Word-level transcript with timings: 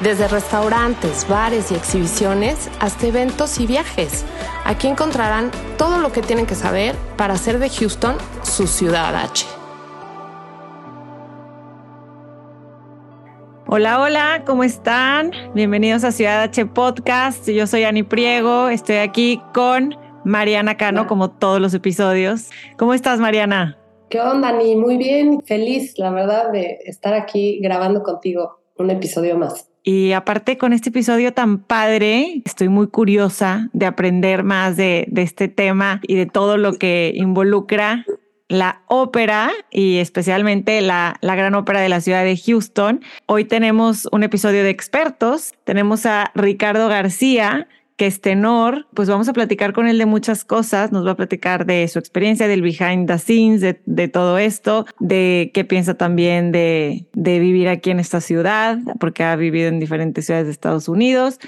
Desde 0.00 0.28
restaurantes, 0.28 1.26
bares 1.26 1.72
y 1.72 1.74
exhibiciones 1.74 2.70
hasta 2.80 3.06
eventos 3.06 3.58
y 3.58 3.66
viajes. 3.66 4.26
Aquí 4.66 4.88
encontrarán 4.88 5.50
todo 5.78 5.96
lo 6.00 6.12
que 6.12 6.20
tienen 6.20 6.44
que 6.44 6.54
saber 6.54 6.94
para 7.16 7.32
hacer 7.32 7.58
de 7.58 7.70
Houston 7.70 8.14
su 8.42 8.66
ciudad 8.66 9.16
H. 9.16 9.46
Hola, 13.68 14.00
hola, 14.02 14.42
¿cómo 14.44 14.64
están? 14.64 15.32
Bienvenidos 15.54 16.04
a 16.04 16.12
Ciudad 16.12 16.42
H 16.42 16.66
Podcast. 16.66 17.48
Yo 17.48 17.66
soy 17.66 17.84
Ani 17.84 18.02
Priego, 18.02 18.68
estoy 18.68 18.96
aquí 18.96 19.40
con 19.54 19.96
Mariana 20.24 20.76
Cano, 20.76 21.06
como 21.06 21.30
todos 21.30 21.58
los 21.58 21.72
episodios. 21.72 22.50
¿Cómo 22.76 22.92
estás, 22.92 23.18
Mariana? 23.18 23.78
¿Qué 24.10 24.20
onda, 24.20 24.50
Ani? 24.50 24.76
Muy 24.76 24.98
bien, 24.98 25.40
feliz, 25.46 25.98
la 25.98 26.10
verdad, 26.10 26.52
de 26.52 26.80
estar 26.84 27.14
aquí 27.14 27.60
grabando 27.62 28.02
contigo 28.02 28.60
un 28.76 28.90
episodio 28.90 29.38
más. 29.38 29.70
Y 29.88 30.14
aparte 30.14 30.58
con 30.58 30.72
este 30.72 30.88
episodio 30.88 31.32
tan 31.32 31.58
padre, 31.58 32.42
estoy 32.44 32.68
muy 32.68 32.88
curiosa 32.88 33.70
de 33.72 33.86
aprender 33.86 34.42
más 34.42 34.76
de, 34.76 35.06
este 35.14 35.46
tema 35.46 36.00
y 36.02 36.16
de 36.16 36.26
todo 36.26 36.56
lo 36.56 36.72
que 36.72 37.12
involucra 37.14 38.04
la 38.48 38.82
ópera 38.88 39.52
y 39.70 39.98
especialmente 39.98 40.80
la, 40.80 41.16
gran 41.22 41.54
ópera 41.54 41.80
de 41.80 41.88
la 41.88 42.00
ciudad 42.00 42.24
de 42.24 42.36
Houston. 42.36 43.00
Hoy 43.26 43.44
tenemos 43.44 44.08
un 44.10 44.24
episodio 44.24 44.64
de 44.64 44.70
expertos. 44.70 45.54
Tenemos 45.62 46.04
a 46.04 46.32
Ricardo 46.34 46.88
García, 46.88 47.68
que 47.96 48.06
es 48.06 48.20
tenor. 48.20 48.86
Pues 48.94 49.08
vamos 49.08 49.28
a 49.28 49.32
platicar 49.32 49.72
con 49.72 49.88
él 49.88 49.98
de 49.98 50.06
muchas 50.06 50.44
cosas. 50.44 50.92
Nos 50.92 51.06
va 51.06 51.12
a 51.12 51.16
platicar 51.16 51.66
de 51.66 51.86
su 51.88 51.98
experiencia, 51.98 52.48
del 52.48 52.62
behind 52.62 53.08
the 53.08 53.18
scenes, 53.18 53.60
de, 53.60 54.08
todo 54.08 54.38
esto, 54.38 54.86
de 55.00 55.50
qué 55.54 55.64
piensa 55.64 55.94
también 55.94 56.52
de, 56.52 57.06
de 57.12 57.38
vivir 57.38 57.68
aquí 57.68 57.90
en 57.90 58.00
esta 58.00 58.20
ciudad, 58.20 58.78
porque 59.00 59.24
ha 59.24 59.36
vivido 59.36 59.68
en 59.68 59.80
diferentes 59.80 60.26
ciudades 60.26 60.46
de 60.46 60.52
Estados 60.52 60.88
Unidos. 60.88 61.38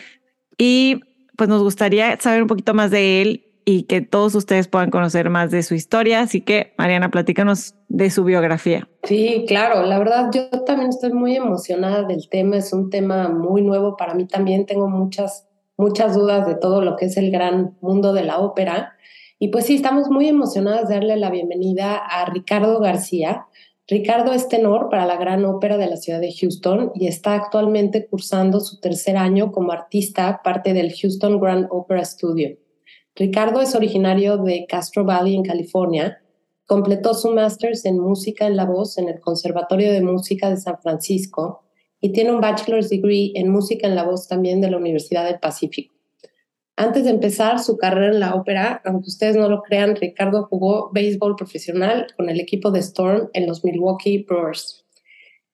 Y 0.57 1.01
pues 1.37 1.49
nos 1.49 1.63
gustaría 1.63 2.19
saber 2.19 2.43
un 2.43 2.49
poquito 2.49 2.75
más 2.75 2.91
de 2.91 3.23
él 3.23 3.45
y 3.71 3.83
que 3.83 4.01
todos 4.01 4.35
ustedes 4.35 4.67
puedan 4.67 4.91
conocer 4.91 5.29
más 5.29 5.51
de 5.51 5.63
su 5.63 5.75
historia. 5.75 6.21
Así 6.21 6.41
que, 6.41 6.73
Mariana, 6.79 7.11
platícanos 7.11 7.75
de 7.89 8.09
su 8.09 8.25
biografía. 8.25 8.89
Sí, 9.03 9.45
claro, 9.47 9.83
la 9.83 9.99
verdad 9.99 10.31
yo 10.33 10.49
también 10.65 10.89
estoy 10.89 11.13
muy 11.13 11.37
emocionada 11.37 12.05
del 12.05 12.31
tema, 12.31 12.57
es 12.57 12.73
un 12.73 12.89
tema 12.89 13.29
muy 13.29 13.61
nuevo 13.61 13.95
para 13.99 14.15
mí 14.15 14.27
también, 14.27 14.65
tengo 14.65 14.89
muchas, 14.89 15.48
muchas 15.79 16.15
dudas 16.15 16.47
de 16.47 16.57
todo 16.57 16.83
lo 16.83 16.97
que 16.97 17.07
es 17.07 17.17
el 17.17 17.31
gran 17.31 17.79
mundo 17.81 18.13
de 18.13 18.25
la 18.25 18.39
ópera. 18.39 18.97
Y 19.39 19.49
pues 19.49 19.67
sí, 19.67 19.77
estamos 19.77 20.11
muy 20.11 20.29
emocionadas 20.29 20.89
de 20.89 20.97
darle 20.97 21.17
la 21.17 21.31
bienvenida 21.31 21.97
a 21.97 22.27
Ricardo 22.27 22.81
García. 22.81 23.47
Ricardo 23.87 24.33
es 24.33 24.49
tenor 24.49 24.91
para 24.91 25.07
la 25.07 25.17
Gran 25.17 25.47
Ópera 25.47 25.79
de 25.79 25.87
la 25.87 25.97
ciudad 25.97 26.21
de 26.21 26.35
Houston 26.35 26.91
y 26.95 27.07
está 27.07 27.35
actualmente 27.35 28.07
cursando 28.07 28.61
su 28.61 28.81
tercer 28.81 29.17
año 29.17 29.51
como 29.51 29.73
artista, 29.73 30.43
parte 30.45 30.75
del 30.75 30.93
Houston 30.93 31.41
Grand 31.41 31.69
Opera 31.71 32.05
Studio. 32.05 32.59
Ricardo 33.15 33.63
es 33.63 33.75
originario 33.75 34.37
de 34.37 34.67
Castro 34.69 35.05
Valley, 35.05 35.37
en 35.37 35.45
California. 35.45 36.21
Completó 36.67 37.15
su 37.15 37.31
máster 37.31 37.73
en 37.85 37.99
música 37.99 38.47
en 38.47 38.57
la 38.57 38.67
voz 38.67 38.99
en 38.99 39.09
el 39.09 39.21
Conservatorio 39.21 39.91
de 39.93 40.03
Música 40.03 40.51
de 40.51 40.59
San 40.59 40.79
Francisco 40.83 41.68
y 42.01 42.13
tiene 42.13 42.33
un 42.33 42.41
bachelor's 42.41 42.89
degree 42.89 43.33
en 43.35 43.51
música 43.51 43.87
en 43.87 43.95
la 43.95 44.05
voz 44.05 44.29
también 44.29 44.61
de 44.61 44.71
la 44.71 44.77
Universidad 44.77 45.25
del 45.25 45.39
Pacífico. 45.39 45.95
Antes 46.77 47.05
de 47.05 47.11
empezar 47.11 47.59
su 47.59 47.77
carrera 47.77 48.13
en 48.13 48.21
la 48.21 48.37
ópera, 48.37 48.81
aunque 48.85 49.09
ustedes 49.09 49.35
no 49.35 49.49
lo 49.49 49.63
crean, 49.63 49.97
Ricardo 49.97 50.45
jugó 50.45 50.91
béisbol 50.93 51.35
profesional 51.35 52.07
con 52.17 52.31
el 52.31 52.39
equipo 52.39 52.71
de 52.71 52.79
Storm 52.79 53.31
en 53.33 53.49
los 53.49 53.65
Milwaukee 53.65 54.25
Brewers. 54.29 54.85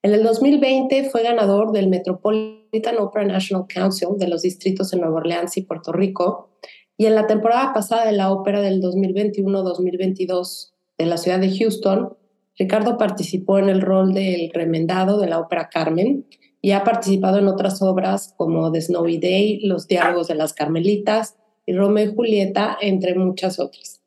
En 0.03 0.13
el 0.13 0.21
2020 0.21 1.09
fue 1.09 1.23
ganador 1.23 1.71
del 1.71 1.87
Metropolitan 1.87 2.99
Opera 2.99 3.25
National 3.25 3.65
Council 3.67 4.09
de 4.19 4.27
los 4.27 4.43
distritos 4.43 4.93
en 4.93 5.01
Nueva 5.01 5.15
Orleans 5.15 5.57
y 5.57 5.63
Puerto 5.63 5.91
Rico 5.91 6.51
y 6.95 7.07
en 7.07 7.15
la 7.15 7.25
temporada 7.25 7.73
pasada 7.73 8.05
de 8.05 8.11
la 8.11 8.31
ópera 8.31 8.61
del 8.61 8.79
2021-2022 8.83 10.73
de 10.99 11.05
la 11.07 11.17
ciudad 11.17 11.39
de 11.39 11.57
Houston, 11.57 12.15
Ricardo 12.57 12.97
participó 12.97 13.59
en 13.59 13.69
el 13.69 13.81
rol 13.81 14.13
del 14.13 14.51
remendado 14.53 15.19
de 15.19 15.27
la 15.27 15.39
ópera 15.39 15.69
Carmen 15.69 16.25
y 16.61 16.71
ha 16.71 16.83
participado 16.83 17.37
en 17.37 17.47
otras 17.47 17.81
obras 17.81 18.33
como 18.37 18.71
The 18.71 18.81
Snowy 18.81 19.17
Day, 19.17 19.59
Los 19.61 19.87
Diálogos 19.87 20.27
de 20.27 20.35
las 20.35 20.53
Carmelitas 20.53 21.35
y 21.65 21.73
Romeo 21.73 22.11
y 22.11 22.15
Julieta, 22.15 22.77
entre 22.81 23.15
muchas 23.15 23.59
otras. 23.59 24.01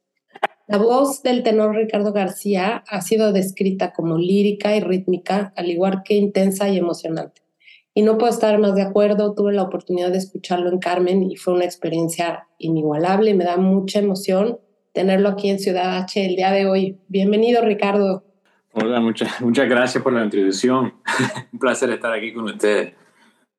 La 0.66 0.78
voz 0.78 1.22
del 1.22 1.42
tenor 1.42 1.75
Ricardo 1.75 2.12
García 2.12 2.84
ha 2.88 3.00
sido 3.00 3.32
descrita 3.32 3.92
como 3.92 4.19
lírica 4.19 4.76
y 4.76 4.80
rítmica, 4.80 5.53
al 5.56 5.70
igual 5.70 6.03
que 6.04 6.15
intensa 6.15 6.69
y 6.69 6.78
emocionante 6.78 7.48
y 7.98 8.03
no 8.03 8.16
puedo 8.16 8.32
estar 8.32 8.56
más 8.60 8.76
de 8.76 8.82
acuerdo. 8.82 9.34
Tuve 9.34 9.53
la 9.53 9.65
oportunidad 9.65 10.12
de 10.12 10.19
escucharlo 10.19 10.70
en 10.70 10.78
Carmen 10.78 11.28
y 11.28 11.34
fue 11.34 11.54
una 11.54 11.65
experiencia 11.65 12.47
inigualable. 12.56 13.34
Me 13.34 13.42
da 13.42 13.56
mucha 13.56 13.98
emoción 13.98 14.60
tenerlo 14.92 15.30
aquí 15.30 15.50
en 15.50 15.59
Ciudad 15.59 15.97
H 15.98 16.25
el 16.25 16.36
día 16.36 16.53
de 16.53 16.66
hoy. 16.66 17.00
Bienvenido, 17.09 17.60
Ricardo. 17.60 18.28
Hola, 18.72 19.00
muchas, 19.00 19.40
muchas 19.40 19.68
gracias 19.68 20.02
por 20.02 20.12
la 20.12 20.24
introducción. 20.24 20.94
Un 21.52 21.58
placer 21.58 21.90
estar 21.90 22.12
aquí 22.12 22.32
con 22.32 22.44
ustedes. 22.44 22.94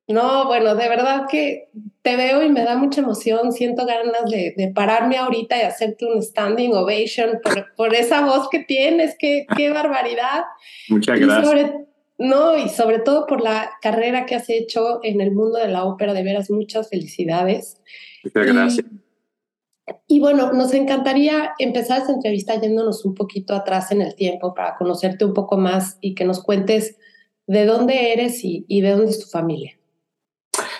No, 0.07 0.47
bueno, 0.47 0.73
de 0.73 0.89
verdad 0.89 1.27
que 1.29 1.69
te 2.01 2.15
veo 2.15 2.41
y 2.41 2.49
me 2.49 2.63
da 2.63 2.75
mucha 2.75 3.01
emoción. 3.01 3.51
Siento 3.51 3.85
ganas 3.85 4.29
de, 4.29 4.55
de 4.57 4.69
pararme 4.69 5.17
ahorita 5.17 5.55
y 5.57 5.61
hacerte 5.61 6.05
un 6.05 6.23
standing 6.23 6.73
ovation 6.73 7.39
por, 7.43 7.75
por 7.75 7.93
esa 7.93 8.25
voz 8.25 8.49
que 8.49 8.63
tienes. 8.63 9.15
Qué, 9.19 9.45
qué 9.55 9.69
barbaridad. 9.69 10.45
Muchas 10.89 11.19
gracias. 11.19 11.73
No, 12.17 12.57
y 12.57 12.67
sobre 12.69 12.99
todo 12.99 13.27
por 13.27 13.39
la 13.39 13.71
carrera 13.81 14.25
que 14.25 14.35
has 14.35 14.49
hecho 14.49 14.99
en 15.03 15.21
el 15.21 15.31
mundo 15.31 15.57
de 15.57 15.69
la 15.69 15.85
ópera, 15.85 16.13
de 16.13 16.23
veras, 16.23 16.49
muchas 16.49 16.89
felicidades. 16.89 17.79
Muchas 18.23 18.45
gracias. 18.45 18.85
Y, 18.85 19.08
y, 20.07 20.19
bueno, 20.19 20.51
nos 20.53 20.73
encantaría 20.73 21.53
empezar 21.59 22.01
esta 22.01 22.13
entrevista 22.13 22.59
yéndonos 22.59 23.05
un 23.05 23.16
poquito 23.16 23.53
atrás 23.53 23.91
en 23.91 24.01
el 24.01 24.16
tiempo 24.16 24.53
para 24.53 24.75
conocerte 24.75 25.25
un 25.25 25.33
poco 25.33 25.57
más 25.57 25.97
y 26.01 26.16
que 26.16 26.25
nos 26.25 26.44
cuentes 26.44 26.97
de 27.47 27.66
dónde 27.66 28.13
eres 28.13 28.41
y, 28.44 28.81
de 28.81 28.91
dónde 28.91 29.11
es 29.11 29.19
tu 29.19 29.27
familia. 29.27 29.73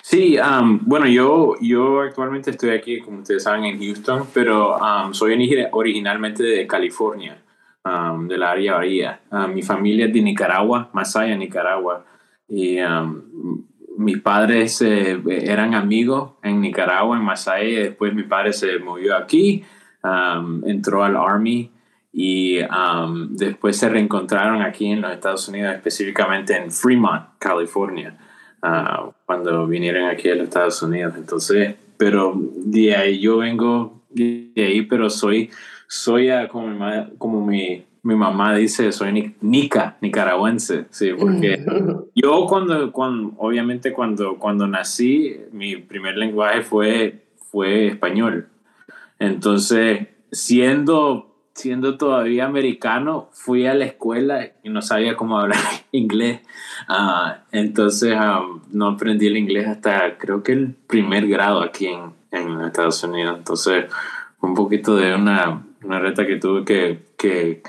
Sí, 0.02 0.36
bueno, 0.82 1.06
yo, 1.06 1.54
yo 1.60 2.00
actualmente 2.00 2.50
estoy 2.50 2.70
aquí, 2.70 3.00
como 3.00 3.20
ustedes 3.20 3.44
saben, 3.44 3.64
en 3.64 3.78
Houston, 3.78 4.26
pero 4.32 4.76
soy 5.12 5.38
originalmente 5.72 6.42
de 6.42 6.66
California 6.66 7.40
um, 7.84 8.26
de 8.26 8.38
la 8.38 8.50
área 8.50 8.74
Bahía. 8.74 9.20
Mi 9.52 9.62
familia 9.62 10.06
es 10.06 10.12
de 10.12 10.22
Nicaragua, 10.22 10.90
Masaya, 10.92 11.36
Nicaragua. 11.36 12.04
Y 12.48 12.78
mis 14.00 14.18
padres 14.20 14.80
eh, 14.82 15.20
eran 15.26 15.74
amigos 15.74 16.32
en 16.42 16.60
Nicaragua, 16.60 17.16
en 17.16 17.22
Masaya, 17.22 17.80
después 17.80 18.14
mi 18.14 18.22
padre 18.22 18.52
se 18.52 18.78
movió 18.78 19.16
aquí, 19.16 19.62
um, 20.02 20.62
entró 20.64 21.04
al 21.04 21.16
Army 21.16 21.70
y 22.12 22.58
después 23.30 23.76
se 23.76 23.88
reencontraron 23.88 24.62
aquí 24.62 24.86
en 24.86 25.00
los 25.00 25.12
Estados 25.12 25.46
Unidos, 25.48 25.74
específicamente 25.74 26.56
en 26.56 26.72
Fremont, 26.72 27.24
California, 27.38 28.16
uh, 28.62 29.12
cuando 29.26 29.66
vinieron 29.66 30.08
aquí 30.08 30.28
a 30.28 30.34
los 30.34 30.44
Estados 30.44 30.82
Unidos. 30.82 31.14
Entonces, 31.16 31.76
pero 31.96 32.34
de 32.36 32.96
ahí 32.96 33.20
yo 33.20 33.38
vengo 33.38 34.02
de 34.08 34.50
ahí, 34.56 34.82
pero 34.82 35.08
soy 35.08 35.50
soy 35.90 36.30
como, 36.50 36.68
mi, 36.68 37.16
como 37.18 37.44
mi, 37.44 37.84
mi, 38.02 38.14
mamá 38.14 38.54
dice, 38.54 38.92
soy 38.92 39.34
nica, 39.40 39.96
nicaragüense, 40.00 40.86
sí, 40.90 41.12
porque 41.18 41.64
yo 42.14 42.46
cuando, 42.46 42.92
cuando, 42.92 43.34
obviamente 43.38 43.92
cuando, 43.92 44.36
cuando 44.36 44.66
nací, 44.66 45.36
mi 45.52 45.76
primer 45.76 46.16
lenguaje 46.16 46.62
fue, 46.62 47.24
fue 47.50 47.88
español. 47.88 48.48
Entonces, 49.18 50.08
siendo, 50.32 51.34
siendo 51.54 51.98
todavía 51.98 52.46
americano, 52.46 53.28
fui 53.32 53.66
a 53.66 53.74
la 53.74 53.84
escuela 53.84 54.50
y 54.62 54.70
no 54.70 54.82
sabía 54.82 55.16
cómo 55.16 55.38
hablar 55.38 55.60
inglés. 55.92 56.40
Uh, 56.88 57.32
entonces, 57.52 58.14
um, 58.14 58.60
no 58.72 58.88
aprendí 58.88 59.26
el 59.26 59.36
inglés 59.36 59.66
hasta 59.66 60.16
creo 60.16 60.42
que 60.42 60.52
el 60.52 60.74
primer 60.86 61.28
grado 61.28 61.62
aquí 61.62 61.86
en, 61.86 62.12
en 62.30 62.60
Estados 62.62 63.02
Unidos. 63.04 63.36
Entonces, 63.38 63.84
un 64.40 64.54
poquito 64.54 64.96
de 64.96 65.14
una 65.14 65.64
una 65.82 65.98
reta 65.98 66.26
que 66.26 66.36
tuve 66.36 66.64
que, 66.64 67.02
que 67.16 67.62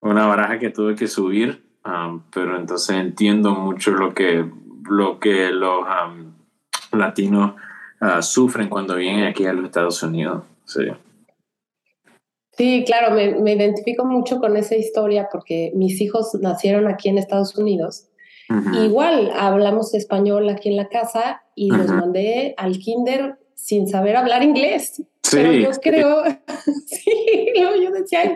una 0.00 0.26
baraja 0.26 0.58
que 0.58 0.70
tuve 0.70 0.94
que 0.94 1.06
subir, 1.06 1.62
um, 1.84 2.22
pero 2.32 2.56
entonces 2.56 2.96
entiendo 2.96 3.54
mucho 3.54 3.92
lo 3.92 4.14
que, 4.14 4.44
lo 4.88 5.18
que 5.18 5.50
los 5.50 5.80
um, 5.80 6.98
latinos 6.98 7.54
ah, 8.00 8.22
sufren 8.22 8.68
cuando 8.68 8.96
vienen 8.96 9.26
aquí 9.26 9.46
a 9.46 9.52
los 9.52 9.66
Estados 9.66 10.02
Unidos. 10.02 10.44
Sí. 10.64 10.82
Sí, 12.52 12.84
claro, 12.84 13.14
me, 13.14 13.52
identifico 13.52 14.04
mucho 14.04 14.38
con 14.38 14.56
esa 14.56 14.76
historia 14.76 15.28
porque 15.32 15.72
mis 15.74 16.00
hijos 16.00 16.34
nacieron 16.40 16.88
aquí 16.88 17.08
en 17.08 17.16
Estados 17.18 17.56
Unidos. 17.56 18.06
Igual 18.82 19.30
hablamos 19.34 19.94
español 19.94 20.48
aquí 20.48 20.70
en 20.70 20.76
la 20.76 20.88
casa 20.88 21.42
y 21.54 21.70
los 21.70 21.86
mandé 21.86 22.54
al 22.56 22.78
kinder 22.78 23.38
sin 23.54 23.86
saber 23.86 24.16
hablar 24.16 24.42
inglés. 24.42 25.04
Sí. 25.22 25.36
Pero 25.36 25.52
yo 25.52 25.70
creo, 25.80 26.24
sí, 26.86 27.52
yo 27.56 27.90
decía, 27.92 28.34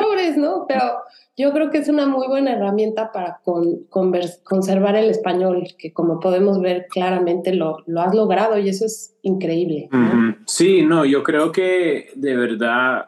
pobres, 0.00 0.36
¿no? 0.36 0.64
Pero 0.66 0.82
yo 1.36 1.52
creo 1.52 1.70
que 1.70 1.78
es 1.78 1.88
una 1.88 2.06
muy 2.06 2.26
buena 2.28 2.52
herramienta 2.52 3.10
para 3.12 3.40
conservar 4.42 4.96
el 4.96 5.10
español, 5.10 5.66
que 5.78 5.92
como 5.92 6.20
podemos 6.20 6.60
ver 6.60 6.86
claramente 6.90 7.54
lo, 7.54 7.78
lo 7.86 8.00
has 8.00 8.14
logrado 8.14 8.58
y 8.58 8.68
eso 8.68 8.84
es 8.84 9.16
increíble. 9.22 9.88
Sí, 10.46 10.82
no, 10.82 11.04
yo 11.04 11.22
creo 11.22 11.52
que 11.52 12.10
de 12.14 12.36
verdad, 12.36 13.06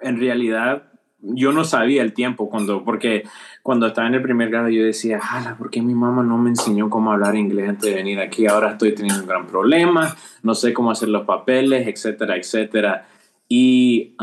en 0.00 0.18
realidad, 0.18 0.82
yo 1.20 1.52
no 1.52 1.64
sabía 1.64 2.02
el 2.02 2.12
tiempo 2.12 2.48
cuando, 2.48 2.84
porque 2.84 3.24
cuando 3.62 3.86
estaba 3.88 4.06
en 4.06 4.14
el 4.14 4.22
primer 4.22 4.50
grado 4.50 4.68
yo 4.68 4.84
decía, 4.84 5.20
¿por 5.58 5.70
qué 5.70 5.82
mi 5.82 5.94
mamá 5.94 6.22
no 6.22 6.38
me 6.38 6.50
enseñó 6.50 6.88
cómo 6.88 7.12
hablar 7.12 7.34
inglés 7.34 7.68
antes 7.68 7.90
de 7.90 7.96
venir 7.96 8.20
aquí? 8.20 8.46
Ahora 8.46 8.72
estoy 8.72 8.94
teniendo 8.94 9.22
un 9.22 9.28
gran 9.28 9.46
problema, 9.46 10.14
no 10.42 10.54
sé 10.54 10.72
cómo 10.72 10.90
hacer 10.90 11.08
los 11.08 11.24
papeles, 11.24 11.86
etcétera, 11.88 12.36
etcétera. 12.36 13.08
Y 13.48 14.14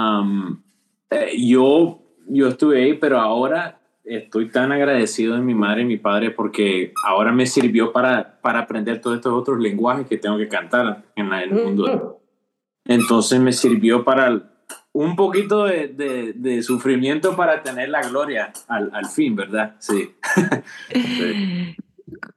eh, 1.13 1.37
yo 1.37 2.03
yo 2.27 2.47
estuve 2.47 2.83
ahí, 2.83 2.93
pero 2.93 3.19
ahora 3.19 3.79
estoy 4.03 4.49
tan 4.49 4.71
agradecido 4.71 5.35
de 5.35 5.41
mi 5.41 5.53
madre 5.53 5.83
y 5.83 5.85
mi 5.85 5.97
padre 5.97 6.31
porque 6.31 6.93
ahora 7.05 7.31
me 7.31 7.45
sirvió 7.45 7.91
para, 7.91 8.39
para 8.41 8.59
aprender 8.59 8.99
todos 8.99 9.17
estos 9.17 9.33
otros 9.33 9.59
lenguajes 9.59 10.07
que 10.07 10.17
tengo 10.17 10.37
que 10.37 10.47
cantar 10.47 11.03
en, 11.15 11.31
el 11.33 11.51
mundo. 11.51 12.21
Entonces 12.85 13.39
me 13.39 13.53
sirvió 13.53 14.03
para 14.03 14.49
un 14.91 15.15
poquito 15.15 15.65
de, 15.65 15.87
de, 16.35 16.61
sufrimiento 16.61 17.35
para 17.35 17.63
tener 17.63 17.89
la 17.89 18.01
gloria 18.01 18.51
al, 18.67 18.91
al 18.93 19.05
fin, 19.05 19.35
¿verdad? 19.35 19.75
Sí. 19.79 20.13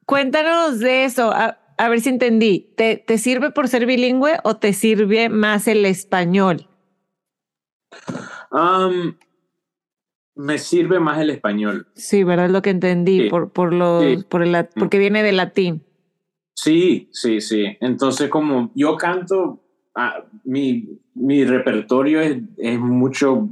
Cuéntanos 0.06 0.78
de 0.78 1.04
eso. 1.04 1.32
A, 1.32 1.58
a, 1.76 1.88
ver 1.88 2.00
si 2.00 2.08
entendí. 2.08 2.72
¿Te, 2.76 2.96
¿Te 2.96 3.18
sirve 3.18 3.50
por 3.50 3.68
ser 3.68 3.86
bilingüe 3.86 4.38
o 4.44 4.56
te 4.56 4.72
sirve 4.72 5.28
más 5.28 5.68
el 5.68 5.84
español? 5.84 6.68
Um, 8.56 9.14
me 10.34 10.58
sirve 10.58 10.98
más 10.98 11.20
el 11.20 11.30
español. 11.30 11.88
Sí, 11.94 12.24
¿verdad? 12.24 12.48
Lo 12.48 12.62
que 12.62 12.70
entendí, 12.70 13.28
por, 13.28 13.52
por 13.52 13.72
los, 13.72 14.24
por 14.24 14.42
el, 14.42 14.52
mm. 14.52 14.78
porque 14.78 14.98
viene 14.98 15.22
de 15.22 15.32
latín. 15.32 15.82
Sí, 16.54 17.08
sí, 17.12 17.40
sí. 17.40 17.76
Entonces, 17.80 18.30
como 18.30 18.70
yo 18.74 18.96
canto, 18.96 19.62
ah, 19.94 20.24
mi, 20.44 21.00
mi 21.14 21.44
repertorio 21.44 22.20
es, 22.20 22.38
es, 22.56 22.78
mucho, 22.78 23.48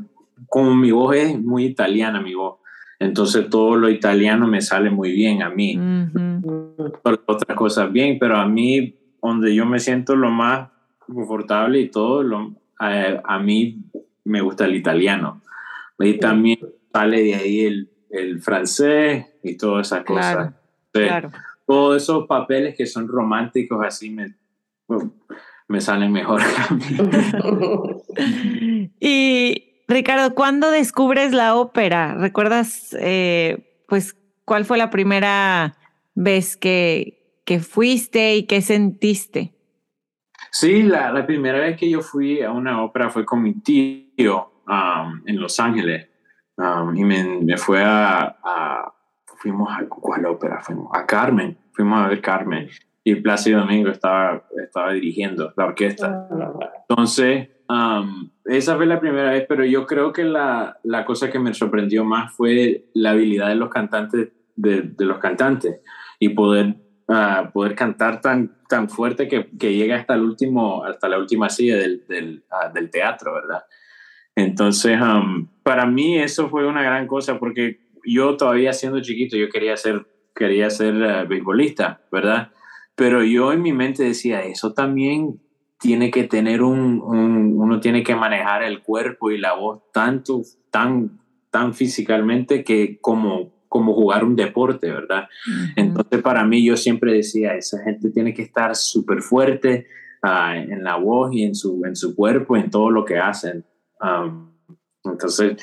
como 0.48 0.74
mi 0.74 0.90
voz 0.90 1.16
es 1.16 1.38
muy 1.38 1.66
italiana, 1.66 2.20
mi 2.20 2.34
voz. 2.34 2.60
Entonces, 2.98 3.50
todo 3.50 3.76
lo 3.76 3.90
italiano 3.90 4.46
me 4.46 4.62
sale 4.62 4.88
muy 4.88 5.12
bien 5.12 5.42
a 5.42 5.50
mí. 5.50 5.78
Otras 7.26 7.56
cosas 7.56 7.92
bien, 7.92 8.18
pero 8.18 8.36
a 8.36 8.46
mí, 8.46 8.94
donde 9.22 9.54
yo 9.54 9.66
me 9.66 9.80
siento 9.80 10.16
lo 10.16 10.30
más 10.30 10.70
confortable 10.98 11.80
y 11.80 11.90
todo, 11.90 12.22
lo, 12.22 12.54
a, 12.78 13.20
a 13.24 13.38
mí 13.38 13.82
me 14.24 14.40
gusta 14.40 14.64
el 14.64 14.74
italiano. 14.74 15.42
Y 15.98 16.18
también 16.18 16.58
sale 16.92 17.22
de 17.22 17.34
ahí 17.34 17.60
el, 17.60 17.90
el 18.10 18.40
francés 18.40 19.26
y 19.42 19.56
todas 19.56 19.86
esas 19.88 20.04
cosas. 20.04 20.54
Claro, 20.92 21.30
Todos 21.66 22.02
esos 22.02 22.26
papeles 22.26 22.76
que 22.76 22.86
son 22.86 23.08
románticos 23.08 23.84
así 23.84 24.10
me, 24.10 24.34
me 25.68 25.80
salen 25.80 26.12
mejor. 26.12 26.40
y 29.00 29.82
Ricardo, 29.88 30.34
¿cuándo 30.34 30.70
descubres 30.70 31.32
la 31.32 31.56
ópera? 31.56 32.14
¿Recuerdas 32.14 32.96
eh, 32.98 33.82
pues 33.88 34.16
cuál 34.44 34.64
fue 34.64 34.78
la 34.78 34.90
primera 34.90 35.76
vez 36.14 36.56
que, 36.56 37.40
que 37.44 37.60
fuiste 37.60 38.36
y 38.36 38.44
qué 38.44 38.60
sentiste? 38.62 39.53
Sí, 40.54 40.84
la, 40.84 41.12
la, 41.12 41.26
primera 41.26 41.58
vez 41.58 41.76
que 41.76 41.90
yo 41.90 42.00
fui 42.00 42.40
a 42.40 42.52
una 42.52 42.82
ópera 42.82 43.10
fue 43.10 43.24
con 43.24 43.42
mi 43.42 43.54
tío 43.54 44.54
Um, 44.66 45.22
en 45.26 45.40
Los 45.40 45.60
Ángeles. 45.60 46.08
Um, 46.56 46.96
y 46.96 47.04
me, 47.04 47.24
me 47.40 47.56
fue 47.56 47.82
a, 47.84 48.92
fuimos 49.36 49.70
a 49.70 49.86
cuál 49.88 50.24
ópera 50.26 50.60
fuimos 50.62 50.88
a 50.94 51.04
Carmen. 51.04 51.56
Fuimos 51.72 52.00
a 52.00 52.08
ver 52.08 52.20
Carmen. 52.20 52.68
Y 53.02 53.16
Plácido 53.16 53.60
Domingo 53.60 53.90
estaba 53.90 54.44
estaba 54.64 54.92
dirigiendo 54.92 55.52
la 55.56 55.66
orquesta. 55.66 56.28
Entonces 56.88 57.50
um, 57.68 58.30
esa 58.46 58.76
fue 58.76 58.86
la 58.86 58.98
primera 59.00 59.32
vez 59.32 59.44
pero 59.46 59.64
yo 59.64 59.86
creo 59.86 60.12
que 60.12 60.24
la, 60.24 60.78
la 60.84 61.04
cosa 61.04 61.30
que 61.30 61.38
me 61.38 61.52
sorprendió 61.52 62.04
más 62.04 62.32
fue 62.32 62.86
la 62.94 63.10
habilidad 63.10 63.48
de 63.48 63.56
los 63.56 63.68
cantantes 63.68 64.32
de, 64.56 64.82
de 64.82 65.04
los 65.04 65.18
cantantes. 65.18 65.80
Y 66.18 66.30
poder 66.30 66.76
uh, 67.08 67.50
poder 67.52 67.74
cantar 67.74 68.20
tan 68.20 68.56
tan 68.68 68.88
fuerte 68.88 69.28
que, 69.28 69.48
que 69.58 69.74
llega 69.74 69.96
hasta 69.96 70.14
el 70.14 70.22
último 70.22 70.84
hasta 70.84 71.08
la 71.08 71.18
última 71.18 71.48
silla 71.48 71.76
del, 71.76 72.06
del, 72.06 72.44
uh, 72.50 72.72
del 72.72 72.90
teatro 72.90 73.34
verdad 73.34 73.64
entonces, 74.36 75.00
um, 75.00 75.46
para 75.62 75.86
mí 75.86 76.18
eso 76.18 76.48
fue 76.48 76.66
una 76.66 76.82
gran 76.82 77.06
cosa 77.06 77.38
porque 77.38 77.80
yo 78.04 78.36
todavía 78.36 78.72
siendo 78.72 79.00
chiquito, 79.00 79.36
yo 79.36 79.48
quería 79.48 79.76
ser, 79.76 80.06
quería 80.34 80.70
ser 80.70 80.94
uh, 80.94 81.28
beisbolista, 81.28 82.00
¿verdad? 82.10 82.50
Pero 82.96 83.22
yo 83.22 83.52
en 83.52 83.62
mi 83.62 83.72
mente 83.72 84.02
decía, 84.02 84.42
eso 84.42 84.72
también 84.72 85.40
tiene 85.78 86.10
que 86.10 86.24
tener 86.24 86.62
un, 86.62 87.00
uno 87.02 87.80
tiene 87.80 88.02
que 88.02 88.16
manejar 88.16 88.62
el 88.62 88.82
cuerpo 88.82 89.30
y 89.30 89.38
la 89.38 89.54
voz 89.54 89.82
tanto, 89.92 90.42
tan, 90.70 91.20
tan 91.50 91.74
físicamente 91.74 92.64
que 92.64 92.98
como, 93.00 93.52
como 93.74 93.92
jugar 93.92 94.22
un 94.22 94.36
deporte, 94.36 94.88
¿verdad? 94.88 95.28
Entonces 95.74 96.22
para 96.22 96.44
mí 96.44 96.64
yo 96.64 96.76
siempre 96.76 97.12
decía, 97.12 97.56
esa 97.56 97.82
gente 97.82 98.10
tiene 98.10 98.32
que 98.32 98.42
estar 98.42 98.76
súper 98.76 99.20
fuerte 99.20 99.88
uh, 100.22 100.54
en 100.54 100.84
la 100.84 100.94
voz 100.94 101.34
y 101.34 101.42
en 101.42 101.56
su, 101.56 101.82
en 101.84 101.96
su 101.96 102.14
cuerpo, 102.14 102.56
en 102.56 102.70
todo 102.70 102.90
lo 102.90 103.04
que 103.04 103.18
hacen 103.18 103.64
entonces, 105.04 105.56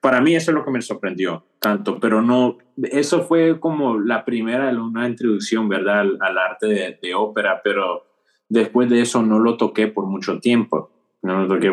para 0.00 0.20
mí 0.20 0.34
eso 0.34 0.50
es 0.50 0.54
lo 0.54 0.64
que 0.64 0.70
me 0.70 0.82
sorprendió 0.82 1.44
tanto, 1.60 1.98
pero 1.98 2.22
no, 2.22 2.58
eso 2.76 3.22
fue 3.22 3.58
como 3.58 3.98
la 3.98 4.24
primera, 4.24 4.70
una 4.70 5.08
introducción, 5.08 5.68
¿verdad?, 5.68 6.06
al, 6.20 6.38
arte 6.38 6.98
de, 7.00 7.14
ópera, 7.14 7.60
pero 7.62 8.06
después 8.48 8.88
de 8.88 9.00
eso 9.00 9.22
no 9.22 9.38
lo 9.38 9.56
toqué 9.56 9.88
por 9.88 10.06
mucho 10.06 10.38
tiempo, 10.38 10.90
no 11.22 11.42
lo 11.42 11.48
toqué 11.48 11.72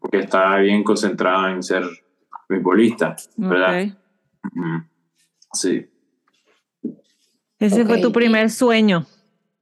porque 0.00 0.18
estaba 0.18 0.56
bien 0.58 0.82
concentrado 0.82 1.48
en 1.48 1.62
ser 1.62 1.84
futbolista, 2.48 3.16
¿verdad? 3.36 3.96
Sí. 5.52 5.88
Ese 7.58 7.84
fue 7.84 8.00
tu 8.00 8.10
primer 8.10 8.50
sueño. 8.50 9.06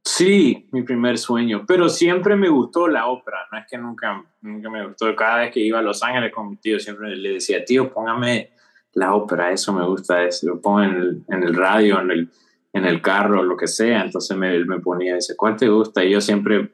Sí, 0.04 0.68
mi 0.72 0.82
primer 0.82 1.18
sueño, 1.18 1.64
pero 1.66 1.88
siempre 1.88 2.34
me 2.34 2.48
gustó 2.48 2.88
la 2.88 3.08
ópera, 3.08 3.38
no 3.52 3.58
es 3.58 3.66
que 3.68 3.76
nunca, 3.76 4.24
nunca 4.40 4.70
me 4.70 4.86
gustó, 4.86 5.14
cada 5.14 5.40
vez 5.40 5.52
que 5.52 5.60
iba 5.60 5.80
a 5.80 5.82
Los 5.82 6.02
Ángeles 6.02 6.32
con 6.32 6.48
mi 6.48 6.56
tío 6.56 6.80
siempre 6.80 7.14
le 7.14 7.34
decía, 7.34 7.62
tío, 7.62 7.92
póngame 7.92 8.52
la 8.94 9.14
ópera, 9.14 9.52
eso 9.52 9.72
me 9.74 9.84
gusta, 9.84 10.24
eso 10.24 10.46
lo 10.46 10.62
pongo 10.62 10.82
en 10.82 10.94
el, 10.94 11.24
en 11.28 11.42
el 11.42 11.54
radio, 11.54 12.00
en 12.00 12.10
el, 12.10 12.30
en 12.72 12.86
el 12.86 13.02
carro, 13.02 13.42
lo 13.42 13.56
que 13.56 13.66
sea, 13.66 14.02
entonces 14.02 14.34
me, 14.34 14.64
me 14.64 14.80
ponía, 14.80 15.16
dice, 15.16 15.36
¿cuál 15.36 15.56
te 15.56 15.68
gusta? 15.68 16.02
Y 16.02 16.12
yo 16.12 16.20
siempre 16.22 16.70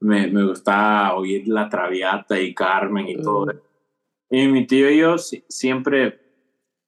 me, 0.00 0.28
me 0.28 0.44
gustaba 0.44 1.14
oír 1.14 1.46
La 1.46 1.68
Traviata 1.68 2.40
y 2.40 2.54
Carmen 2.54 3.06
y 3.06 3.20
todo. 3.20 3.46
Mm. 3.46 4.34
Y 4.34 4.48
mi 4.48 4.66
tío 4.66 4.90
y 4.90 4.98
yo 4.98 5.16
siempre 5.18 6.27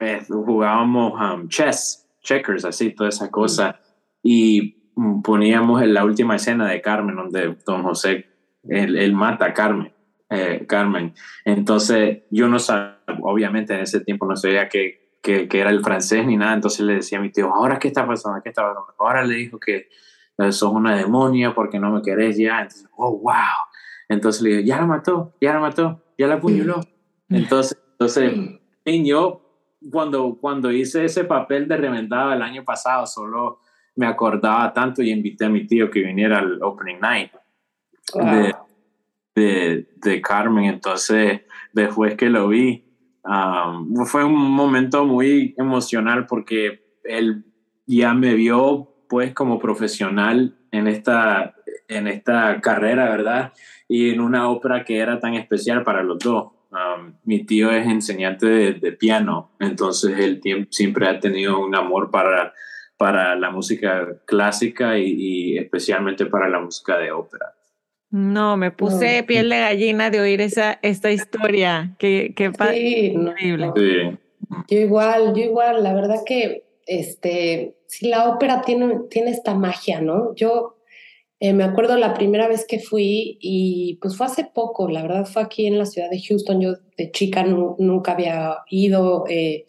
eh, 0.00 0.22
jugábamos 0.28 1.12
um, 1.20 1.48
chess, 1.48 2.08
checkers, 2.22 2.64
así, 2.64 2.90
toda 2.90 3.10
esa 3.10 3.30
cosa. 3.30 3.78
Y 4.22 4.90
poníamos 5.22 5.82
en 5.82 5.94
la 5.94 6.04
última 6.04 6.36
escena 6.36 6.68
de 6.68 6.80
Carmen, 6.80 7.16
donde 7.16 7.56
don 7.64 7.82
José, 7.82 8.26
él, 8.68 9.12
mata 9.14 9.46
a 9.46 9.54
Carmen. 9.54 9.92
Eh, 10.30 10.64
Carmen. 10.66 11.12
Entonces, 11.44 12.22
yo 12.30 12.48
no 12.48 12.58
sabía, 12.58 12.98
obviamente 13.22 13.74
en 13.74 13.80
ese 13.80 14.00
tiempo 14.00 14.26
no 14.26 14.36
sabía 14.36 14.68
que, 14.68 15.18
que, 15.22 15.48
era 15.52 15.70
el 15.70 15.82
francés 15.82 16.24
ni 16.26 16.36
nada, 16.36 16.54
entonces 16.54 16.80
le 16.80 16.94
decía 16.94 17.18
a 17.18 17.20
mi 17.20 17.30
tío, 17.30 17.52
¿ahora 17.52 17.78
qué 17.78 17.88
está 17.88 18.06
pasando? 18.06 18.40
¿Qué 18.42 18.50
está 18.50 18.62
pasando? 18.62 18.94
Ahora 18.98 19.24
le 19.24 19.34
dijo 19.34 19.58
que 19.58 19.88
sos 20.50 20.72
una 20.72 20.96
demonia 20.96 21.54
porque 21.54 21.78
no 21.78 21.90
me 21.90 22.00
querés 22.00 22.38
ya. 22.38 22.62
Entonces, 22.62 22.88
oh, 22.96 23.18
wow. 23.18 23.34
Entonces 24.08 24.42
le 24.42 24.50
digo, 24.50 24.62
ya 24.62 24.76
la 24.76 24.86
mató, 24.86 25.34
ya 25.40 25.52
la 25.52 25.60
mató, 25.60 26.02
ya 26.16 26.26
la 26.26 26.36
apuñaló. 26.36 26.80
Entonces, 27.28 27.78
entonces, 27.92 28.32
y 28.84 29.08
yo 29.08 29.49
cuando, 29.90 30.36
cuando 30.40 30.70
hice 30.70 31.04
ese 31.04 31.24
papel 31.24 31.68
de 31.68 31.76
reventado 31.76 32.32
el 32.32 32.42
año 32.42 32.64
pasado, 32.64 33.06
solo 33.06 33.60
me 33.96 34.06
acordaba 34.06 34.72
tanto 34.72 35.02
y 35.02 35.10
invité 35.10 35.46
a 35.46 35.50
mi 35.50 35.66
tío 35.66 35.90
que 35.90 36.00
viniera 36.00 36.38
al 36.38 36.62
opening 36.62 37.00
night 37.00 37.32
de, 39.34 39.86
de, 39.96 40.20
Carmen. 40.20 40.64
Entonces, 40.64 41.42
después 41.72 42.14
que 42.16 42.28
lo 42.28 42.48
vi, 42.48 42.84
um, 43.24 44.04
fue 44.06 44.24
un 44.24 44.34
momento 44.34 45.04
muy 45.04 45.54
emocional 45.58 46.26
porque 46.26 46.84
él 47.04 47.44
ya 47.86 48.14
me 48.14 48.34
vio 48.34 48.88
pues 49.08 49.34
como 49.34 49.58
profesional 49.58 50.56
en 50.70 50.86
esta, 50.86 51.54
en 51.88 52.06
esta 52.06 52.60
carrera, 52.60 53.10
¿verdad? 53.10 53.52
Y 53.88 54.10
en 54.10 54.20
una 54.20 54.48
ópera 54.48 54.84
que 54.84 54.98
era 54.98 55.18
tan 55.18 55.34
especial 55.34 55.82
para 55.82 56.02
los 56.02 56.18
dos. 56.18 56.52
Um, 56.72 57.14
mi 57.24 57.44
tío 57.44 57.72
es 57.72 57.84
enseñante 57.86 58.46
de, 58.46 58.92
piano, 58.92 59.50
entonces 59.58 60.16
él 60.18 60.40
siempre 60.70 61.08
ha 61.08 61.18
tenido 61.18 61.58
un 61.58 61.74
amor 61.74 62.12
para, 62.12 62.54
para 62.96 63.34
la 63.34 63.50
música 63.50 64.06
clásica 64.24 64.96
y, 64.96 65.58
especialmente 65.58 66.26
para 66.26 66.48
la 66.48 66.60
música 66.60 66.96
de 66.98 67.10
ópera. 67.10 67.54
No, 68.10 68.56
me 68.56 68.70
puse 68.70 69.24
piel 69.24 69.50
de 69.50 69.58
gallina 69.58 70.10
de 70.10 70.20
oír 70.20 70.40
esa, 70.40 70.78
esta 70.82 71.10
historia. 71.10 71.96
Qué, 71.98 72.34
qué 72.36 72.52
sí, 72.72 73.06
increíble. 73.14 73.72
Yo 74.68 74.78
igual, 74.78 75.34
yo 75.34 75.42
igual, 75.42 75.82
la 75.82 75.92
verdad 75.92 76.22
que 76.24 76.64
este, 76.86 77.76
si 77.86 78.08
la 78.08 78.28
ópera 78.28 78.62
tiene, 78.62 79.00
tiene 79.10 79.30
esta 79.30 79.54
magia, 79.54 80.00
¿no? 80.00 80.34
Yo 80.34 80.76
eh, 81.42 81.54
me 81.54 81.64
acuerdo 81.64 81.96
la 81.96 82.12
primera 82.12 82.48
vez 82.48 82.66
que 82.66 82.78
fui 82.78 83.38
y 83.40 83.98
pues 84.02 84.14
fue 84.14 84.26
hace 84.26 84.44
poco, 84.44 84.90
la 84.90 85.00
verdad 85.00 85.24
fue 85.24 85.40
aquí 85.40 85.66
en 85.66 85.78
la 85.78 85.86
ciudad 85.86 86.10
de 86.10 86.20
Houston, 86.20 86.60
yo 86.60 86.74
de 86.98 87.10
chica 87.12 87.44
nunca 87.44 88.12
había 88.12 88.58
ido 88.68 89.24
eh, 89.26 89.64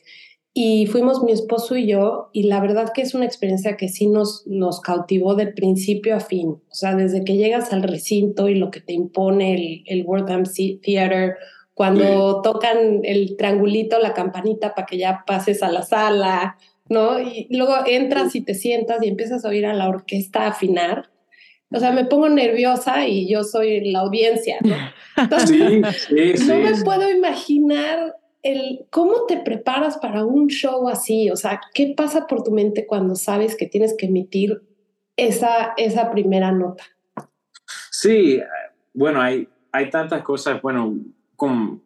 y 0.54 0.86
fuimos 0.88 1.24
mi 1.24 1.32
esposo 1.32 1.78
y 1.78 1.88
yo 1.88 2.30
y 2.34 2.44
la 2.44 2.60
verdad 2.60 2.92
que 2.94 3.02
es 3.02 3.14
una 3.14 3.24
experiencia 3.24 3.78
que 3.78 3.88
sí 3.88 4.08
nos, 4.08 4.46
nos 4.48 4.82
cautivó 4.82 5.36
de 5.36 5.48
principio 5.48 6.14
a 6.18 6.20
fin, 6.20 6.50
o 6.50 6.74
sea, 6.74 6.94
desde 6.94 7.24
que 7.24 7.38
llegas 7.38 7.72
al 7.72 7.84
recinto 7.84 8.50
y 8.50 8.56
lo 8.56 8.70
que 8.70 8.82
te 8.82 8.92
impone 8.92 9.54
el, 9.54 9.84
el 9.86 10.06
World 10.06 10.50
Theater, 10.84 11.38
cuando 11.74 12.42
tocan 12.42 13.00
el 13.04 13.38
triangulito, 13.38 13.98
la 13.98 14.14
campanita 14.14 14.76
para 14.76 14.86
que 14.86 14.98
ya 14.98 15.24
pases 15.26 15.64
a 15.64 15.72
la 15.72 15.84
sala, 15.84 16.58
¿no? 16.90 17.18
Y 17.22 17.48
luego 17.50 17.76
entras 17.88 18.36
y 18.36 18.42
te 18.42 18.56
sientas 18.56 19.02
y 19.02 19.08
empiezas 19.08 19.46
a 19.46 19.48
oír 19.48 19.66
a 19.66 19.74
la 19.74 19.88
orquesta 19.88 20.48
afinar 20.48 21.11
o 21.72 21.80
sea, 21.80 21.92
me 21.92 22.06
pongo 22.06 22.30
nerviosa 22.30 23.08
y 23.08 23.30
yo 23.30 23.44
soy 23.44 23.92
la 23.92 24.00
audiencia, 24.00 24.58
¿no? 24.62 24.76
sí, 25.46 25.82
sí, 26.08 26.34
no 26.48 26.60
me 26.60 26.76
puedo 26.84 27.10
imaginar 27.10 28.18
el 28.44 28.86
cómo 28.90 29.26
te 29.28 29.38
preparas 29.38 29.98
para 29.98 30.26
un 30.26 30.48
show 30.48 30.90
así, 30.90 31.30
o 31.30 31.36
sea, 31.36 31.62
¿qué 31.74 31.94
pasa 31.96 32.28
por 32.28 32.44
tu 32.44 32.52
mente 32.52 32.86
cuando 32.86 33.16
sabes 33.16 33.56
que 33.56 33.68
tienes 33.68 33.96
que 33.98 34.08
emitir 34.08 34.62
esa, 35.16 35.74
esa 35.78 36.12
primera 36.12 36.52
nota? 36.52 36.84
Sí, 37.92 38.42
bueno, 38.94 39.22
hay, 39.22 39.48
hay 39.72 39.90
tantas 39.90 40.24
cosas, 40.24 40.62
bueno, 40.62 40.98
como, 41.36 41.82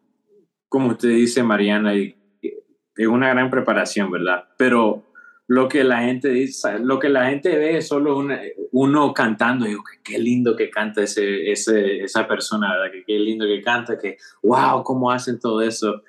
como 0.68 0.88
usted 0.88 1.10
dice, 1.10 1.42
Mariana, 1.42 1.94
es 1.94 3.06
una 3.06 3.28
gran 3.28 3.50
preparación, 3.50 4.10
¿verdad? 4.10 4.44
Pero 4.56 5.05
lo 5.48 5.68
que 5.68 5.84
la 5.84 6.02
gente 6.02 6.28
dice, 6.28 6.78
lo 6.80 6.98
que 6.98 7.08
la 7.08 7.26
gente 7.26 7.56
ve 7.56 7.78
es 7.78 7.88
solo 7.88 8.26
uno 8.72 9.14
cantando, 9.14 9.64
y 9.64 9.70
digo, 9.70 9.84
qué 10.02 10.18
lindo 10.18 10.56
que 10.56 10.70
canta 10.70 11.02
ese, 11.02 11.50
ese, 11.50 12.00
esa 12.00 12.26
persona, 12.26 12.72
¿verdad? 12.72 12.92
Que 12.92 13.04
qué 13.04 13.18
lindo 13.18 13.46
que 13.46 13.62
canta, 13.62 13.98
que 13.98 14.18
wow, 14.42 14.82
cómo 14.82 15.10
hacen 15.10 15.38
todo 15.38 15.62
eso. 15.62 16.02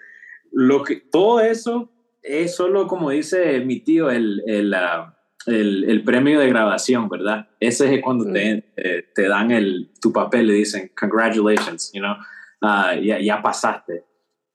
Lo 0.52 0.84
que, 0.84 0.96
todo 0.96 1.40
eso 1.40 1.92
es 2.24 2.56
solo, 2.56 2.88
como 2.88 3.12
dice 3.12 3.60
mi 3.60 3.80
tío, 3.80 4.10
el, 4.10 4.42
el, 4.48 4.74
ah, 4.74 5.16
el, 5.46 5.86
el 5.88 6.04
premio 6.04 6.40
de 6.40 6.50
grabación, 6.50 7.08
¿verdad? 7.08 7.48
Ese 7.60 7.94
es 7.94 8.02
cuando 8.02 8.32
te, 8.32 8.66
te, 9.14 9.28
dan 9.28 9.52
el, 9.52 9.92
tu 10.02 10.12
papel, 10.12 10.48
le 10.48 10.54
dicen, 10.54 10.92
congratulations, 11.00 11.92
you 11.94 12.02
know, 12.02 12.16
uh, 12.62 13.00
ya, 13.02 13.20
ya 13.20 13.42
pasaste. 13.42 14.04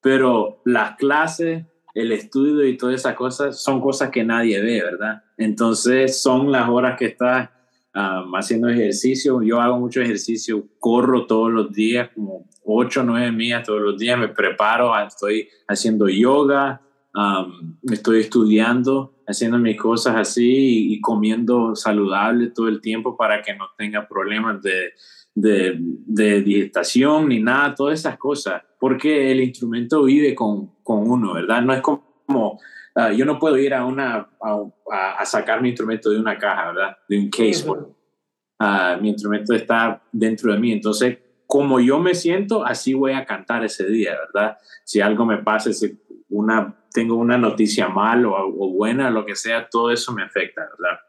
Pero 0.00 0.60
las 0.64 0.96
clases, 0.96 1.64
el 1.94 2.12
estudio 2.12 2.66
y 2.66 2.76
todas 2.76 2.96
esas 2.96 3.14
cosas 3.14 3.62
son 3.62 3.80
cosas 3.80 4.10
que 4.10 4.24
nadie 4.24 4.60
ve, 4.60 4.82
¿verdad? 4.82 5.22
Entonces 5.36 6.22
son 6.22 6.50
las 6.50 6.68
horas 6.68 6.96
que 6.98 7.06
estás 7.06 7.50
um, 7.94 8.34
haciendo 8.34 8.68
ejercicio. 8.68 9.42
Yo 9.42 9.60
hago 9.60 9.78
mucho 9.78 10.00
ejercicio, 10.00 10.66
corro 10.78 11.26
todos 11.26 11.52
los 11.52 11.72
días, 11.72 12.10
como 12.14 12.48
8 12.64 13.00
o 13.00 13.04
9 13.04 13.32
millas 13.32 13.64
todos 13.64 13.82
los 13.82 13.98
días, 13.98 14.18
me 14.18 14.28
preparo, 14.28 14.92
estoy 15.04 15.48
haciendo 15.68 16.08
yoga, 16.08 16.80
um, 17.14 17.76
estoy 17.90 18.20
estudiando, 18.20 19.14
haciendo 19.26 19.58
mis 19.58 19.76
cosas 19.78 20.16
así 20.16 20.92
y, 20.94 21.00
comiendo 21.00 21.74
saludable 21.74 22.48
todo 22.48 22.68
el 22.68 22.80
tiempo 22.80 23.16
para 23.16 23.42
que 23.42 23.54
no 23.54 23.66
tenga 23.76 24.08
problemas 24.08 24.62
de, 24.62 24.92
de, 25.34 25.76
de 25.78 26.42
digestación 26.42 27.28
ni 27.28 27.40
nada, 27.40 27.74
todas 27.74 28.00
esas 28.00 28.18
cosas, 28.18 28.62
porque 28.78 29.30
el 29.30 29.40
instrumento 29.40 30.04
vive 30.04 30.34
con, 30.34 30.72
con 30.82 31.08
uno, 31.08 31.34
¿verdad? 31.34 31.62
No 31.62 31.72
es 31.72 31.80
como, 31.80 32.60
ah, 32.94 33.12
yo 33.12 33.24
no 33.24 33.38
puedo 33.38 33.56
ir 33.58 33.74
a, 33.74 33.84
una, 33.84 34.28
a, 34.40 35.18
a, 35.18 35.24
sacar 35.24 35.62
mi 35.62 35.70
instrumento 35.70 36.10
de 36.10 36.18
una 36.18 36.38
caja, 36.38 36.72
¿verdad? 36.72 36.96
De 37.08 37.18
un 37.18 37.30
case. 37.30 37.68
Uh, 37.68 39.00
mi 39.00 39.08
instrumento 39.08 39.54
está 39.54 40.02
dentro 40.12 40.52
de 40.52 40.58
mí, 40.58 40.72
entonces 40.72 41.18
como 41.46 41.80
yo 41.80 41.98
me 41.98 42.14
siento, 42.14 42.64
así 42.64 42.94
voy 42.94 43.12
a 43.12 43.26
cantar 43.26 43.62
ese 43.64 43.86
día, 43.86 44.12
¿verdad? 44.12 44.56
Si 44.84 45.00
algo 45.00 45.26
me 45.26 45.38
pasa, 45.38 45.70
si 45.72 46.00
una, 46.30 46.74
tengo 46.92 47.16
una 47.16 47.36
noticia 47.36 47.88
mal 47.88 48.24
o, 48.24 48.34
o 48.34 48.70
buena, 48.70 49.10
lo 49.10 49.26
que 49.26 49.34
sea, 49.34 49.68
todo 49.68 49.90
eso 49.90 50.12
me 50.12 50.22
afecta, 50.22 50.62
¿verdad? 50.62 51.00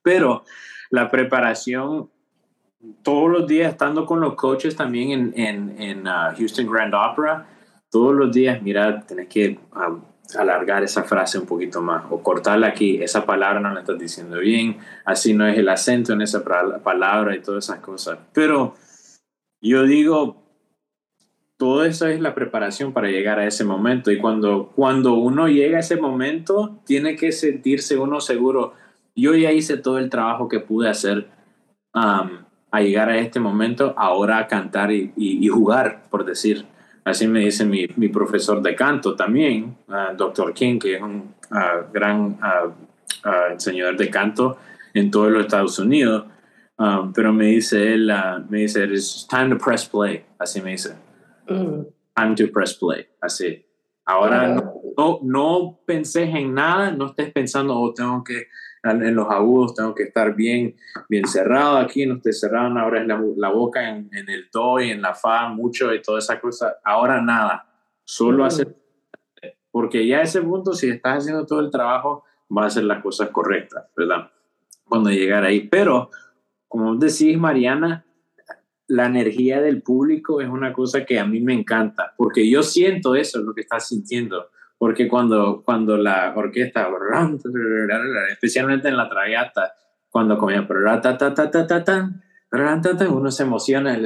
Pero 0.00 0.44
la 0.90 1.10
preparación 1.10 2.08
todos 3.02 3.30
los 3.30 3.46
días 3.46 3.72
estando 3.72 4.06
con 4.06 4.20
los 4.20 4.34
coaches 4.34 4.76
también 4.76 5.10
en, 5.10 5.32
en, 5.36 5.82
en 5.82 6.06
uh, 6.06 6.34
Houston 6.36 6.66
Grand 6.70 6.94
Opera, 6.94 7.46
todos 7.90 8.14
los 8.14 8.32
días, 8.32 8.60
mira, 8.62 9.00
tenés 9.06 9.28
que 9.28 9.58
um, 9.74 10.02
alargar 10.36 10.82
esa 10.82 11.04
frase 11.04 11.38
un 11.38 11.46
poquito 11.46 11.80
más 11.80 12.04
o 12.10 12.22
cortarla 12.22 12.68
aquí, 12.68 13.02
esa 13.02 13.24
palabra 13.24 13.60
no 13.60 13.72
la 13.72 13.80
estás 13.80 13.98
diciendo 13.98 14.38
bien, 14.38 14.78
así 15.04 15.34
no 15.34 15.46
es 15.46 15.56
el 15.58 15.68
acento 15.68 16.12
en 16.12 16.22
esa 16.22 16.42
palabra 16.44 17.36
y 17.36 17.40
todas 17.40 17.64
esas 17.64 17.80
cosas. 17.80 18.18
Pero 18.32 18.74
yo 19.60 19.84
digo, 19.84 20.42
todo 21.56 21.84
eso 21.84 22.08
es 22.08 22.20
la 22.20 22.34
preparación 22.34 22.92
para 22.92 23.08
llegar 23.08 23.38
a 23.38 23.46
ese 23.46 23.64
momento 23.64 24.10
y 24.10 24.18
cuando, 24.18 24.72
cuando 24.74 25.14
uno 25.14 25.48
llega 25.48 25.76
a 25.76 25.80
ese 25.80 25.96
momento, 25.96 26.80
tiene 26.84 27.16
que 27.16 27.32
sentirse 27.32 27.96
uno 27.96 28.20
seguro, 28.20 28.74
yo 29.14 29.34
ya 29.34 29.52
hice 29.52 29.76
todo 29.76 29.98
el 29.98 30.10
trabajo 30.10 30.48
que 30.48 30.58
pude 30.58 30.88
hacer. 30.88 31.28
Um, 31.94 32.44
a 32.74 32.80
llegar 32.80 33.08
a 33.08 33.18
este 33.18 33.38
momento, 33.38 33.94
ahora 33.96 34.38
a 34.38 34.48
cantar 34.48 34.90
y, 34.90 35.12
y, 35.16 35.46
jugar, 35.46 36.02
por 36.10 36.24
decir. 36.24 36.66
Así 37.04 37.28
me 37.28 37.40
dice 37.40 37.64
mi, 37.64 37.86
mi 37.94 38.08
profesor 38.08 38.60
de 38.62 38.74
canto 38.74 39.14
también, 39.14 39.76
uh, 39.86 40.16
Dr. 40.16 40.52
King, 40.52 40.80
que 40.80 40.96
es 40.96 41.02
un 41.02 41.34
gran 41.92 42.36
enseñador 43.52 43.96
de 43.96 44.10
canto 44.10 44.58
en 44.92 45.08
todos 45.08 45.30
los 45.30 45.44
Estados 45.44 45.78
Unidos. 45.78 46.24
Um, 46.76 47.12
pero 47.12 47.32
me 47.32 47.46
dice 47.46 47.94
él, 47.94 48.12
me 48.48 48.62
dice, 48.62 48.82
it's 48.82 49.24
time 49.28 49.50
to 49.50 49.56
press 49.56 49.88
play, 49.88 50.24
así 50.36 50.60
me 50.60 50.72
dice. 50.72 50.96
Mm. 51.48 51.86
Time 52.16 52.34
to 52.34 52.50
press 52.52 52.74
play, 52.74 53.06
así. 53.20 53.64
Ahora 54.04 54.48
no, 54.48 54.80
no, 54.98 55.20
no 55.22 55.78
penses 55.86 56.28
en 56.34 56.52
nada, 56.52 56.90
no 56.90 57.06
estés 57.06 57.30
pensando, 57.30 57.78
oh, 57.78 57.94
tengo 57.94 58.24
que 58.24 58.48
en 58.84 59.14
los 59.14 59.30
agudos 59.30 59.74
tengo 59.74 59.94
que 59.94 60.04
estar 60.04 60.34
bien, 60.34 60.76
bien 61.08 61.26
cerrado 61.26 61.78
aquí, 61.78 62.04
no 62.04 62.16
estoy 62.16 62.34
cerrado, 62.34 62.78
ahora 62.78 63.00
es 63.00 63.08
la, 63.08 63.48
boca 63.48 63.88
en, 63.88 64.10
el 64.12 64.48
do 64.52 64.80
y 64.80 64.90
en 64.90 65.00
la 65.00 65.14
fa 65.14 65.48
mucho 65.48 65.92
y 65.94 66.02
toda 66.02 66.18
esa 66.18 66.38
cosa. 66.38 66.76
Ahora 66.84 67.20
nada, 67.22 67.66
solo 68.04 68.44
hacer, 68.44 68.76
porque 69.70 70.06
ya 70.06 70.18
a 70.18 70.22
ese 70.22 70.42
punto, 70.42 70.74
si 70.74 70.90
estás 70.90 71.18
haciendo 71.18 71.46
todo 71.46 71.60
el 71.60 71.70
trabajo, 71.70 72.24
va 72.56 72.64
a 72.64 72.66
hacer 72.66 72.84
las 72.84 73.02
cosas 73.02 73.30
correctas, 73.30 73.86
¿verdad? 73.96 74.30
Cuando 74.84 75.10
llegar 75.10 75.44
ahí. 75.44 75.66
Pero, 75.68 76.10
como 76.68 76.94
decís, 76.96 77.38
Mariana, 77.38 78.04
la 78.86 79.06
energía 79.06 79.62
del 79.62 79.82
público 79.82 80.42
es 80.42 80.48
una 80.48 80.74
cosa 80.74 81.06
que 81.06 81.18
a 81.18 81.24
mí 81.24 81.40
me 81.40 81.54
encanta, 81.54 82.12
porque 82.18 82.48
yo 82.48 82.62
siento 82.62 83.14
eso, 83.14 83.40
lo 83.40 83.54
que 83.54 83.62
estás 83.62 83.88
sintiendo 83.88 84.50
porque 84.78 85.08
cuando, 85.08 85.62
cuando 85.64 85.96
la 85.96 86.32
orquesta, 86.36 86.88
especialmente 88.30 88.88
en 88.88 88.96
la 88.96 89.08
traviata, 89.08 89.74
cuando 90.10 90.38
comienza, 90.38 90.74
uno 93.10 93.30
se 93.30 93.42
emociona 93.42 93.98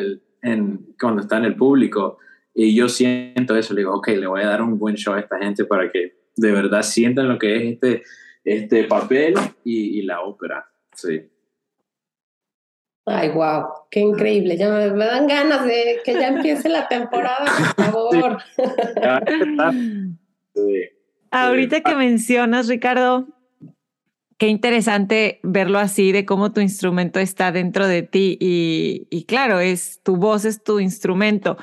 en, 0.43 0.95
cuando 0.99 1.23
está 1.23 1.39
en 1.39 1.45
el 1.45 1.57
público 1.57 2.19
y 2.55 2.75
yo 2.75 2.89
siento 2.89 3.57
eso, 3.57 3.75
le 3.75 3.83
digo, 3.83 3.95
ok, 3.95 4.09
le 4.09 4.27
voy 4.27 4.43
a 4.43 4.49
dar 4.49 4.63
un 4.63 4.79
buen 4.79 4.97
show 4.97 5.15
a 5.15 5.21
esta 5.21 5.39
gente 5.39 5.65
para 5.65 5.91
que 5.91 6.17
de 6.37 6.53
verdad 6.53 6.83
sientan 6.83 7.29
lo 7.29 7.39
que 7.39 7.57
es 7.57 7.63
este, 7.75 8.03
este 8.45 8.85
papel 8.85 9.35
y, 9.65 10.03
la 10.03 10.23
ópera, 10.23 10.67
sí. 10.95 11.29
Ay, 13.07 13.31
wow, 13.31 13.65
qué 13.91 14.01
increíble. 14.01 14.57
Ya 14.57 14.71
me, 14.71 14.89
dan 14.89 15.27
ganas 15.27 15.65
de 15.65 16.01
que 16.05 16.13
ya 16.13 16.29
empiece 16.29 16.69
la 16.69 16.89
temporada, 16.89 17.47
por 17.75 17.85
favor. 17.85 18.39
Ahorita 21.31 21.83
que 21.83 21.95
mencionas, 21.95 22.69
Ricardo, 22.69 23.29
qué 24.38 24.49
interesante 24.49 25.41
verlo 25.43 25.79
así, 25.79 26.12
de 26.12 26.25
cómo 26.25 26.53
tu 26.53 26.61
instrumento 26.61 27.21
está 27.21 27.53
dentro 27.53 27.87
de 27.87 28.03
ti 28.03 28.38
y, 28.41 29.25
claro, 29.25 29.61
es 29.61 30.00
tu 30.03 30.17
voz 30.17 30.45
es 30.45 30.62
tu 30.62 30.81
instrumento. 30.81 31.59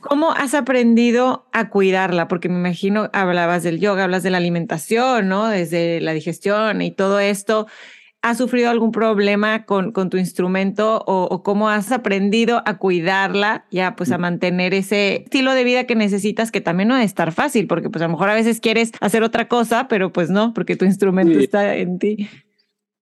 ¿Cómo 0.00 0.32
has 0.32 0.52
aprendido 0.54 1.48
a 1.52 1.70
cuidarla? 1.70 2.26
Porque 2.26 2.48
me 2.48 2.58
imagino, 2.58 3.08
hablabas 3.12 3.62
del 3.62 3.78
yoga, 3.78 4.04
hablas 4.04 4.24
de 4.24 4.30
la 4.30 4.38
alimentación, 4.38 5.28
¿no? 5.28 5.46
Desde 5.46 6.00
la 6.00 6.12
digestión 6.12 6.82
y 6.82 6.90
todo 6.90 7.20
esto. 7.20 7.68
¿Has 8.24 8.38
sufrido 8.38 8.70
algún 8.70 8.92
problema 8.92 9.64
con, 9.64 9.90
con 9.90 10.08
tu 10.08 10.16
instrumento 10.16 11.02
o, 11.06 11.42
cómo 11.42 11.68
has 11.68 11.90
aprendido 11.90 12.62
a 12.66 12.78
cuidarla, 12.78 13.66
ya 13.72 13.96
pues 13.96 14.12
a 14.12 14.18
mantener 14.18 14.74
ese 14.74 15.24
estilo 15.24 15.52
de 15.54 15.64
vida 15.64 15.88
que 15.88 15.96
necesitas, 15.96 16.52
que 16.52 16.60
también 16.60 16.88
no 16.88 16.96
es 16.96 17.04
estar 17.04 17.32
fácil, 17.32 17.66
porque 17.66 17.90
pues 17.90 18.00
a 18.00 18.06
lo 18.06 18.12
mejor 18.12 18.28
a 18.28 18.34
veces 18.34 18.60
quieres 18.60 18.92
hacer 19.00 19.24
otra 19.24 19.48
cosa, 19.48 19.88
pero 19.88 20.12
pues 20.12 20.30
no, 20.30 20.54
porque 20.54 20.76
tu 20.76 20.84
instrumento 20.84 21.36
está 21.36 21.74
en 21.74 21.98
ti. 21.98 22.28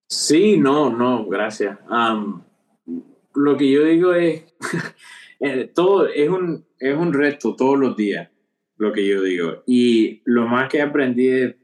Sí, 0.08 0.56
no, 0.56 0.88
no, 0.88 1.26
gracias. 1.26 1.78
lo 3.34 3.56
que 3.58 3.70
yo 3.70 3.84
digo 3.84 4.14
es, 4.14 4.44
eh, 5.40 5.70
todo 5.74 6.08
es 6.08 6.30
un, 6.30 6.64
es 6.78 6.96
un 6.96 7.12
reto 7.12 7.54
todos 7.54 7.78
los 7.78 7.94
días, 7.94 8.30
lo 8.78 8.90
que 8.90 9.06
yo 9.06 9.22
digo. 9.22 9.62
Y 9.66 10.22
lo 10.24 10.48
más 10.48 10.70
que 10.70 10.80
aprendí 10.80 11.28
es 11.28 11.59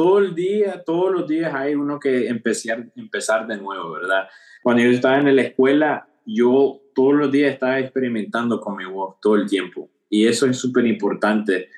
todo 0.00 0.18
el 0.18 0.34
día, 0.34 0.82
todos 0.82 1.12
los 1.12 1.28
días 1.28 1.52
hay 1.54 1.74
uno 1.74 2.00
que 2.00 2.26
empezar, 2.26 2.90
empezar 2.96 3.46
de 3.46 3.58
nuevo, 3.58 3.90
¿verdad? 3.90 4.30
Cuando 4.62 4.82
yo 4.82 4.88
estaba 4.92 5.18
en 5.18 5.36
la 5.36 5.42
escuela, 5.42 6.08
yo 6.24 6.80
todos 6.94 7.12
los 7.12 7.30
días 7.30 7.52
estaba 7.52 7.78
experimentando 7.78 8.62
con 8.62 8.78
mi 8.78 8.86
voz 8.86 9.20
todo 9.20 9.36
el 9.36 9.46
tiempo. 9.46 9.90
Y 10.08 10.26
eso 10.26 10.46
es 10.46 10.56
súper 10.56 10.86
importante, 10.86 11.68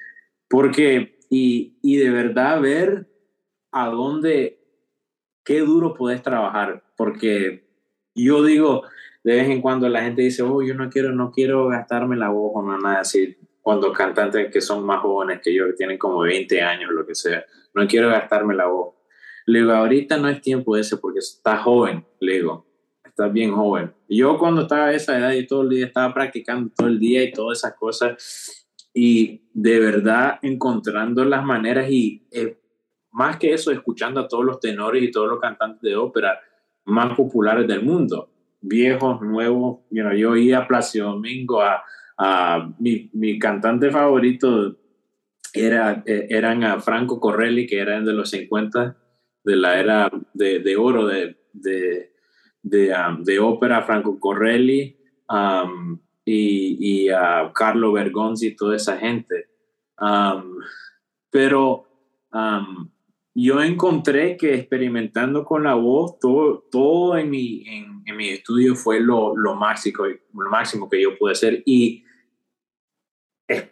porque, 0.48 1.18
y, 1.30 1.80
y 1.82 1.96
de 1.96 2.10
verdad 2.10 2.60
ver 2.60 3.08
a 3.72 3.88
dónde, 3.88 4.60
qué 5.44 5.58
duro 5.58 5.92
puedes 5.92 6.22
trabajar, 6.22 6.84
porque 6.96 7.66
yo 8.14 8.44
digo, 8.44 8.84
de 9.24 9.34
vez 9.34 9.48
en 9.48 9.60
cuando 9.60 9.88
la 9.88 10.02
gente 10.02 10.22
dice, 10.22 10.44
oh, 10.44 10.62
yo 10.62 10.74
no 10.74 10.90
quiero, 10.90 11.12
no 11.12 11.32
quiero 11.32 11.66
gastarme 11.66 12.14
la 12.14 12.28
voz 12.28 12.52
o 12.54 12.62
nada 12.62 13.00
así, 13.00 13.36
cuando 13.62 13.92
cantantes 13.92 14.52
que 14.52 14.60
son 14.60 14.84
más 14.84 15.00
jóvenes 15.00 15.40
que 15.42 15.54
yo, 15.54 15.66
que 15.66 15.72
tienen 15.72 15.96
como 15.96 16.20
20 16.20 16.60
años, 16.60 16.90
lo 16.90 17.06
que 17.06 17.14
sea 17.14 17.44
no 17.74 17.86
quiero 17.86 18.08
gastarme 18.08 18.54
la 18.54 18.66
voz. 18.66 18.94
Le 19.46 19.60
digo, 19.60 19.72
ahorita 19.72 20.18
no 20.18 20.28
es 20.28 20.40
tiempo 20.40 20.76
ese 20.76 20.96
porque 20.96 21.18
estás 21.18 21.62
joven, 21.62 22.04
le 22.20 22.34
digo, 22.34 22.66
estás 23.04 23.32
bien 23.32 23.52
joven. 23.52 23.92
Yo 24.08 24.38
cuando 24.38 24.62
estaba 24.62 24.86
a 24.86 24.92
esa 24.92 25.18
edad 25.18 25.32
y 25.32 25.46
todo 25.46 25.62
el 25.62 25.70
día 25.70 25.86
estaba 25.86 26.14
practicando 26.14 26.70
todo 26.74 26.86
el 26.86 26.98
día 26.98 27.24
y 27.24 27.32
todas 27.32 27.58
esas 27.58 27.74
cosas 27.74 28.66
y 28.94 29.42
de 29.52 29.80
verdad 29.80 30.38
encontrando 30.42 31.24
las 31.24 31.44
maneras 31.44 31.90
y 31.90 32.26
eh, 32.30 32.58
más 33.10 33.36
que 33.36 33.52
eso, 33.52 33.72
escuchando 33.72 34.20
a 34.20 34.28
todos 34.28 34.44
los 34.44 34.60
tenores 34.60 35.02
y 35.02 35.10
todos 35.10 35.28
los 35.28 35.40
cantantes 35.40 35.82
de 35.82 35.96
ópera 35.96 36.40
más 36.84 37.14
populares 37.16 37.66
del 37.66 37.82
mundo, 37.82 38.30
viejos, 38.60 39.20
nuevos. 39.20 39.80
You 39.90 40.02
know, 40.02 40.14
yo 40.14 40.36
iba 40.36 40.58
a 40.58 40.68
Placio 40.68 41.04
Domingo, 41.04 41.60
a, 41.60 41.82
a 42.18 42.72
mi, 42.78 43.10
mi 43.12 43.38
cantante 43.38 43.90
favorito 43.90 44.78
era, 45.52 46.02
eh, 46.06 46.26
eran 46.30 46.64
a 46.64 46.80
Franco 46.80 47.20
Correlli, 47.20 47.66
que 47.66 47.78
eran 47.78 48.04
de 48.04 48.12
los 48.12 48.30
50, 48.30 48.96
de 49.44 49.56
la 49.56 49.78
era 49.78 50.10
de, 50.32 50.60
de 50.60 50.76
oro 50.76 51.06
de, 51.06 51.36
de, 51.52 52.12
de, 52.62 52.92
um, 52.94 53.22
de, 53.22 53.38
ópera, 53.38 53.82
Franco 53.82 54.18
Correlli 54.18 54.96
um, 55.28 55.98
y, 56.24 57.04
y 57.04 57.08
a 57.10 57.50
Carlo 57.54 57.92
Bergonzi 57.92 58.48
y 58.48 58.56
toda 58.56 58.76
esa 58.76 58.96
gente. 58.96 59.48
Um, 59.98 60.58
pero 61.30 61.88
yo 63.34 63.62
encontré 63.62 64.36
que 64.36 64.54
experimentando 64.54 65.44
con 65.44 65.64
la 65.64 65.74
voz, 65.74 66.18
todo, 66.18 66.64
todo 66.70 67.16
en, 67.16 67.30
mi, 67.30 67.62
en, 67.66 67.91
en 68.04 68.16
mi 68.16 68.30
estudio 68.30 68.74
fue 68.74 69.00
lo, 69.00 69.36
lo, 69.36 69.54
máximo, 69.54 70.04
lo 70.06 70.50
máximo 70.50 70.88
que 70.88 71.02
yo 71.02 71.16
pude 71.16 71.32
hacer. 71.32 71.62
Y 71.66 72.04
eh, 73.48 73.68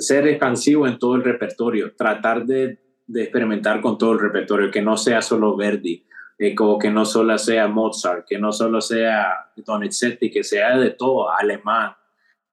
ser 0.00 0.26
expansivo 0.28 0.86
en 0.86 0.98
todo 0.98 1.14
el 1.14 1.24
repertorio, 1.24 1.94
tratar 1.94 2.46
de, 2.46 2.78
de, 3.06 3.22
experimentar 3.22 3.80
con 3.80 3.98
todo 3.98 4.12
el 4.12 4.20
repertorio, 4.20 4.70
que 4.70 4.82
no 4.82 4.96
sea 4.96 5.20
solo 5.20 5.56
Verdi, 5.56 6.06
eh, 6.38 6.54
como 6.54 6.78
que 6.78 6.90
no 6.90 7.04
solo 7.04 7.36
sea 7.36 7.68
Mozart, 7.68 8.26
que 8.26 8.38
no 8.38 8.52
solo 8.52 8.80
sea 8.80 9.52
Donizetti, 9.56 10.30
que 10.30 10.42
sea 10.42 10.78
de 10.78 10.90
todo, 10.90 11.30
alemán, 11.30 11.92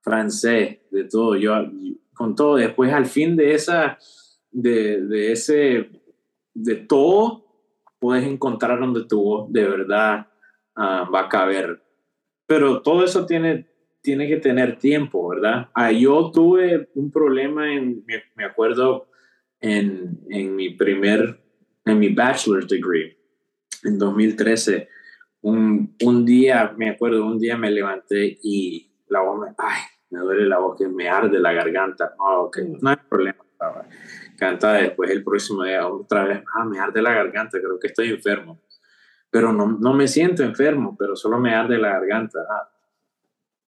francés, 0.02 0.80
de 0.92 1.04
todo. 1.06 1.36
Yo 1.36 1.54
con 2.14 2.36
todo, 2.36 2.58
después 2.58 2.92
al 2.92 3.06
fin 3.06 3.36
de 3.36 3.54
esa, 3.54 3.98
de, 4.52 5.02
de 5.06 5.32
ese, 5.32 5.90
de 6.54 6.76
todo, 6.76 7.46
puedes 8.00 8.26
encontrar 8.26 8.80
donde 8.80 9.06
tu 9.06 9.24
voz 9.24 9.54
de 9.54 9.68
verdad 9.68 10.28
ah, 10.78 11.10
va 11.14 11.22
a 11.22 11.30
caber. 11.30 11.84
Pero 12.46 12.82
todo 12.82 13.04
eso 13.04 13.26
tiene 13.26 13.68
tiene 14.08 14.30
que 14.30 14.38
tener 14.38 14.78
tiempo, 14.78 15.28
¿verdad? 15.28 15.70
Ah, 15.74 15.92
yo 15.92 16.32
tuve 16.32 16.90
un 16.96 17.12
problema, 17.12 17.74
en, 17.74 18.06
me, 18.36 18.46
acuerdo, 18.46 19.10
en, 19.60 20.22
en, 20.30 20.56
mi 20.56 20.70
primer, 20.70 21.42
en 21.84 22.00
mi 22.00 22.08
bachelor's 22.14 22.70
degree, 22.70 23.18
en 23.84 24.00
2013. 24.00 24.88
Un, 25.42 25.94
un, 26.06 26.26
día, 26.26 26.74
me 26.78 26.92
acuerdo, 26.92 27.26
un 27.26 27.38
día 27.38 27.58
me 27.58 27.70
levanté 27.70 28.40
y 28.42 28.90
la 29.10 29.20
voz 29.24 29.42
me, 29.42 29.48
ay, 29.58 29.82
me 30.10 30.20
duele 30.20 30.46
la 30.48 30.60
voz, 30.60 30.78
que 30.78 30.88
me 30.88 31.10
arde 31.10 31.38
la 31.38 31.52
garganta. 31.52 32.16
Oh, 32.18 32.44
ok, 32.46 32.60
mm. 32.60 32.78
no 32.82 32.90
hay 32.90 32.98
problema. 33.10 33.44
Canta 34.38 34.74
después 34.74 35.10
el 35.10 35.22
próximo 35.22 35.66
día 35.66 35.86
otra 35.86 36.24
vez, 36.24 36.44
ah, 36.56 36.64
me 36.64 36.80
arde 36.80 37.02
la 37.02 37.12
garganta, 37.12 37.60
creo 37.60 37.78
que 37.78 37.88
estoy 37.88 38.10
enfermo. 38.12 38.62
Pero 39.38 39.54
no, 39.54 39.68
no 39.68 39.94
me 39.94 40.08
siento 40.08 40.42
enfermo, 40.42 40.96
pero 40.98 41.16
solo 41.16 41.38
me 41.38 41.54
arde 41.54 41.78
la 41.78 41.90
garganta. 41.90 42.40
Ah, 42.50 42.72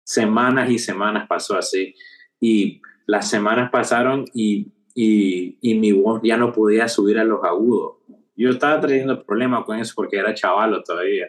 semanas 0.03 0.67
y 0.71 0.79
semanas 0.79 1.27
pasó 1.27 1.55
así. 1.55 1.93
Y 2.39 2.81
las 3.05 3.29
semanas 3.29 3.69
pasaron 3.69 4.25
y, 4.33 4.73
y, 4.95 5.59
y, 5.61 5.75
mi 5.77 5.91
voz 5.91 6.21
ya 6.23 6.37
no 6.37 6.51
podía 6.51 6.87
subir 6.87 7.19
a 7.19 7.23
los 7.23 7.43
agudos. 7.43 7.97
Yo 8.35 8.49
estaba 8.49 8.81
teniendo 8.81 9.23
problemas 9.23 9.63
con 9.63 9.77
eso 9.77 9.93
porque 9.95 10.17
era 10.17 10.33
chavalo 10.33 10.81
todavía, 10.81 11.27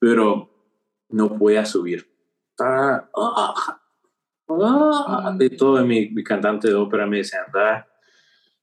pero 0.00 0.50
no 1.08 1.38
podía 1.38 1.64
subir. 1.64 2.12
Estaba, 2.50 3.08
ah, 3.14 3.54
ah, 4.48 5.32
de 5.38 5.48
todo 5.50 5.86
mi, 5.86 6.08
mi, 6.08 6.24
cantante 6.24 6.66
de 6.66 6.74
ópera 6.74 7.06
me 7.06 7.22
anda, 7.46 7.86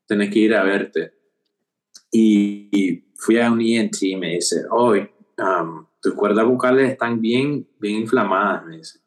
tenés 0.06 0.30
que 0.34 0.39
ir 0.39 0.54
a 0.54 0.63
verte. 0.63 1.13
Y, 2.12 3.03
fui 3.15 3.39
a 3.39 3.51
un 3.51 3.60
ENT 3.62 4.03
y 4.03 4.15
me 4.15 4.36
dice, 4.36 4.65
hoy 4.69 5.10
tus 5.99 6.13
cuerdas 6.13 6.45
vocales 6.45 6.91
están 6.91 7.19
bien, 7.19 7.67
bien 7.79 8.01
inflamadas, 8.01 8.65
me 8.65 8.77
dice. 8.77 8.99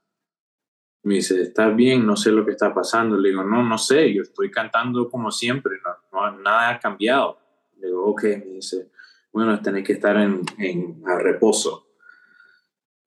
Me 1.02 1.14
dice, 1.14 1.40
¿estás 1.40 1.74
bien? 1.74 2.04
No 2.04 2.16
sé 2.16 2.30
lo 2.30 2.44
que 2.44 2.50
está 2.50 2.74
pasando. 2.74 3.16
Le 3.16 3.30
digo, 3.30 3.44
no, 3.44 3.62
no 3.62 3.78
sé, 3.78 4.12
yo 4.12 4.22
estoy 4.22 4.50
cantando 4.50 5.08
como 5.08 5.30
siempre, 5.30 5.76
no, 6.12 6.38
nada 6.38 6.70
ha 6.70 6.78
cambiado. 6.80 7.38
Le 7.78 7.86
digo, 7.86 8.04
ok, 8.06 8.22
me 8.24 8.54
dice, 8.56 8.90
bueno, 9.32 9.60
tenés 9.62 9.84
que 9.84 9.94
estar 9.94 10.16
en, 10.16 10.42
en 10.58 11.02
a 11.06 11.18
reposo. 11.18 11.86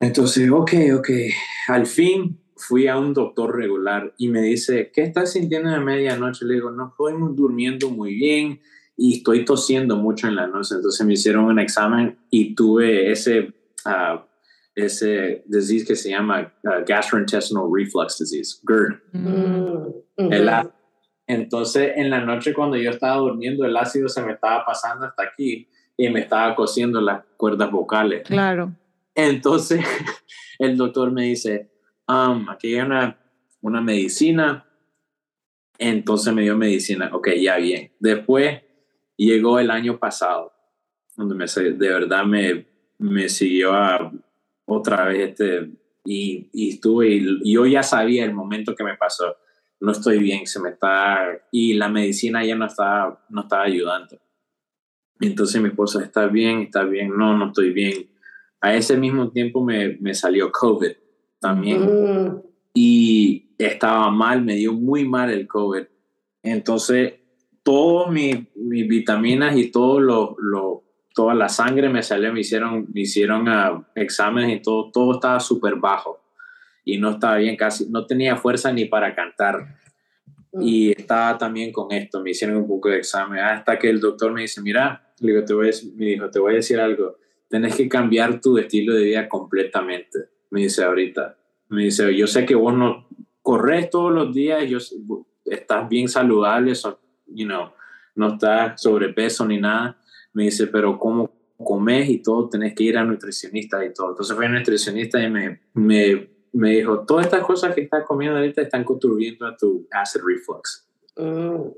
Entonces, 0.00 0.50
ok, 0.50 0.72
ok. 0.98 1.10
Al 1.68 1.86
fin 1.86 2.40
fui 2.56 2.88
a 2.88 2.98
un 2.98 3.12
doctor 3.12 3.56
regular 3.56 4.14
y 4.18 4.28
me 4.28 4.42
dice, 4.42 4.90
¿qué 4.92 5.02
estás 5.02 5.32
sintiendo 5.32 5.70
de 5.70 5.80
medianoche? 5.80 6.44
Le 6.44 6.54
digo, 6.54 6.70
no 6.70 6.88
estoy 6.88 7.14
durmiendo 7.34 7.90
muy 7.90 8.14
bien 8.14 8.60
y 8.96 9.18
estoy 9.18 9.44
tosiendo 9.44 9.96
mucho 9.96 10.28
en 10.28 10.36
la 10.36 10.46
noche. 10.46 10.76
Entonces 10.76 11.06
me 11.06 11.14
hicieron 11.14 11.44
un 11.44 11.58
examen 11.58 12.18
y 12.30 12.54
tuve 12.54 13.10
ese 13.10 13.52
uh, 13.86 14.20
ese 14.74 15.44
disease 15.46 15.86
que 15.86 15.94
se 15.94 16.10
llama 16.10 16.52
uh, 16.64 16.84
gastrointestinal 16.86 17.64
reflux 17.72 18.18
disease, 18.18 18.60
GERD. 18.66 19.00
Mm. 19.12 20.68
entonces, 21.26 21.92
en 21.96 22.10
la 22.10 22.24
noche 22.24 22.52
cuando 22.52 22.76
yo 22.76 22.90
estaba 22.90 23.16
durmiendo, 23.16 23.64
el 23.64 23.76
ácido 23.76 24.08
se 24.08 24.22
me 24.22 24.32
estaba 24.32 24.64
pasando 24.64 25.06
hasta 25.06 25.22
aquí 25.22 25.68
y 25.96 26.08
me 26.08 26.20
estaba 26.20 26.54
cosiendo 26.54 27.00
las 27.00 27.24
cuerdas 27.36 27.70
vocales. 27.70 28.22
Claro. 28.26 28.74
Entonces, 29.14 29.84
el 30.58 30.76
doctor 30.76 31.12
me 31.12 31.22
dice, 31.22 31.70
um, 32.08 32.48
aquí 32.48 32.74
hay 32.74 32.80
una, 32.80 33.18
una 33.60 33.80
medicina. 33.80 34.66
Entonces 35.78 36.32
me 36.34 36.42
dio 36.42 36.56
medicina. 36.56 37.10
Ok, 37.12 37.28
ya 37.40 37.56
bien. 37.56 37.92
Después 37.98 38.63
llegó 39.16 39.58
el 39.58 39.70
año 39.70 39.98
pasado, 39.98 40.52
donde 41.16 41.34
me, 41.34 41.46
de 41.46 41.88
verdad 41.88 42.24
me, 42.24 42.66
me 42.98 43.28
siguió 43.28 43.72
a 43.72 44.12
otra 44.66 45.06
vez 45.06 45.30
este, 45.30 45.70
y, 46.04 46.48
y 46.52 46.70
estuve, 46.70 47.08
y 47.08 47.52
yo 47.52 47.66
ya 47.66 47.82
sabía 47.82 48.24
el 48.24 48.34
momento 48.34 48.74
que 48.74 48.84
me 48.84 48.96
pasó, 48.96 49.36
no 49.80 49.92
estoy 49.92 50.18
bien, 50.18 50.46
se 50.46 50.60
me 50.60 50.70
está, 50.70 51.26
y 51.50 51.74
la 51.74 51.88
medicina 51.88 52.44
ya 52.44 52.56
no 52.56 52.66
estaba, 52.66 53.24
no 53.28 53.42
estaba 53.42 53.64
ayudando. 53.64 54.18
Entonces 55.20 55.60
mi 55.60 55.68
esposa, 55.68 56.02
¿está 56.02 56.26
bien? 56.26 56.62
¿Está 56.62 56.84
bien? 56.84 57.16
No, 57.16 57.36
no 57.36 57.48
estoy 57.48 57.70
bien. 57.70 58.10
A 58.60 58.74
ese 58.74 58.96
mismo 58.96 59.30
tiempo 59.30 59.62
me, 59.62 59.96
me 60.00 60.14
salió 60.14 60.50
COVID 60.50 60.92
también. 61.38 61.82
Mm. 61.82 62.42
Y 62.74 63.54
estaba 63.58 64.10
mal, 64.10 64.42
me 64.42 64.54
dio 64.54 64.72
muy 64.72 65.06
mal 65.06 65.30
el 65.30 65.46
COVID. 65.46 65.84
Entonces, 66.42 67.14
todas 67.64 68.12
mis, 68.12 68.36
mis 68.54 68.86
vitaminas 68.86 69.56
y 69.56 69.72
todo 69.72 69.98
lo, 69.98 70.36
lo, 70.38 70.84
toda 71.14 71.34
la 71.34 71.48
sangre 71.48 71.88
me 71.88 72.02
salió, 72.02 72.32
me 72.32 72.40
hicieron, 72.40 72.86
me 72.92 73.00
hicieron 73.00 73.48
uh, 73.48 73.84
exámenes 73.94 74.56
y 74.56 74.62
todo, 74.62 74.90
todo 74.92 75.14
estaba 75.14 75.40
súper 75.40 75.76
bajo 75.76 76.20
y 76.84 76.98
no 76.98 77.12
estaba 77.12 77.38
bien, 77.38 77.56
casi 77.56 77.88
no 77.88 78.06
tenía 78.06 78.36
fuerza 78.36 78.72
ni 78.72 78.84
para 78.84 79.14
cantar. 79.14 79.78
Mm. 80.52 80.62
Y 80.62 80.90
estaba 80.90 81.38
también 81.38 81.72
con 81.72 81.90
esto, 81.90 82.22
me 82.22 82.30
hicieron 82.30 82.58
un 82.58 82.68
poco 82.68 82.90
de 82.90 82.98
examen, 82.98 83.40
hasta 83.40 83.78
que 83.78 83.88
el 83.88 84.00
doctor 84.00 84.32
me 84.32 84.42
dice, 84.42 84.60
mira, 84.60 85.12
le 85.20 85.32
digo, 85.32 85.44
te 85.44 85.54
voy 85.54 85.68
a, 85.68 85.72
me 85.96 86.06
dijo, 86.06 86.30
te 86.30 86.38
voy 86.38 86.52
a 86.52 86.56
decir 86.56 86.78
algo, 86.78 87.16
tenés 87.48 87.76
que 87.76 87.88
cambiar 87.88 88.40
tu 88.40 88.58
estilo 88.58 88.94
de 88.94 89.04
vida 89.04 89.28
completamente, 89.28 90.18
me 90.50 90.60
dice 90.60 90.84
ahorita. 90.84 91.38
Me 91.70 91.84
dice, 91.84 92.14
yo 92.14 92.26
sé 92.26 92.44
que 92.44 92.54
vos 92.54 92.74
no 92.74 93.08
corres 93.40 93.88
todos 93.88 94.12
los 94.12 94.34
días, 94.34 94.68
yo, 94.68 94.78
estás 95.44 95.88
bien 95.88 96.08
saludable, 96.08 96.74
you 97.26 97.46
know, 97.46 97.72
no 98.14 98.34
estás 98.34 98.80
sobrepeso 98.80 99.46
ni 99.46 99.60
nada. 99.60 99.96
Me 100.32 100.44
dice, 100.44 100.66
pero 100.66 100.98
¿cómo 100.98 101.30
comes 101.56 102.08
y 102.08 102.22
todo? 102.22 102.48
Tenés 102.48 102.74
que 102.74 102.84
ir 102.84 102.98
a 102.98 103.04
nutricionista 103.04 103.84
y 103.84 103.92
todo. 103.92 104.10
Entonces 104.10 104.36
fue 104.36 104.46
a 104.46 104.48
nutricionista 104.48 105.22
y 105.22 105.30
me, 105.30 105.60
me, 105.74 106.28
me 106.52 106.70
dijo, 106.70 107.00
todas 107.00 107.26
estas 107.26 107.44
cosas 107.44 107.74
que 107.74 107.82
estás 107.82 108.04
comiendo 108.04 108.38
ahorita 108.38 108.62
están 108.62 108.84
contribuyendo 108.84 109.46
a 109.46 109.56
tu 109.56 109.86
acid 109.90 110.20
reflux. 110.24 110.88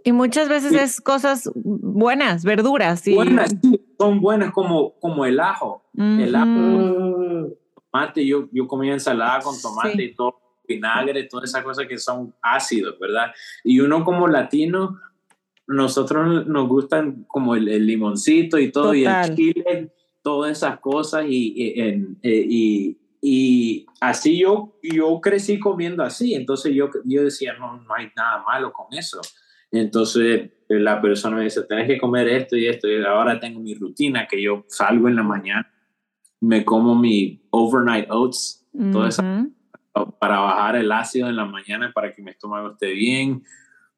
Y 0.04 0.12
muchas 0.12 0.48
veces 0.48 0.72
es 0.72 1.00
cosas 1.00 1.50
buenas, 1.54 2.42
verduras. 2.42 3.06
Y... 3.06 3.14
Buenas, 3.14 3.54
son 3.98 4.20
buenas 4.20 4.50
como, 4.52 4.98
como 4.98 5.26
el 5.26 5.40
ajo. 5.40 5.84
El 5.94 6.34
ajo, 6.34 7.52
tomate, 7.90 8.26
yo, 8.26 8.48
yo 8.50 8.66
comía 8.66 8.94
ensalada 8.94 9.40
con 9.40 9.60
tomate 9.60 10.02
y 10.02 10.14
todo, 10.14 10.40
vinagre, 10.66 11.24
todas 11.24 11.50
esas 11.50 11.62
cosas 11.62 11.86
que 11.86 11.98
son 11.98 12.34
ácidos, 12.40 12.98
¿verdad? 12.98 13.32
Y 13.62 13.80
uno 13.80 14.04
como 14.04 14.26
latino, 14.26 14.98
nosotros 15.66 16.46
nos 16.46 16.68
gustan 16.68 17.24
como 17.26 17.54
el, 17.56 17.86
limoncito 17.86 18.58
y 18.58 18.70
todo, 18.70 18.94
y 18.94 19.04
el 19.04 19.34
chile, 19.34 19.92
todas 20.22 20.56
esas 20.56 20.80
cosas, 20.80 21.26
y, 21.28 21.54
y, 21.56 22.18
y, 22.22 22.98
y 23.20 23.86
así 24.00 24.38
yo, 24.38 24.78
yo 24.82 25.20
crecí 25.20 25.58
comiendo 25.58 26.02
así, 26.02 26.34
entonces 26.34 26.74
yo, 26.74 26.88
yo 27.04 27.24
decía, 27.24 27.54
no, 27.54 27.80
no 27.80 27.94
hay 27.94 28.08
nada 28.16 28.42
malo 28.44 28.72
con 28.72 28.86
eso. 28.96 29.20
Entonces 29.72 30.50
la 30.68 31.00
persona 31.00 31.36
me 31.36 31.44
dice, 31.44 31.62
tenés 31.62 31.86
que 31.86 31.98
comer 31.98 32.28
esto 32.28 32.56
y 32.56 32.66
esto, 32.66 32.88
y 32.88 33.04
ahora 33.04 33.40
tengo 33.40 33.60
mi 33.60 33.74
rutina, 33.74 34.26
que 34.26 34.40
yo 34.40 34.64
salgo 34.68 35.08
en 35.08 35.16
la 35.16 35.22
mañana, 35.22 35.72
me 36.40 36.64
como 36.64 36.94
mi 36.94 37.46
overnight 37.50 38.10
oats, 38.10 38.64
para 40.20 40.38
bajar 40.38 40.76
el 40.76 40.92
ácido 40.92 41.28
en 41.28 41.36
la 41.36 41.46
mañana, 41.46 41.90
para 41.94 42.12
que 42.12 42.22
mi 42.22 42.30
estómago 42.30 42.72
esté 42.72 42.92
bien, 42.92 43.42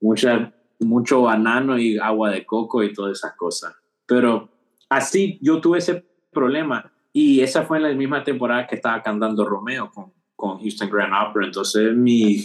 mucha, 0.01 0.55
mucho 0.81 1.23
banano 1.23 1.79
y 1.79 1.99
agua 1.99 2.31
de 2.31 2.47
coco 2.47 2.83
y 2.83 2.93
todas 2.93 3.19
esas 3.19 3.35
cosas. 3.37 3.75
Pero 4.07 4.49
así 4.89 5.39
yo 5.43 5.61
tuve 5.61 5.79
ese 5.79 6.05
problema 6.33 6.93
y 7.13 7.41
esa 7.41 7.63
fue 7.63 7.79
en 7.79 7.83
la 7.85 7.93
misma 7.95 8.23
temporada 8.23 8.67
que 8.67 8.77
estaba 8.77 9.03
cantando 9.03 9.45
Romeo 9.45 9.91
con, 9.91 10.13
con 10.37 10.61
Houston 10.61 10.89
Grand 10.89 11.13
Opera. 11.13 11.47
Entonces 11.47 11.93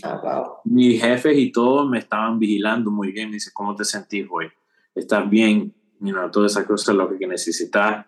ah, 0.03 0.61
mis 0.63 1.01
jefes 1.01 1.37
y 1.37 1.51
todos 1.51 1.89
me 1.89 1.99
estaban 1.99 2.39
vigilando 2.39 2.89
muy 2.91 3.11
bien. 3.11 3.29
Me 3.29 3.35
dice, 3.35 3.51
¿cómo 3.53 3.75
te 3.75 3.85
sentís 3.85 4.25
hoy? 4.29 4.47
¿Estás 4.95 5.29
bien? 5.29 5.73
You 5.99 6.11
know, 6.11 6.29
todas 6.29 6.51
esas 6.51 6.65
cosas, 6.65 6.95
lo 6.95 7.09
que 7.17 7.27
necesitas, 7.27 8.05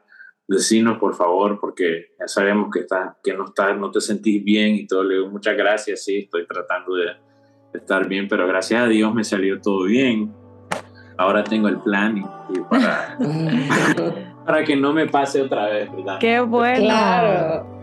decinos 0.47 0.97
por 0.97 1.15
favor, 1.15 1.59
porque 1.59 2.15
ya 2.19 2.27
sabemos 2.27 2.69
que, 2.71 2.81
está, 2.81 3.17
que 3.23 3.33
no, 3.33 3.45
está, 3.45 3.73
no 3.73 3.89
te 3.89 4.01
sentís 4.01 4.43
bien 4.43 4.75
y 4.75 4.85
todo. 4.85 5.03
Le 5.03 5.15
digo, 5.15 5.29
muchas 5.29 5.55
gracias, 5.55 6.03
sí, 6.03 6.17
estoy 6.17 6.45
tratando 6.45 6.95
de 6.95 7.11
estar 7.77 8.07
bien, 8.07 8.27
pero 8.27 8.47
gracias 8.47 8.81
a 8.81 8.87
Dios 8.87 9.13
me 9.13 9.23
salió 9.23 9.61
todo 9.61 9.85
bien. 9.85 10.33
Ahora 11.17 11.43
tengo 11.43 11.67
el 11.67 11.77
plan 11.79 12.17
y, 12.17 12.57
y 12.57 12.61
para... 12.69 13.17
para 14.45 14.63
que 14.63 14.75
no 14.75 14.93
me 14.93 15.07
pase 15.07 15.41
otra 15.41 15.67
vez, 15.67 15.91
¿verdad? 15.91 16.19
Qué 16.19 16.39
bueno. 16.39 16.85
Claro. 16.85 17.75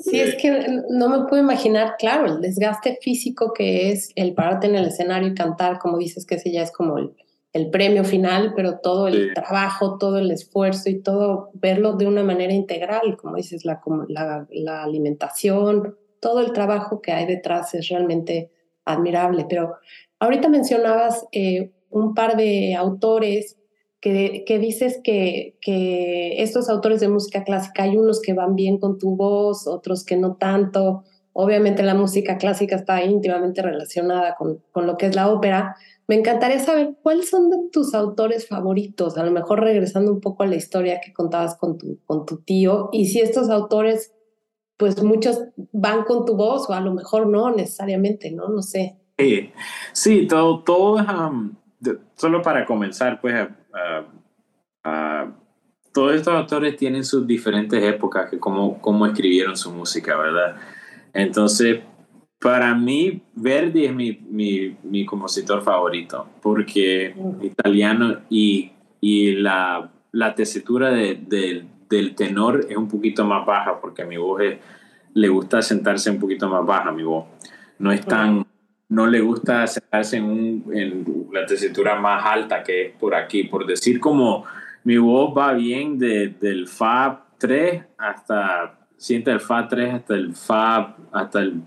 Sí, 0.00 0.20
es 0.20 0.36
que 0.36 0.82
no 0.90 1.08
me 1.08 1.26
puedo 1.26 1.42
imaginar, 1.42 1.96
claro, 1.98 2.26
el 2.26 2.40
desgaste 2.40 2.98
físico 3.02 3.52
que 3.52 3.90
es 3.90 4.12
el 4.14 4.32
pararte 4.32 4.68
en 4.68 4.76
el 4.76 4.86
escenario 4.86 5.28
y 5.28 5.34
cantar, 5.34 5.78
como 5.78 5.98
dices 5.98 6.24
que 6.24 6.36
ese 6.36 6.52
ya 6.52 6.62
es 6.62 6.70
como 6.70 6.98
el, 6.98 7.14
el 7.52 7.70
premio 7.70 8.04
final, 8.04 8.52
pero 8.54 8.78
todo 8.78 9.08
el 9.08 9.32
trabajo, 9.34 9.98
todo 9.98 10.18
el 10.18 10.30
esfuerzo 10.30 10.90
y 10.90 11.00
todo, 11.00 11.50
verlo 11.54 11.94
de 11.94 12.06
una 12.06 12.22
manera 12.22 12.52
integral, 12.52 13.16
como 13.16 13.36
dices, 13.36 13.64
la, 13.64 13.80
la, 14.08 14.46
la 14.50 14.82
alimentación, 14.84 15.96
todo 16.20 16.40
el 16.40 16.52
trabajo 16.52 17.00
que 17.00 17.12
hay 17.12 17.26
detrás 17.26 17.74
es 17.74 17.88
realmente 17.88 18.50
admirable, 18.84 19.46
pero 19.48 19.76
Ahorita 20.20 20.48
mencionabas 20.48 21.26
eh, 21.32 21.70
un 21.90 22.14
par 22.14 22.36
de 22.36 22.74
autores 22.74 23.56
que, 24.00 24.44
que 24.46 24.58
dices 24.58 25.00
que, 25.02 25.56
que, 25.60 26.42
estos 26.42 26.68
autores 26.68 27.00
de 27.00 27.08
música 27.08 27.44
clásica, 27.44 27.84
hay 27.84 27.96
unos 27.96 28.20
que 28.20 28.32
van 28.32 28.56
bien 28.56 28.78
con 28.78 28.98
tu 28.98 29.16
voz, 29.16 29.66
otros 29.66 30.04
que 30.04 30.16
no 30.16 30.36
tanto. 30.36 31.04
Obviamente 31.40 31.84
la 31.84 31.94
música 31.94 32.36
clásica 32.36 32.74
está 32.74 33.00
íntimamente 33.04 33.62
relacionada 33.62 34.34
con, 34.34 34.60
con 34.72 34.88
lo 34.88 34.96
que 34.96 35.06
es 35.06 35.14
la 35.14 35.28
ópera. 35.28 35.76
Me 36.08 36.16
encantaría 36.16 36.58
saber 36.58 36.96
cuáles 37.00 37.30
son 37.30 37.70
tus 37.70 37.94
autores 37.94 38.48
favoritos, 38.48 39.16
a 39.16 39.22
lo 39.22 39.30
mejor 39.30 39.60
regresando 39.60 40.10
un 40.10 40.20
poco 40.20 40.42
a 40.42 40.46
la 40.48 40.56
historia 40.56 40.98
que 41.00 41.12
contabas 41.12 41.56
con 41.56 41.78
tu, 41.78 42.00
con 42.06 42.26
tu 42.26 42.38
tío, 42.38 42.88
y 42.90 43.06
si 43.06 43.20
estos 43.20 43.50
autores, 43.50 44.12
pues 44.76 45.00
muchos 45.04 45.44
van 45.70 46.02
con 46.02 46.24
tu 46.24 46.34
voz 46.34 46.68
o 46.68 46.72
a 46.72 46.80
lo 46.80 46.92
mejor 46.92 47.28
no 47.28 47.54
necesariamente, 47.54 48.32
¿no? 48.32 48.48
No 48.48 48.60
sé. 48.60 48.98
Sí, 49.16 49.52
sí 49.92 50.26
todo, 50.26 50.64
todo 50.64 50.94
um, 50.94 51.54
solo 52.16 52.42
para 52.42 52.66
comenzar, 52.66 53.20
pues, 53.20 53.46
todos 55.92 56.16
estos 56.16 56.34
autores 56.34 56.74
tienen 56.76 57.04
sus 57.04 57.24
diferentes 57.28 57.80
épocas, 57.80 58.28
que 58.28 58.40
cómo, 58.40 58.80
cómo 58.80 59.06
escribieron 59.06 59.56
su 59.56 59.70
música, 59.70 60.16
¿verdad? 60.16 60.56
Entonces, 61.12 61.80
para 62.38 62.74
mí, 62.74 63.22
Verdi 63.34 63.86
es 63.86 63.94
mi, 63.94 64.12
mi, 64.28 64.76
mi 64.82 65.04
compositor 65.04 65.62
favorito, 65.62 66.28
porque 66.40 67.14
italiano 67.42 68.20
y, 68.30 68.72
y 69.00 69.32
la, 69.32 69.90
la 70.12 70.34
tesitura 70.34 70.90
de, 70.90 71.64
del 71.88 72.14
tenor 72.14 72.66
es 72.68 72.76
un 72.76 72.88
poquito 72.88 73.24
más 73.24 73.44
baja, 73.44 73.80
porque 73.80 74.02
a 74.02 74.06
mi 74.06 74.16
voz 74.16 74.42
le 75.14 75.28
gusta 75.28 75.62
sentarse 75.62 76.10
un 76.10 76.20
poquito 76.20 76.48
más 76.48 76.64
baja, 76.64 76.92
mi 76.92 77.02
voz. 77.02 77.26
No 77.78 77.92
es 77.92 78.04
tan 78.04 78.44
no 78.88 79.06
le 79.06 79.20
gusta 79.20 79.66
sentarse 79.66 80.16
en, 80.16 80.24
un, 80.24 80.64
en 80.72 81.04
la 81.32 81.44
tesitura 81.44 81.96
más 82.00 82.24
alta 82.24 82.62
que 82.62 82.86
es 82.86 82.92
por 82.96 83.14
aquí. 83.14 83.44
Por 83.44 83.66
decir 83.66 84.00
como 84.00 84.44
mi 84.84 84.96
voz 84.96 85.36
va 85.36 85.52
bien 85.52 85.98
de, 85.98 86.28
del 86.28 86.66
Fa 86.66 87.26
3 87.38 87.84
hasta, 87.98 88.78
siente 88.98 89.30
el 89.30 89.40
Fa 89.40 89.66
3 89.66 89.94
hasta 89.94 90.14
el 90.14 90.34
Fa, 90.34 90.96
hasta 91.12 91.40
el 91.40 91.62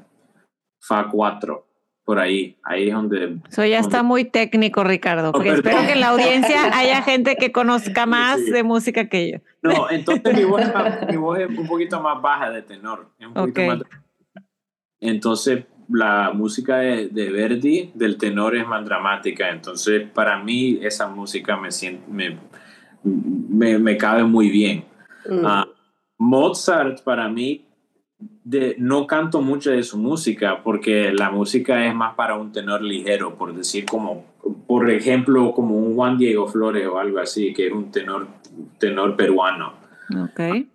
Fa 0.80 1.08
4. 1.10 1.68
Por 2.04 2.20
ahí, 2.20 2.58
ahí 2.64 2.90
es 2.90 2.94
donde... 2.94 3.38
Eso 3.48 3.64
ya 3.64 3.80
está 3.80 4.04
muy 4.04 4.26
técnico, 4.26 4.84
Ricardo, 4.84 5.32
porque 5.32 5.52
espero 5.52 5.82
que 5.86 5.94
en 5.94 6.02
la 6.02 6.10
audiencia 6.10 6.66
haya 6.78 7.04
gente 7.04 7.36
que 7.38 7.52
conozca 7.52 8.06
más 8.06 8.44
de 8.44 8.64
música 8.64 9.08
que 9.08 9.32
yo. 9.32 9.38
No, 9.62 9.90
entonces 9.90 10.36
mi 10.36 10.44
voz, 10.44 10.62
es, 10.62 11.50
un 11.58 11.68
poquito 11.68 12.02
más 12.02 12.22
baja 12.22 12.50
de 12.50 12.64
tenor. 12.64 13.12
Entonces, 15.00 15.66
la 15.90 16.32
música 16.34 16.78
de, 16.78 17.08
Verdi 17.32 17.92
del 17.94 18.18
tenor 18.18 18.56
es 18.56 18.68
más 18.68 18.84
dramática, 18.84 19.50
entonces 19.50 20.10
para 20.10 20.42
mí 20.42 20.80
esa 20.82 21.08
música 21.08 21.58
me, 21.58 21.70
me, 23.50 23.78
me, 23.78 23.98
cabe 23.98 24.24
muy 24.24 24.50
bien. 24.50 24.86
Mm. 25.30 25.46
Ah, 25.46 25.68
Mozart 26.22 27.02
para 27.04 27.28
mí 27.30 27.66
de, 28.44 28.76
no 28.78 29.08
canto 29.08 29.42
mucho 29.42 29.72
de 29.72 29.82
su 29.82 29.98
música 29.98 30.62
porque 30.64 31.12
la 31.12 31.32
música 31.32 31.88
es 31.88 31.96
más 31.96 32.14
para 32.14 32.38
un 32.38 32.52
tenor 32.52 32.84
ligero, 32.84 33.36
por 33.36 33.56
decir 33.56 33.86
como, 33.86 34.26
por 34.68 34.92
ejemplo, 34.92 35.52
como 35.52 35.76
un 35.76 35.96
Juan 35.96 36.18
Diego 36.18 36.48
Flores 36.48 36.88
o 36.88 37.00
algo 37.00 37.20
así, 37.20 37.54
que 37.54 37.68
es 37.68 37.74
un 37.74 37.92
tenor, 37.92 38.28
tenor 38.78 39.16
peruano. 39.16 39.74
Okay 40.32 40.70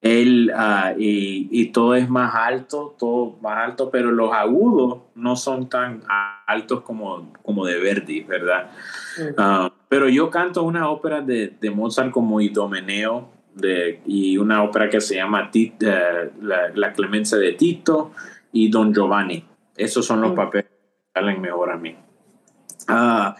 él 0.00 0.50
ah, 0.56 0.94
y, 0.96 1.48
y, 1.50 1.66
todo 1.72 1.94
es 1.94 2.08
más 2.08 2.34
alto, 2.34 2.96
todo 2.98 3.36
más 3.42 3.58
alto, 3.58 3.90
pero 3.90 4.10
los 4.10 4.32
agudos 4.32 5.00
no 5.14 5.36
son 5.36 5.68
tan 5.68 6.02
altos 6.46 6.80
como, 6.80 7.30
como 7.42 7.66
de 7.66 7.78
Verdi, 7.78 8.22
¿verdad? 8.22 8.70
Ah, 9.36 9.70
pero 9.88 10.08
yo 10.08 10.30
canto 10.30 10.62
una 10.62 10.88
ópera 10.88 11.20
de, 11.20 11.48
de 11.48 11.70
Mozart 11.70 12.12
como 12.12 12.40
Idomeneo 12.40 13.39
de, 13.54 14.00
y 14.06 14.38
una 14.38 14.62
ópera 14.62 14.88
que 14.88 15.00
se 15.00 15.16
llama 15.16 15.50
eh, 15.54 16.30
la, 16.40 16.92
Clemencia 16.92 17.38
de 17.38 17.52
Tito 17.52 18.12
y 18.52 18.70
Don 18.70 18.92
Giovanni. 18.94 19.44
Esos 19.76 20.06
son 20.06 20.20
los 20.20 20.32
papeles 20.32 20.70
que 20.70 21.20
salen 21.20 21.40
mejor 21.40 21.70
a 21.70 21.76
mí. 21.76 21.96
Uh, 22.88 23.32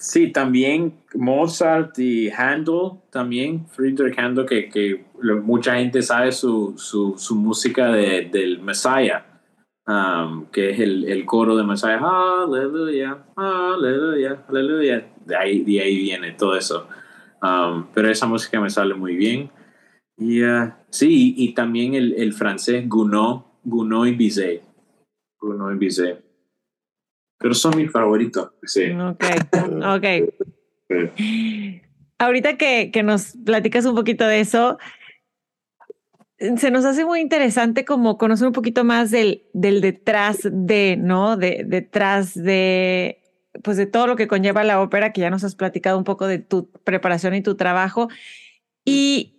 Sí, 0.00 0.32
también 0.32 0.98
Mozart 1.14 1.98
y 1.98 2.30
Handel, 2.30 2.92
también 3.10 3.66
Friedrich 3.66 4.18
Handel, 4.18 4.46
que, 4.46 4.70
que 4.70 5.04
mucha 5.42 5.74
gente 5.74 6.00
sabe 6.00 6.32
su, 6.32 6.72
su, 6.78 7.18
su 7.18 7.34
música 7.34 7.92
de, 7.92 8.30
del 8.32 8.62
Messiah, 8.62 9.26
um, 9.86 10.46
que 10.46 10.70
es 10.70 10.80
el, 10.80 11.04
el, 11.04 11.26
coro 11.26 11.54
de 11.54 11.64
Messiah, 11.64 12.00
aleluya, 12.00 13.18
aleluya, 13.36 14.42
aleluya. 14.48 15.06
De 15.26 15.36
ahí, 15.36 15.64
de 15.64 15.82
ahí 15.82 15.98
viene 15.98 16.32
todo 16.32 16.56
eso. 16.56 16.88
Um, 17.42 17.86
pero 17.94 18.10
esa 18.10 18.26
música 18.26 18.60
me 18.60 18.70
sale 18.70 18.94
muy 18.94 19.16
bien. 19.16 19.50
Y 20.16 20.42
uh, 20.44 20.72
sí, 20.90 21.34
y 21.36 21.54
también 21.54 21.94
el, 21.94 22.14
el 22.14 22.32
francés 22.32 22.88
Gounod, 22.88 23.42
Gounod 23.64 24.06
y 24.06 24.12
Bizet. 24.12 24.62
Gounod 25.40 25.74
y 25.74 25.78
Bizet 25.78 26.30
pero 27.40 27.54
son 27.54 27.76
mis 27.76 27.90
favoritos. 27.90 28.50
Sí. 28.62 28.92
Ok, 28.92 29.24
ok. 29.96 30.06
Ahorita 32.18 32.58
que, 32.58 32.90
que 32.92 33.02
nos 33.02 33.34
platicas 33.44 33.86
un 33.86 33.94
poquito 33.94 34.26
de 34.26 34.40
eso, 34.40 34.78
se 36.38 36.70
nos 36.70 36.84
hace 36.84 37.06
muy 37.06 37.20
interesante 37.20 37.86
como 37.86 38.18
conocer 38.18 38.46
un 38.46 38.52
poquito 38.52 38.84
más 38.84 39.10
del, 39.10 39.44
del 39.54 39.80
detrás 39.80 40.40
de, 40.42 40.98
¿no? 40.98 41.38
De, 41.38 41.64
detrás 41.66 42.34
de, 42.34 43.19
pues 43.62 43.76
de 43.76 43.86
todo 43.86 44.06
lo 44.06 44.16
que 44.16 44.28
conlleva 44.28 44.64
la 44.64 44.80
ópera, 44.80 45.12
que 45.12 45.20
ya 45.20 45.30
nos 45.30 45.44
has 45.44 45.54
platicado 45.54 45.98
un 45.98 46.04
poco 46.04 46.26
de 46.26 46.38
tu 46.38 46.70
preparación 46.84 47.34
y 47.34 47.42
tu 47.42 47.56
trabajo. 47.56 48.08
Y 48.84 49.36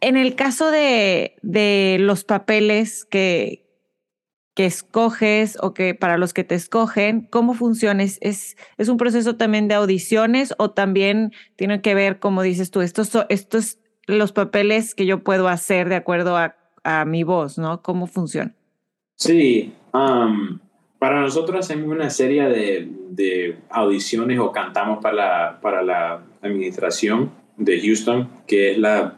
en 0.00 0.16
el 0.16 0.34
caso 0.34 0.70
de, 0.70 1.36
de 1.42 1.98
los 2.00 2.24
papeles 2.24 3.04
que, 3.04 3.70
que 4.54 4.66
escoges 4.66 5.56
o 5.60 5.74
que 5.74 5.94
para 5.94 6.18
los 6.18 6.34
que 6.34 6.44
te 6.44 6.54
escogen, 6.54 7.22
¿cómo 7.22 7.54
funciona? 7.54 8.02
¿Es, 8.02 8.18
es, 8.20 8.88
un 8.88 8.96
proceso 8.96 9.36
también 9.36 9.68
de 9.68 9.74
audiciones 9.74 10.54
o 10.58 10.70
también 10.70 11.32
tiene 11.56 11.80
que 11.80 11.94
ver, 11.94 12.18
como 12.18 12.42
dices 12.42 12.70
tú, 12.70 12.80
estos, 12.80 13.10
estos 13.28 13.78
los 14.06 14.32
papeles 14.32 14.94
que 14.94 15.06
yo 15.06 15.22
puedo 15.22 15.48
hacer 15.48 15.88
de 15.88 15.96
acuerdo 15.96 16.36
a, 16.36 16.56
a 16.82 17.04
mi 17.04 17.22
voz, 17.22 17.58
¿no? 17.58 17.82
¿Cómo 17.82 18.06
funciona? 18.06 18.54
Sí, 19.16 19.72
para 21.00 21.18
nosotros 21.18 21.60
hacemos 21.60 21.88
una 21.88 22.10
serie 22.10 22.46
de, 22.46 22.86
de, 23.08 23.56
audiciones 23.70 24.38
o 24.38 24.52
cantamos 24.52 25.02
para 25.02 25.14
la, 25.14 25.60
para 25.62 25.82
la 25.82 26.22
administración 26.42 27.32
de 27.56 27.80
Houston, 27.80 28.28
que 28.46 28.72
es 28.72 28.78
la, 28.78 29.16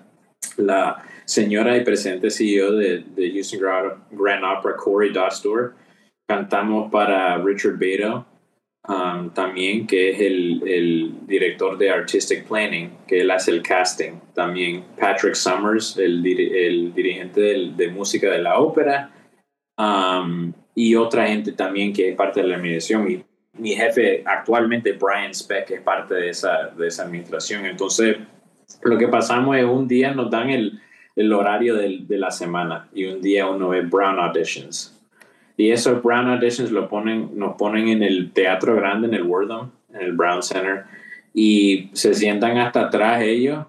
la 0.58 1.02
señora 1.24 1.76
y 1.76 1.84
presidente 1.84 2.30
CEO 2.30 2.70
de, 2.72 2.98
de 3.00 3.32
Houston 3.32 3.60
Grand, 4.12 4.44
Opera, 4.44 4.76
Corey 4.76 5.12
Dostor. 5.12 5.74
Cantamos 6.28 6.88
para 6.92 7.36
Richard 7.38 7.76
Beto, 7.78 8.26
um, 8.88 9.30
también, 9.30 9.84
que 9.84 10.10
es 10.10 10.20
el, 10.20 10.62
el, 10.64 11.26
director 11.26 11.76
de 11.76 11.90
Artistic 11.90 12.46
Planning, 12.46 12.92
que 13.08 13.22
él 13.22 13.30
hace 13.32 13.50
el 13.50 13.60
casting. 13.60 14.20
También 14.34 14.84
Patrick 14.96 15.34
Summers, 15.34 15.96
el, 15.96 16.24
el 16.24 16.94
dirigente 16.94 17.40
de 17.40 17.88
música 17.88 18.30
de 18.30 18.38
la 18.38 18.60
ópera. 18.60 19.10
Um, 19.76 20.52
y 20.74 20.94
otra 20.94 21.26
gente 21.26 21.52
también 21.52 21.92
que 21.92 22.10
es 22.10 22.16
parte 22.16 22.40
de 22.40 22.48
la 22.48 22.56
administración. 22.56 23.04
Mi, 23.04 23.22
mi 23.58 23.74
jefe 23.74 24.22
actualmente, 24.24 24.92
Brian 24.92 25.34
Speck, 25.34 25.70
es 25.70 25.80
parte 25.80 26.14
de 26.14 26.30
esa, 26.30 26.68
de 26.76 26.86
esa 26.86 27.04
administración. 27.04 27.66
Entonces, 27.66 28.16
lo 28.82 28.96
que 28.96 29.08
pasamos 29.08 29.56
es 29.56 29.64
un 29.64 29.86
día 29.86 30.12
nos 30.12 30.30
dan 30.30 30.50
el, 30.50 30.80
el 31.16 31.32
horario 31.32 31.76
de, 31.76 32.00
de, 32.06 32.18
la 32.18 32.30
semana 32.30 32.88
y 32.92 33.04
un 33.04 33.20
día 33.20 33.46
uno 33.46 33.68
ve 33.68 33.82
Brown 33.82 34.18
Auditions. 34.18 34.98
Y 35.56 35.70
esos 35.70 36.02
Brown 36.02 36.28
Auditions 36.28 36.70
lo 36.70 36.88
ponen, 36.88 37.30
nos 37.34 37.56
ponen 37.56 37.88
en 37.88 38.02
el 38.02 38.32
teatro 38.32 38.74
grande, 38.74 39.08
en 39.08 39.14
el 39.14 39.22
Wortham, 39.22 39.70
en 39.92 40.00
el 40.00 40.12
Brown 40.12 40.42
Center, 40.42 40.84
y 41.34 41.90
se 41.92 42.14
sientan 42.14 42.56
hasta 42.58 42.86
atrás 42.86 43.22
ellos 43.22 43.66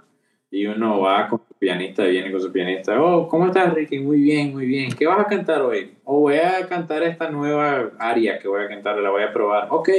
y 0.54 0.68
uno 0.68 1.00
va 1.00 1.28
con 1.28 1.40
su 1.48 1.56
pianista, 1.56 2.04
viene 2.04 2.32
con 2.32 2.40
su 2.40 2.52
pianista, 2.52 3.02
oh, 3.02 3.28
¿cómo 3.28 3.48
estás 3.48 3.74
Ricky? 3.74 3.98
Muy 3.98 4.22
bien, 4.22 4.52
muy 4.52 4.68
bien. 4.68 4.92
¿Qué 4.92 5.08
vas 5.08 5.20
a 5.20 5.26
cantar 5.26 5.64
hoy? 5.64 5.96
Oh, 6.04 6.20
voy 6.20 6.36
a 6.36 6.68
cantar 6.68 7.02
esta 7.02 7.28
nueva 7.32 7.92
aria 7.98 8.38
que 8.38 8.48
voy 8.48 8.64
a 8.64 8.68
cantar, 8.68 8.98
la 8.98 9.10
voy 9.10 9.24
a 9.24 9.34
probar. 9.34 9.70
Ok. 9.72 9.90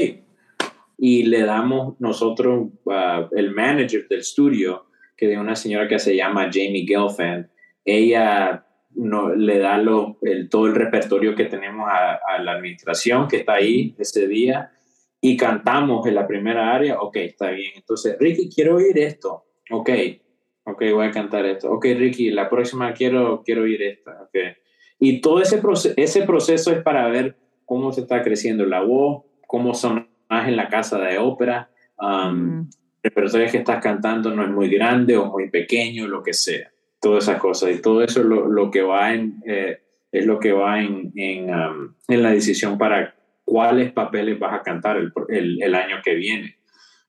Y 0.96 1.24
le 1.24 1.40
damos 1.40 2.00
nosotros, 2.00 2.68
uh, 2.84 3.36
el 3.36 3.50
manager 3.50 4.06
del 4.06 4.20
estudio, 4.20 4.86
que 5.16 5.26
de 5.26 5.38
una 5.38 5.56
señora 5.56 5.88
que 5.88 5.98
se 5.98 6.14
llama 6.14 6.50
Jamie 6.52 6.86
Gelfand. 6.86 7.48
Ella 7.84 8.64
no, 8.94 9.34
le 9.34 9.58
da 9.58 9.78
lo, 9.78 10.18
el, 10.22 10.48
todo 10.48 10.68
el 10.68 10.76
repertorio 10.76 11.34
que 11.34 11.46
tenemos 11.46 11.88
a, 11.90 12.40
la 12.40 12.52
administración 12.52 13.26
que 13.26 13.38
está 13.38 13.54
ahí 13.54 13.96
ese 13.98 14.28
día 14.28 14.70
y 15.20 15.36
cantamos 15.36 16.06
en 16.06 16.14
la 16.14 16.28
primera 16.28 16.72
área, 16.72 17.00
ok, 17.00 17.16
está 17.16 17.50
bien. 17.50 17.72
Entonces, 17.74 18.16
Ricky, 18.20 18.48
quiero 18.48 18.76
oír 18.76 18.96
esto. 18.98 19.46
Ok, 19.70 19.90
ok, 20.64 20.82
voy 20.92 21.06
a 21.06 21.10
cantar 21.10 21.46
esto. 21.46 21.70
Ok, 21.70 21.84
Ricky, 21.96 22.30
la 22.30 22.48
próxima 22.48 22.92
quiero, 22.92 23.42
quiero 23.44 23.62
oír 23.62 23.82
esta. 23.82 24.22
Okay. 24.28 24.54
Y 24.98 25.20
todo 25.20 25.40
ese, 25.40 25.58
proceso, 25.58 25.94
ese 25.96 26.22
proceso 26.22 26.72
es 26.72 26.82
para 26.82 27.08
ver 27.08 27.36
cómo 27.64 27.92
se 27.92 28.02
está 28.02 28.22
creciendo 28.22 28.64
la 28.66 28.82
voz, 28.82 29.24
cómo 29.46 29.74
son 29.74 30.08
en 30.30 30.56
la 30.56 30.68
casa 30.68 30.98
de 30.98 31.18
ópera, 31.18 31.70
um, 31.98 32.60
mm 32.60 32.68
repertorio 33.04 33.50
que 33.50 33.58
estás 33.58 33.82
cantando 33.82 34.34
no 34.34 34.42
es 34.42 34.50
muy 34.50 34.68
grande 34.70 35.16
o 35.16 35.26
muy 35.26 35.50
pequeño, 35.50 36.08
lo 36.08 36.22
que 36.22 36.32
sea. 36.32 36.72
Todas 37.00 37.24
esas 37.24 37.38
cosas. 37.38 37.70
Y 37.70 37.82
todo 37.82 38.02
eso 38.02 38.20
es 38.20 38.26
lo, 38.26 38.48
lo 38.48 38.70
que 38.70 38.80
va 38.80 39.12
en, 39.12 39.42
eh, 39.46 39.82
es 40.10 40.24
lo 40.24 40.40
que 40.40 40.52
va 40.52 40.80
en, 40.80 41.12
en, 41.14 41.54
um, 41.54 41.94
en, 42.08 42.22
la 42.22 42.30
decisión 42.30 42.78
para 42.78 43.14
cuáles 43.44 43.92
papeles 43.92 44.38
vas 44.38 44.54
a 44.54 44.62
cantar 44.62 44.96
el, 44.96 45.12
el, 45.28 45.62
el, 45.62 45.74
año 45.74 45.96
que 46.02 46.14
viene. 46.14 46.56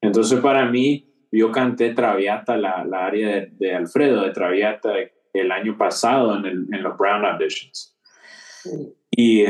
Entonces, 0.02 0.42
para 0.42 0.70
mí, 0.70 1.14
yo 1.38 1.52
canté 1.52 1.94
Traviata, 1.94 2.58
la, 2.58 2.86
la 2.86 3.06
área 3.06 3.46
de, 3.50 3.76
Alfredo 3.76 4.24
de 4.24 4.32
Traviata 4.32 4.94
el 5.34 5.52
año 5.52 5.78
pasado 5.78 6.38
en, 6.38 6.46
el, 6.46 6.68
en 6.72 6.84
los 6.84 6.98
Brown 6.98 7.26
Auditions. 7.26 7.98
Y 9.12 9.46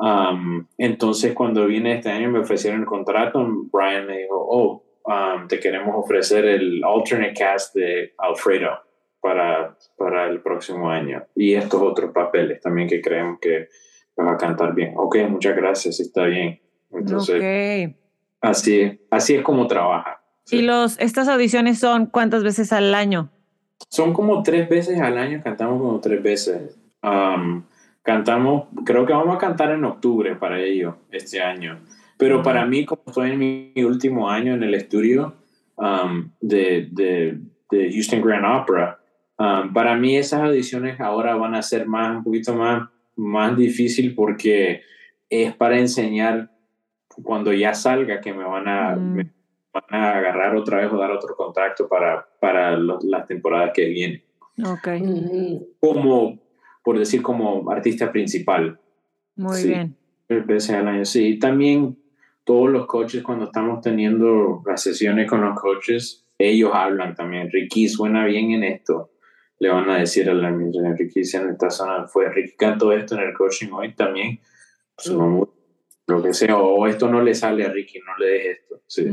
um, 0.00 0.66
entonces 0.76 1.32
cuando 1.32 1.66
vine 1.66 1.94
este 1.94 2.10
año 2.10 2.30
me 2.30 2.40
ofrecieron 2.40 2.80
el 2.80 2.86
contrato, 2.86 3.44
Brian 3.72 4.06
me 4.06 4.18
dijo, 4.18 4.36
oh, 4.36 4.84
Um, 5.08 5.48
te 5.48 5.58
queremos 5.58 5.94
ofrecer 5.96 6.44
el 6.44 6.84
alternate 6.84 7.32
cast 7.32 7.74
de 7.74 8.12
Alfredo 8.18 8.78
para, 9.22 9.74
para 9.96 10.26
el 10.28 10.42
próximo 10.42 10.90
año 10.90 11.24
y 11.34 11.54
estos 11.54 11.80
otros 11.80 12.12
papeles 12.12 12.60
también 12.60 12.86
que 12.86 13.00
creemos 13.00 13.38
que 13.40 13.68
va 14.20 14.32
a 14.32 14.36
cantar 14.36 14.74
bien. 14.74 14.92
Ok, 14.98 15.16
muchas 15.30 15.56
gracias, 15.56 15.98
está 15.98 16.24
bien. 16.24 16.60
Entonces, 16.90 17.94
así, 18.42 19.00
así 19.10 19.36
es 19.36 19.42
como 19.42 19.66
trabaja. 19.66 20.22
¿Y 20.50 20.62
los, 20.62 20.98
estas 20.98 21.28
audiciones 21.28 21.78
son 21.78 22.06
cuántas 22.06 22.42
veces 22.42 22.72
al 22.72 22.94
año? 22.94 23.30
Son 23.88 24.12
como 24.12 24.42
tres 24.42 24.68
veces 24.68 25.00
al 25.00 25.18
año, 25.18 25.40
cantamos 25.42 25.80
como 25.80 26.00
tres 26.00 26.22
veces. 26.22 26.78
Um, 27.02 27.62
cantamos, 28.02 28.64
creo 28.84 29.06
que 29.06 29.12
vamos 29.12 29.36
a 29.36 29.38
cantar 29.38 29.70
en 29.70 29.84
octubre 29.84 30.36
para 30.36 30.60
ello 30.60 30.96
este 31.10 31.40
año. 31.40 31.78
Pero 32.16 32.42
para 32.42 32.66
mí, 32.66 32.84
como 32.84 33.02
estoy 33.06 33.30
en 33.30 33.38
mi 33.38 33.84
último 33.84 34.28
año 34.28 34.54
en 34.54 34.62
el 34.64 34.74
estudio 34.74 35.36
um, 35.76 36.30
de, 36.40 36.88
de, 36.90 37.38
de, 37.70 37.92
Houston 37.92 38.20
Grand 38.20 38.44
Opera, 38.44 38.98
um, 39.38 39.72
para 39.72 39.94
mí 39.94 40.16
esas 40.16 40.42
audiciones 40.42 41.00
ahora 41.00 41.36
van 41.36 41.54
a 41.54 41.62
ser 41.62 41.86
más, 41.86 42.16
un 42.16 42.24
poquito 42.24 42.54
más, 42.54 42.88
más 43.14 43.56
difícil 43.56 44.14
porque 44.14 44.82
es 45.30 45.54
para 45.54 45.78
enseñar 45.78 46.50
cuando 47.22 47.52
ya 47.52 47.74
salga 47.74 48.20
que 48.20 48.32
me 48.32 48.44
van 48.44 48.66
a, 48.66 48.96
mm. 48.96 49.30
Van 49.90 50.02
a 50.02 50.18
agarrar 50.18 50.56
otra 50.56 50.78
vez 50.78 50.92
o 50.92 50.98
dar 50.98 51.10
otro 51.10 51.34
contacto 51.36 51.88
para, 51.88 52.26
para 52.40 52.76
las 52.76 53.26
temporadas 53.26 53.72
que 53.74 53.86
vienen. 53.86 54.22
Okay. 54.64 55.60
Como, 55.80 56.38
por 56.82 56.98
decir, 56.98 57.22
como 57.22 57.70
artista 57.70 58.10
principal. 58.10 58.78
Muy 59.36 59.62
bien. 59.64 59.96
Veces 60.28 60.70
al 60.70 60.88
año. 60.88 61.04
Sí, 61.04 61.38
también 61.38 61.96
todos 62.44 62.70
los 62.70 62.86
coaches 62.86 63.22
cuando 63.22 63.46
estamos 63.46 63.80
teniendo 63.80 64.62
las 64.66 64.82
sesiones 64.82 65.28
con 65.28 65.42
los 65.42 65.58
coaches, 65.58 66.26
ellos 66.38 66.70
hablan 66.74 67.14
también. 67.14 67.50
Ricky 67.50 67.88
suena 67.88 68.24
bien 68.24 68.52
en 68.52 68.64
esto. 68.64 69.10
Le 69.60 69.68
van 69.68 69.90
a 69.90 69.98
decir 69.98 70.30
a 70.30 70.34
la 70.34 70.50
Ricky 70.50 71.20
en 71.34 71.50
esta 71.50 71.70
zona 71.70 72.06
fue 72.06 72.30
Ricky 72.30 72.56
cantó 72.56 72.92
esto 72.92 73.16
en 73.16 73.28
el 73.28 73.34
coaching 73.34 73.68
hoy 73.72 73.94
también. 73.94 74.40
lo 76.06 76.22
que 76.22 76.32
sea, 76.32 76.56
o 76.56 76.86
esto 76.86 77.10
no 77.10 77.20
le 77.20 77.34
sale 77.34 77.64
a 77.64 77.68
Ricky, 77.68 77.98
no 77.98 78.16
le 78.16 78.26
dejes 78.26 78.58
esto. 78.60 78.80
Sí. 78.86 79.06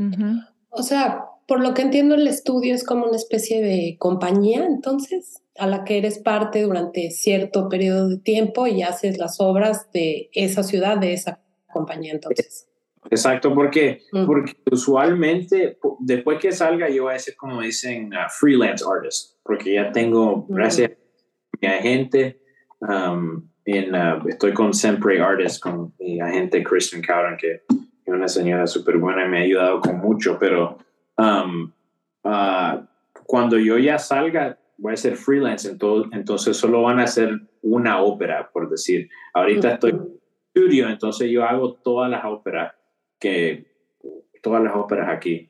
O 0.76 0.84
sea, 0.84 1.26
por 1.48 1.62
lo 1.62 1.74
que 1.74 1.84
entiendo, 1.84 2.16
el 2.16 2.28
estudio 2.28 2.74
es 2.74 2.84
como 2.84 3.06
una 3.06 3.16
especie 3.16 3.62
de 3.62 3.98
compañía, 4.00 4.66
entonces, 4.66 5.42
a 5.58 5.68
la 5.68 5.84
que 5.84 5.98
eres 5.98 6.20
parte 6.20 6.64
durante 6.64 7.12
cierto 7.12 7.70
periodo 7.70 8.10
de 8.10 8.18
tiempo 8.18 8.68
y 8.68 8.84
haces 8.84 9.18
las 9.18 9.40
obras 9.40 9.92
de 9.94 10.30
esa 10.34 10.64
ciudad, 10.64 10.98
de 10.98 11.14
esa 11.14 11.40
compañía, 11.72 12.14
entonces. 12.14 12.68
Exacto, 13.10 13.54
porque, 13.54 14.02
porque 14.26 14.54
usualmente 14.72 15.78
después 16.00 16.40
que 16.40 16.52
salga 16.52 16.90
yo 16.90 17.04
voy 17.04 17.14
a 17.14 17.20
ser 17.20 17.36
como 17.36 17.62
dicen 17.62 18.12
uh, 18.14 18.30
freelance 18.30 18.84
artist, 18.84 19.38
porque 19.44 19.76
ya 19.76 19.92
tengo, 19.92 20.46
gracias 20.50 20.92
a 20.92 21.58
mi 21.62 21.68
agente, 21.68 22.42
um, 22.82 23.48
en, 23.66 23.94
uh, 23.94 24.28
estoy 24.28 24.54
con 24.54 24.74
Sempre 24.74 25.22
Artist, 25.22 25.62
con 25.62 25.94
mi 26.00 26.20
agente 26.20 26.64
Kristen 26.64 27.02
Cowden, 27.04 27.38
que 27.38 27.62
es 28.06 28.14
una 28.14 28.28
señora 28.28 28.68
súper 28.68 28.98
buena 28.98 29.26
y 29.26 29.30
me 29.30 29.40
ha 29.40 29.44
ayudado 29.44 29.82
con 29.82 29.98
mucho, 29.98 30.38
pero 30.40 30.78
um, 31.18 31.72
uh, 32.24 32.86
cuando 33.26 33.58
yo 33.58 33.78
ya 33.78 33.98
salga 33.98 34.58
voy 34.78 34.94
a 34.94 34.98
ser 34.98 35.16
freelance, 35.16 35.70
entonces, 35.70 36.12
entonces 36.14 36.58
solo 36.58 36.84
van 36.84 37.00
a 37.00 37.04
hacer 37.04 37.40
una 37.62 38.02
ópera, 38.02 38.50
por 38.52 38.70
decir. 38.70 39.10
Ahorita 39.34 39.74
estoy 39.74 39.92
en 39.92 40.20
estudio, 40.54 40.90
entonces 40.90 41.30
yo 41.32 41.44
hago 41.44 41.74
todas 41.76 42.10
las 42.10 42.26
óperas 42.26 42.74
que 43.20 43.66
todas 44.42 44.64
las 44.64 44.76
óperas 44.76 45.10
aquí. 45.10 45.50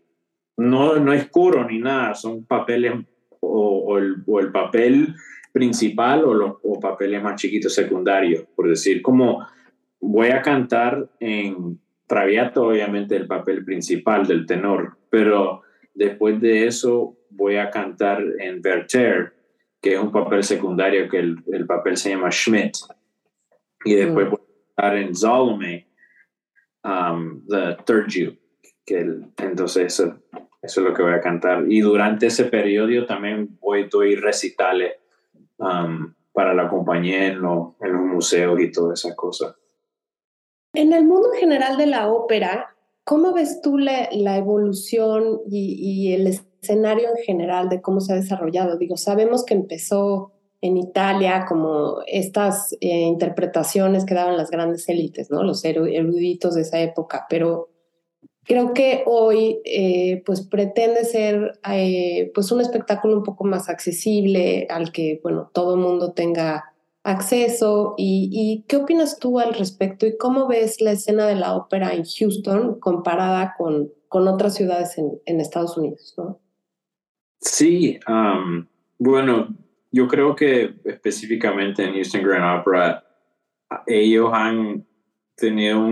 No, 0.57 0.95
no 0.97 1.11
es 1.11 1.29
coro 1.29 1.67
ni 1.67 1.79
nada, 1.79 2.13
son 2.13 2.45
papeles 2.45 2.93
o, 3.41 3.97
el, 3.97 4.23
o 4.25 4.39
el, 4.39 4.51
papel 4.51 5.13
principal 5.51 6.23
o 6.23 6.33
los 6.33 6.53
o 6.63 6.79
papeles 6.79 7.21
más 7.21 7.39
chiquitos 7.39 7.73
secundarios, 7.73 8.45
por 8.55 8.69
decir, 8.69 9.01
como 9.01 9.45
voy 9.99 10.29
a 10.29 10.41
cantar 10.41 11.09
en 11.19 11.79
Traviato, 12.07 12.67
obviamente 12.67 13.15
el 13.15 13.27
papel 13.27 13.65
principal 13.65 14.27
del 14.27 14.45
tenor, 14.45 14.97
pero 15.09 15.63
Después 15.95 16.41
de 16.41 16.67
eso 16.67 17.15
voy 17.29 17.55
a 17.55 17.71
cantar 17.71 18.21
en 18.39 18.61
Werther, 18.63 19.33
que 19.81 19.93
es 19.93 19.99
un 19.99 20.11
papel 20.11 20.43
secundario, 20.43 21.07
que 21.07 21.19
el, 21.19 21.37
el 21.53 21.65
papel 21.65 21.95
se 21.95 22.09
llama 22.09 22.29
Schmidt. 22.29 22.73
Y 23.85 23.95
después 23.95 24.27
mm. 24.27 24.29
voy 24.29 24.39
a 24.39 24.75
cantar 24.75 24.97
en 24.97 25.15
Salome, 25.15 25.87
um, 26.83 27.41
The 27.47 27.77
Third 27.85 28.07
Jew. 28.09 28.37
Que 28.85 29.07
entonces 29.37 29.85
eso, 29.85 30.19
eso, 30.61 30.81
es 30.81 30.85
lo 30.85 30.93
que 30.93 31.01
voy 31.01 31.13
a 31.13 31.21
cantar. 31.21 31.63
Y 31.69 31.79
durante 31.79 32.27
ese 32.27 32.43
periodo 32.45 33.05
también 33.05 33.57
voy, 33.61 33.87
doy 33.89 34.15
recitales 34.15 34.95
um, 35.57 36.13
para 36.33 36.53
la 36.53 36.67
compañía 36.67 37.27
en, 37.27 37.35
en 37.35 37.93
los 37.93 38.01
museos 38.01 38.59
y 38.59 38.69
todas 38.69 38.99
esas 38.99 39.15
cosas. 39.15 39.55
En 40.75 40.93
el 40.93 41.05
mundo 41.05 41.29
general 41.39 41.77
de 41.77 41.87
la 41.87 42.11
ópera, 42.11 42.75
¿cómo 43.03 43.33
ves 43.33 43.61
tú 43.61 43.77
la, 43.77 44.09
evolución 44.37 45.41
y, 45.49 46.13
el 46.13 46.27
escenario 46.27 47.09
en 47.09 47.23
general 47.23 47.69
de 47.69 47.81
cómo 47.81 48.01
se 48.01 48.13
ha 48.13 48.15
desarrollado? 48.17 48.77
Digo, 48.77 48.97
sabemos 48.97 49.45
que 49.45 49.53
empezó 49.53 50.33
en 50.61 50.77
Italia 50.77 51.45
como 51.47 51.99
estas 52.07 52.73
eh, 52.81 53.01
interpretaciones 53.01 54.05
que 54.05 54.15
daban 54.15 54.37
las 54.37 54.49
grandes 54.49 54.89
élites, 54.89 55.29
¿no? 55.31 55.43
Los 55.43 55.63
eruditos 55.63 56.55
de 56.55 56.61
esa 56.61 56.81
época, 56.81 57.25
pero 57.29 57.69
creo 58.43 58.73
que 58.73 59.03
hoy 59.05 59.59
eh, 59.65 60.23
pues 60.25 60.41
pretende 60.41 61.03
ser 61.05 61.59
eh, 61.71 62.31
pues 62.33 62.51
un 62.51 62.61
espectáculo 62.61 63.17
un 63.17 63.23
poco 63.23 63.43
más 63.43 63.69
accesible 63.69 64.67
al 64.69 64.91
que, 64.91 65.19
bueno, 65.23 65.51
todo 65.53 65.75
el 65.75 65.81
mundo 65.81 66.13
tenga 66.13 66.74
acceso 67.05 67.93
y, 67.97 68.65
qué 68.67 68.77
opinas 68.77 69.19
tú 69.19 69.39
al 69.39 69.53
respecto 69.53 70.07
y 70.07 70.17
cómo 70.17 70.47
ves 70.47 70.81
la 70.81 70.91
escena 70.91 71.27
de 71.27 71.35
la 71.35 71.55
ópera 71.55 71.93
en 71.93 72.03
Houston 72.03 72.79
comparada 72.79 73.53
con, 73.57 73.91
con 74.09 74.27
otras 74.27 74.55
ciudades 74.55 74.97
en, 74.97 75.11
en 75.25 75.39
Estados 75.39 75.77
Unidos, 75.77 76.15
¿no? 76.17 76.39
Sí, 77.39 77.99
bueno, 78.97 79.55
yo 79.91 80.07
creo 80.07 80.35
que 80.35 80.73
específicamente 80.83 81.83
en 81.83 81.93
Houston 81.93 82.23
Grand 82.23 82.61
Opera 82.61 83.03
ellos 83.85 84.31
han 84.33 84.83
tenido 85.35 85.87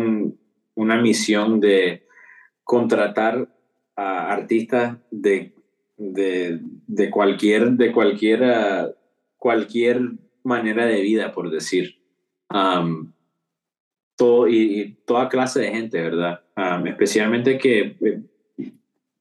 una 0.73 0.99
misión 0.99 1.59
de 1.59 2.07
contratar 2.63 3.47
a 3.95 4.33
artistas 4.33 4.97
de, 5.11 5.53
de, 5.97 6.59
de 6.87 7.09
cualquier, 7.11 7.73
de 7.73 7.91
cualquier, 7.91 8.95
cualquier 9.37 10.22
manera 10.43 10.85
de 10.85 11.01
vida, 11.01 11.31
por 11.31 11.49
decir. 11.49 11.99
todo, 14.15 14.47
y, 14.47 14.99
toda 15.05 15.29
clase 15.29 15.61
de 15.61 15.71
gente, 15.71 16.01
¿verdad? 16.01 16.41
especialmente 16.85 17.57
que, 17.57 17.97
eh, 17.99 18.23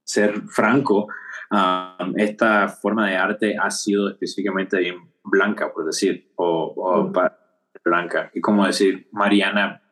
ser 0.04 0.42
franco, 0.42 1.08
esta 2.16 2.68
forma 2.68 3.08
de 3.08 3.16
arte 3.16 3.56
ha 3.58 3.70
sido 3.70 4.10
específicamente 4.10 4.78
bien 4.78 4.96
blanca, 5.24 5.72
por 5.72 5.86
decir, 5.86 6.32
o, 6.36 7.04
mm. 7.04 7.12
blanca. 7.84 8.30
Y 8.34 8.40
como 8.40 8.66
decir, 8.66 9.08
Mariana 9.12 9.82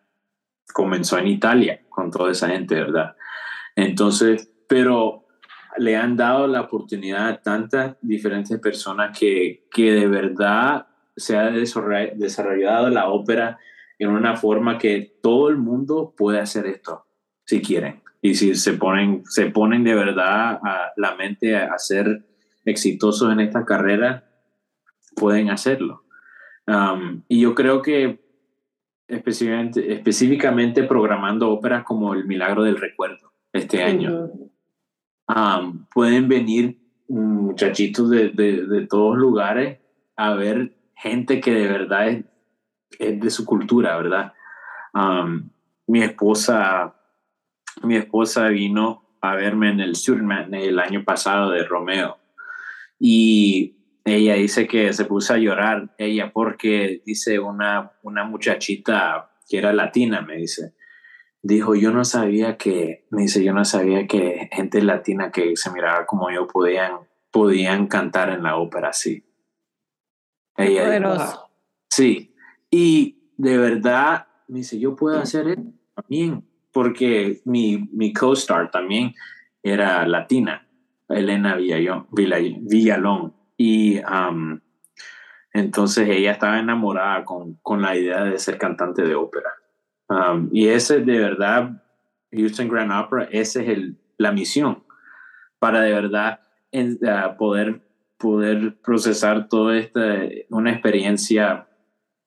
comenzó 0.73 1.19
en 1.19 1.29
Italia 1.29 1.83
con 1.89 2.11
toda 2.11 2.33
esa 2.33 2.49
gente, 2.49 2.75
¿verdad? 2.75 3.17
Entonces, 3.77 4.53
pero 4.69 5.27
le 5.79 5.97
han 5.97 6.17
dado 6.17 6.47
la 6.47 6.63
oportunidad 6.63 7.29
a 7.29 7.43
tantas 7.43 7.97
diferentes 8.01 8.59
personas 8.61 9.17
que, 9.19 9.67
que 9.71 9.93
de 9.93 10.09
verdad 10.09 10.87
se 11.17 11.37
ha 11.37 11.51
desarrollado 11.51 12.91
la 12.91 13.09
ópera 13.09 13.59
en 14.01 14.09
una 14.09 14.35
forma 14.37 14.79
que 14.79 15.19
todo 15.23 15.51
el 15.51 15.59
mundo 15.59 16.15
puede 16.17 16.41
hacer 16.41 16.67
esto, 16.67 17.05
si 17.45 17.61
quieren. 17.61 18.03
Y 18.23 18.35
si 18.35 18.55
se 18.55 18.73
ponen, 18.73 19.23
se 19.27 19.51
ponen 19.51 19.85
de 19.85 19.95
verdad 19.95 20.59
a 20.63 20.93
la 20.97 21.15
mente 21.17 21.57
a, 21.57 21.79
ser 21.79 22.25
exitosos 22.65 23.33
en 23.33 23.41
esta 23.41 23.65
carrera, 23.65 24.25
pueden 25.17 25.51
hacerlo. 25.51 26.05
Um, 26.67 27.23
y 27.29 27.41
yo 27.41 27.55
creo 27.55 27.83
que 27.83 28.21
específicamente, 29.07 29.93
específicamente 29.93 30.83
programando 30.85 31.51
óperas 31.51 31.85
como 31.85 32.15
El 32.15 32.27
Milagro 32.27 32.63
del 32.63 32.79
Recuerdo 32.79 33.33
este 33.53 33.83
año, 33.83 34.31
um, 35.29 35.87
pueden 35.93 36.29
venir 36.29 36.79
muchachitos 37.09 38.09
de, 38.09 38.29
de, 38.31 38.67
de 38.67 38.87
todos 38.87 39.19
lugares 39.19 39.79
a 40.17 40.35
ver 40.35 40.80
gente 41.01 41.41
que 41.41 41.53
de 41.53 41.67
verdad 41.67 42.09
es, 42.09 42.25
de 42.99 43.31
su 43.31 43.45
cultura, 43.45 43.97
¿verdad? 43.97 44.35
Um, 44.93 45.51
mi 45.87 46.03
esposa, 46.03 46.95
mi 47.83 47.97
esposa 47.97 48.49
vino 48.49 49.17
a 49.21 49.35
verme 49.35 49.71
en 49.71 49.81
el 49.81 49.97
Surman 49.97 50.53
el 50.55 50.79
año 50.79 51.05
pasado 51.05 51.51
de 51.51 51.65
Romeo 51.65 52.19
y 52.99 53.77
ella 54.05 54.35
dice 54.35 54.67
que 54.67 54.93
se 54.93 55.05
puso 55.05 55.35
a 55.35 55.39
llorar 55.39 55.95
ella 55.99 56.33
porque 56.33 57.03
dice 57.05 57.39
una, 57.39 57.93
una 58.03 58.25
muchachita 58.25 59.31
que 59.49 59.59
era 59.59 59.73
latina, 59.73 60.21
me 60.21 60.37
dice, 60.37 60.75
dijo, 61.43 61.75
yo 61.75 61.93
no 61.93 62.05
sabía 62.05 62.57
que, 62.57 63.07
me 63.11 63.23
dice, 63.23 63.43
yo 63.43 63.53
no 63.53 63.65
sabía 63.65 64.07
que 64.07 64.49
gente 64.53 64.83
latina 64.83 65.31
que 65.31 65.57
se 65.57 65.71
miraba 65.71 66.07
como 66.07 66.31
yo 66.31 66.47
podían, 66.47 67.09
podían 67.31 67.87
cantar 67.87 68.31
en 68.31 68.43
la 68.43 68.57
ópera 68.57 68.91
así. 68.91 69.30
Sí, 71.89 72.35
y 72.71 73.19
de 73.37 73.59
verdad 73.59 74.27
me 74.49 74.59
dice, 74.59 74.79
yo 74.79 74.97
puedo 74.97 75.19
hacer 75.19 75.49
eso 75.49 75.73
también, 75.95 76.45
porque 76.73 77.41
mi, 77.45 77.89
mi 77.93 78.13
co-star 78.13 78.71
también 78.71 79.15
era 79.63 80.07
latina, 80.07 80.67
Elena 81.09 81.57
Villalón, 81.57 82.07
Villalón 82.11 83.35
y 83.57 84.01
entonces 85.53 86.09
ella 86.09 86.33
estaba 86.33 86.59
enamorada 86.59 87.25
con, 87.25 87.55
con, 87.63 87.83
la 87.83 87.97
idea 87.97 88.25
de 88.25 88.39
ser 88.39 88.57
cantante 88.57 89.03
de 89.03 89.15
ópera. 89.15 89.51
y 90.53 90.69
ese 90.69 91.01
de 91.01 91.19
verdad, 91.19 91.83
Houston 92.33 92.69
Grand 92.69 92.93
Opera, 92.93 93.29
esa 93.31 93.61
es 93.63 93.69
el, 93.69 93.99
la 94.17 94.33
misión, 94.33 94.85
para 95.59 95.81
de 95.81 95.93
verdad 95.93 96.41
en, 96.73 96.99
uh, 97.03 97.37
poder 97.37 97.83
poder 98.21 98.77
procesar 98.83 99.49
toda 99.49 99.79
esta, 99.79 100.01
una 100.51 100.73
experiencia 100.73 101.67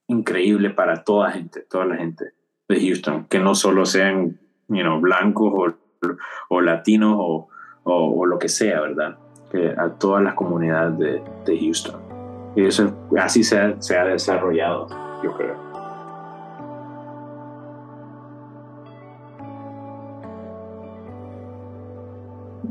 increíble 0.07 0.71
para 0.71 1.03
toda 1.03 1.31
gente, 1.31 1.61
toda 1.61 1.85
la 1.85 1.97
gente 1.97 2.33
de 2.67 2.81
Houston, 2.81 3.25
que 3.25 3.39
no 3.39 3.55
solo 3.55 3.85
sean 3.85 4.39
you 4.67 4.81
know, 4.81 4.99
blancos 4.99 5.53
o, 5.55 6.15
o 6.49 6.61
latinos 6.61 7.15
o, 7.17 7.47
o, 7.83 8.25
lo 8.25 8.39
que 8.39 8.49
sea, 8.49 8.81
¿verdad? 8.81 9.17
Que 9.51 9.69
a 9.77 9.89
todas 9.89 10.23
las 10.23 10.33
comunidades 10.33 10.97
de, 10.97 11.23
de 11.45 11.59
Houston. 11.59 12.01
Y 12.55 12.65
eso 12.65 12.93
así 13.17 13.43
se 13.43 13.57
ha 13.57 14.05
desarrollado, 14.05 14.87
yo 15.23 15.35
creo. 15.37 15.73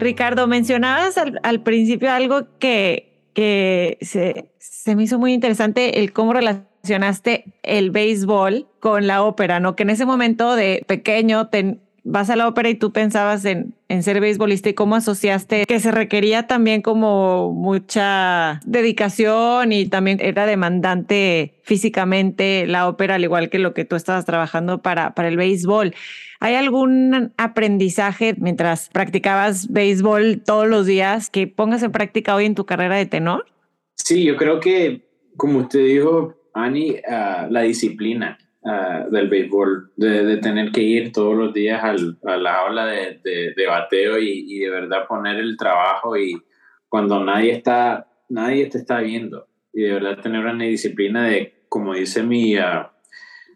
Ricardo, 0.02 0.48
mencionabas 0.48 1.16
al, 1.16 1.60
principio 1.60 2.10
algo 2.10 2.48
que 2.58 3.11
que 3.34 3.98
se, 4.00 4.50
se 4.58 4.94
me 4.96 5.04
hizo 5.04 5.18
muy 5.18 5.32
interesante 5.32 6.00
el 6.00 6.12
cómo 6.12 6.32
relacionaste 6.32 7.44
el 7.62 7.90
béisbol 7.90 8.66
con 8.80 9.06
la 9.06 9.22
ópera, 9.22 9.60
¿no? 9.60 9.76
Que 9.76 9.84
en 9.84 9.90
ese 9.90 10.06
momento 10.06 10.54
de 10.54 10.84
pequeño 10.86 11.48
te, 11.48 11.78
vas 12.04 12.30
a 12.30 12.36
la 12.36 12.48
ópera 12.48 12.68
y 12.68 12.74
tú 12.74 12.92
pensabas 12.92 13.44
en, 13.44 13.74
en, 13.88 14.02
ser 14.02 14.20
beisbolista 14.20 14.68
y 14.68 14.74
cómo 14.74 14.96
asociaste 14.96 15.64
que 15.66 15.80
se 15.80 15.92
requería 15.92 16.46
también 16.46 16.82
como 16.82 17.52
mucha 17.52 18.60
dedicación 18.64 19.72
y 19.72 19.86
también 19.86 20.18
era 20.20 20.46
demandante 20.46 21.54
físicamente 21.62 22.66
la 22.66 22.88
ópera, 22.88 23.16
al 23.16 23.24
igual 23.24 23.50
que 23.50 23.58
lo 23.58 23.74
que 23.74 23.84
tú 23.84 23.96
estabas 23.96 24.24
trabajando 24.24 24.82
para, 24.82 25.14
para 25.14 25.28
el 25.28 25.36
béisbol. 25.36 25.94
¿Hay 26.40 26.56
algún 26.56 27.32
aprendizaje 27.36 28.34
mientras 28.36 28.88
practicabas 28.88 29.68
béisbol 29.70 30.42
todos 30.44 30.66
los 30.66 30.86
días 30.86 31.30
que 31.30 31.46
pongas 31.46 31.84
en 31.84 31.92
práctica 31.92 32.34
hoy 32.34 32.46
en 32.46 32.56
tu 32.56 32.66
carrera 32.66 32.96
de 32.96 33.06
tenor? 33.06 33.46
Sí, 33.94 34.24
yo 34.24 34.36
creo 34.36 34.58
que, 34.58 35.06
como 35.36 35.60
usted 35.60 35.86
dijo, 35.86 36.34
Ani, 36.52 36.96
ah, 37.08 37.46
la 37.48 37.60
disciplina 37.60 38.38
ah, 38.64 39.06
del 39.10 39.28
béisbol, 39.28 39.92
de, 39.96 40.36
tener 40.38 40.72
que 40.72 40.82
ir 40.82 41.12
todos 41.12 41.36
los 41.36 41.52
días 41.52 41.82
al, 41.82 42.18
a 42.24 42.36
la 42.36 42.54
aula 42.60 42.86
de, 42.86 43.20
de, 43.56 43.66
bateo 43.66 44.18
y, 44.18 44.44
y, 44.48 44.58
de 44.58 44.70
verdad 44.70 45.06
poner 45.06 45.36
el 45.36 45.56
trabajo 45.56 46.16
y 46.16 46.40
cuando 46.88 47.24
nadie 47.24 47.52
está, 47.52 48.06
nadie 48.28 48.66
te 48.66 48.78
está 48.78 49.00
viendo. 49.00 49.46
Y 49.72 49.82
de 49.82 49.94
verdad 49.94 50.20
tener 50.20 50.44
una 50.44 50.64
disciplina 50.64 51.28
de, 51.28 51.64
como 51.68 51.94
dice 51.94 52.22
mi, 52.22 52.58
uh, 52.58 52.86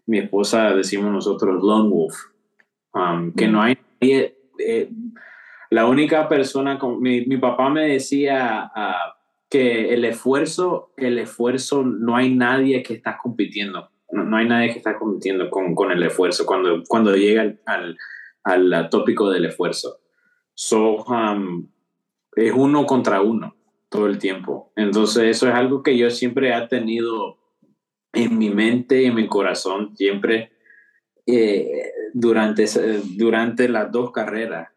mi 0.07 0.19
esposa, 0.19 0.73
decimos 0.73 1.11
nosotros, 1.11 1.63
lone 1.63 1.89
wolf, 1.89 2.15
Um, 2.97 3.33
que 3.33 3.47
no 3.47 3.61
hay 3.61 3.77
eh, 3.99 4.89
la 5.69 5.85
única 5.85 6.27
persona, 6.27 6.79
con, 6.79 7.01
mi, 7.01 7.25
mi 7.25 7.37
papá 7.37 7.69
me 7.69 7.87
decía 7.87 8.71
uh, 8.75 9.13
que 9.49 9.93
el 9.93 10.05
esfuerzo, 10.05 10.93
el 10.97 11.19
esfuerzo, 11.19 11.83
no 11.83 12.15
hay 12.15 12.33
nadie 12.33 12.81
que 12.81 12.95
está 12.95 13.17
compitiendo, 13.21 13.89
no, 14.23 14.37
hay 14.37 14.47
nadie 14.47 14.71
que 14.71 14.77
está 14.77 14.97
compitiendo 14.97 15.49
con, 15.49 15.75
con, 15.75 15.91
el 15.91 16.03
esfuerzo 16.03 16.45
cuando, 16.45 16.83
cuando 16.87 17.15
llega 17.15 17.55
al, 17.65 17.97
al, 18.43 18.89
tópico 18.89 19.29
del 19.29 19.45
esfuerzo. 19.45 19.99
So, 20.53 21.05
es 22.35 22.53
uno 22.53 22.85
contra 22.85 23.21
uno 23.21 23.55
todo 23.89 24.07
el 24.07 24.17
tiempo. 24.17 24.71
Entonces 24.75 25.23
eso 25.25 25.47
es 25.47 25.55
algo 25.55 25.83
que 25.83 25.97
yo 25.97 26.09
siempre 26.09 26.55
he 26.55 26.67
tenido 26.67 27.37
en 28.13 28.37
mi 28.37 28.49
mente 28.49 29.01
y 29.01 29.05
en 29.05 29.15
mi 29.15 29.27
corazón, 29.27 29.95
siempre 29.95 30.51
eh, 31.25 31.91
durante, 32.13 32.65
durante 33.15 33.69
las 33.69 33.91
dos 33.91 34.11
carreras, 34.11 34.69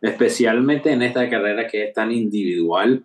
especialmente 0.00 0.90
en 0.90 1.02
esta 1.02 1.28
carrera 1.30 1.66
que 1.66 1.84
es 1.84 1.92
tan 1.92 2.10
individual, 2.10 3.04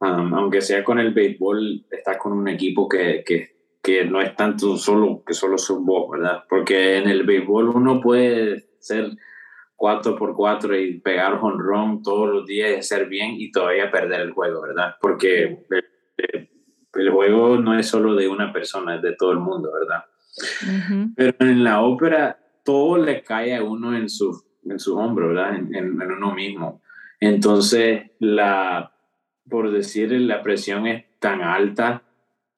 aunque 0.00 0.60
sea 0.60 0.84
con 0.84 0.98
el 0.98 1.12
béisbol, 1.12 1.86
estás 1.90 2.16
con 2.18 2.32
un 2.32 2.48
equipo 2.48 2.88
que, 2.88 3.57
que, 3.82 4.04
no 4.04 4.20
es 4.20 4.34
tanto 4.36 4.76
solo 4.76 5.22
que 5.26 5.34
solo 5.34 5.58
son 5.58 5.84
vos, 5.84 6.10
¿verdad? 6.10 6.44
Porque 6.48 6.98
en 6.98 7.08
el 7.08 7.24
béisbol 7.24 7.68
uno 7.68 8.00
puede 8.00 8.68
ser 8.78 9.10
4 9.76 10.16
por 10.16 10.34
4 10.34 10.78
y 10.78 11.00
pegar 11.00 11.34
honrón 11.40 12.02
todos 12.02 12.28
los 12.28 12.46
días 12.46 12.70
y 12.70 12.74
hacer 12.74 13.08
bien 13.08 13.34
y 13.38 13.50
todavía 13.50 13.90
perder 13.90 14.22
el 14.22 14.32
juego, 14.32 14.62
¿verdad? 14.62 14.96
Porque 15.00 15.64
el, 15.70 16.48
el, 16.94 17.10
juego 17.10 17.58
no 17.58 17.78
es 17.78 17.88
solo 17.88 18.14
de 18.14 18.28
una 18.28 18.52
persona, 18.52 18.96
es 18.96 19.02
de 19.02 19.14
todo 19.14 19.32
el 19.32 19.38
mundo, 19.38 19.70
¿verdad? 19.72 20.04
Pero 21.16 21.36
en 21.40 21.62
la 21.64 21.82
ópera 21.82 22.38
todo 22.64 22.98
le 22.98 23.22
cae 23.22 23.54
a 23.54 23.62
uno 23.62 23.96
en 23.96 24.08
su, 24.08 24.44
en 24.64 24.78
su 24.78 24.96
hombro, 24.96 25.28
¿verdad? 25.28 25.54
En, 25.54 25.74
en, 25.74 26.02
en 26.02 26.12
uno 26.12 26.34
mismo. 26.34 26.82
Entonces, 27.20 28.10
la, 28.18 28.92
por 29.48 29.70
decir, 29.70 30.10
la 30.12 30.42
presión 30.42 30.86
es 30.86 31.04
tan 31.18 31.40
alta 31.40 32.02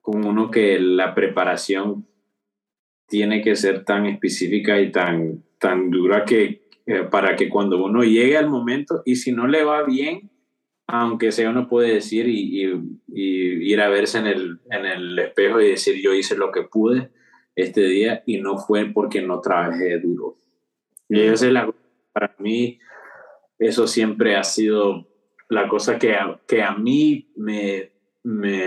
como 0.01 0.31
uno 0.31 0.51
que 0.51 0.79
la 0.79 1.15
preparación 1.15 2.07
tiene 3.07 3.43
que 3.43 3.57
ser 3.57 3.85
tan 3.85 4.07
específica 4.07 4.81
y 4.81 4.93
tan, 4.93 5.43
tan 5.59 5.91
dura 5.91 6.25
que 6.25 6.63
eh, 6.87 7.03
para 7.11 7.37
que 7.37 7.49
cuando 7.49 7.85
uno 7.85 8.03
llegue 8.03 8.37
al 8.37 8.49
momento 8.49 9.03
y 9.05 9.17
si 9.17 9.33
no 9.33 9.47
le 9.47 9.65
va 9.65 9.83
bien, 9.85 10.31
aunque 10.87 11.33
sea 11.33 11.51
uno 11.51 11.69
puede 11.69 11.95
decir 11.95 12.29
y, 12.29 12.65
y, 13.09 13.73
ir 13.73 13.81
a 13.81 13.89
verse 13.89 14.19
en 14.19 14.27
el, 14.27 14.59
en 14.71 14.87
el 14.87 15.19
espejo 15.19 15.61
y 15.61 15.71
decir 15.71 16.01
yo 16.03 16.15
hice 16.15 16.37
lo 16.37 16.51
que 16.51 16.63
pude 16.63 17.11
este 17.55 17.83
día 17.83 18.23
y 18.27 18.41
no 18.41 18.59
fue 18.59 18.87
porque 18.87 19.23
no 19.23 19.41
trabajé 19.41 19.99
duro. 19.99 20.37
Y 21.09 21.21
eso 21.21 21.47
es 21.47 21.53
la, 21.53 21.73
para 22.13 22.35
mí, 22.39 22.79
eso 23.59 23.87
siempre 23.87 24.37
ha 24.37 24.45
sido 24.45 25.07
la 25.49 25.69
cosa 25.69 25.99
que 25.99 26.15
a, 26.15 26.41
que 26.47 26.63
a 26.63 26.75
mí 26.75 27.31
me, 27.37 27.91
me 28.23 28.67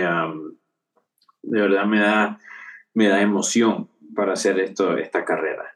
de 1.46 1.60
verdad 1.60 1.86
me 1.86 2.00
da, 2.00 2.38
me 2.94 3.08
da 3.08 3.20
emoción 3.20 3.88
para 4.14 4.34
hacer 4.34 4.58
esto, 4.60 4.96
esta 4.96 5.24
carrera 5.24 5.74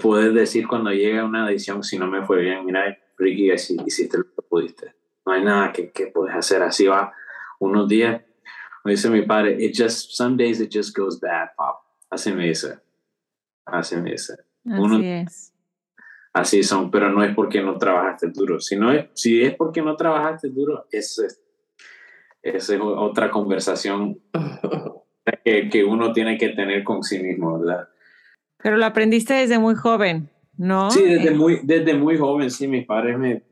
poder 0.00 0.32
decir 0.32 0.66
cuando 0.66 0.90
llega 0.90 1.24
una 1.24 1.48
edición, 1.48 1.82
si 1.82 1.98
no 1.98 2.06
me 2.06 2.24
fue 2.24 2.40
bien, 2.40 2.64
mira, 2.64 2.96
Ricky, 3.18 3.52
hiciste 3.52 4.18
lo 4.18 4.24
que 4.24 4.42
pudiste. 4.48 4.94
No 5.24 5.32
hay 5.32 5.44
nada 5.44 5.72
que, 5.72 5.90
que 5.90 6.08
puedes 6.08 6.34
hacer. 6.34 6.62
Así 6.62 6.86
va 6.86 7.12
unos 7.58 7.88
días. 7.88 8.22
Me 8.84 8.92
dice 8.92 9.10
mi 9.10 9.22
padre, 9.22 9.56
it 9.58 9.74
just, 9.76 10.12
some 10.12 10.36
days 10.36 10.60
it 10.60 10.70
just 10.72 10.96
goes 10.96 11.18
bad, 11.20 11.48
pop. 11.56 11.76
Así 12.10 12.32
me 12.32 12.46
dice. 12.46 12.78
Así 13.64 13.96
me 13.96 14.12
dice. 14.12 14.34
Así 14.64 15.06
es. 15.06 15.52
Así 16.32 16.62
son, 16.62 16.90
pero 16.90 17.10
no 17.10 17.24
es 17.24 17.34
porque 17.34 17.62
no 17.62 17.78
trabajaste 17.78 18.28
duro. 18.28 18.60
Si, 18.60 18.76
no 18.76 18.92
es, 18.92 19.08
si 19.14 19.42
es 19.42 19.54
porque 19.54 19.82
no 19.82 19.96
trabajaste 19.96 20.50
duro, 20.50 20.86
es, 20.92 21.18
es 21.18 21.42
otra 22.80 23.30
conversación 23.30 24.18
que, 25.44 25.68
que 25.68 25.84
uno 25.84 26.12
tiene 26.12 26.38
que 26.38 26.50
tener 26.50 26.84
con 26.84 27.02
sí 27.02 27.18
mismo, 27.18 27.58
¿verdad? 27.58 27.88
Pero 28.62 28.76
lo 28.76 28.86
aprendiste 28.86 29.34
desde 29.34 29.58
muy 29.58 29.74
joven, 29.74 30.28
¿no? 30.56 30.90
Sí, 30.90 31.02
desde 31.02 31.30
muy, 31.32 31.60
desde 31.62 31.94
muy 31.94 32.16
joven, 32.16 32.50
sí, 32.50 32.66
mis 32.66 32.86
padres 32.86 33.18
me, 33.18 33.42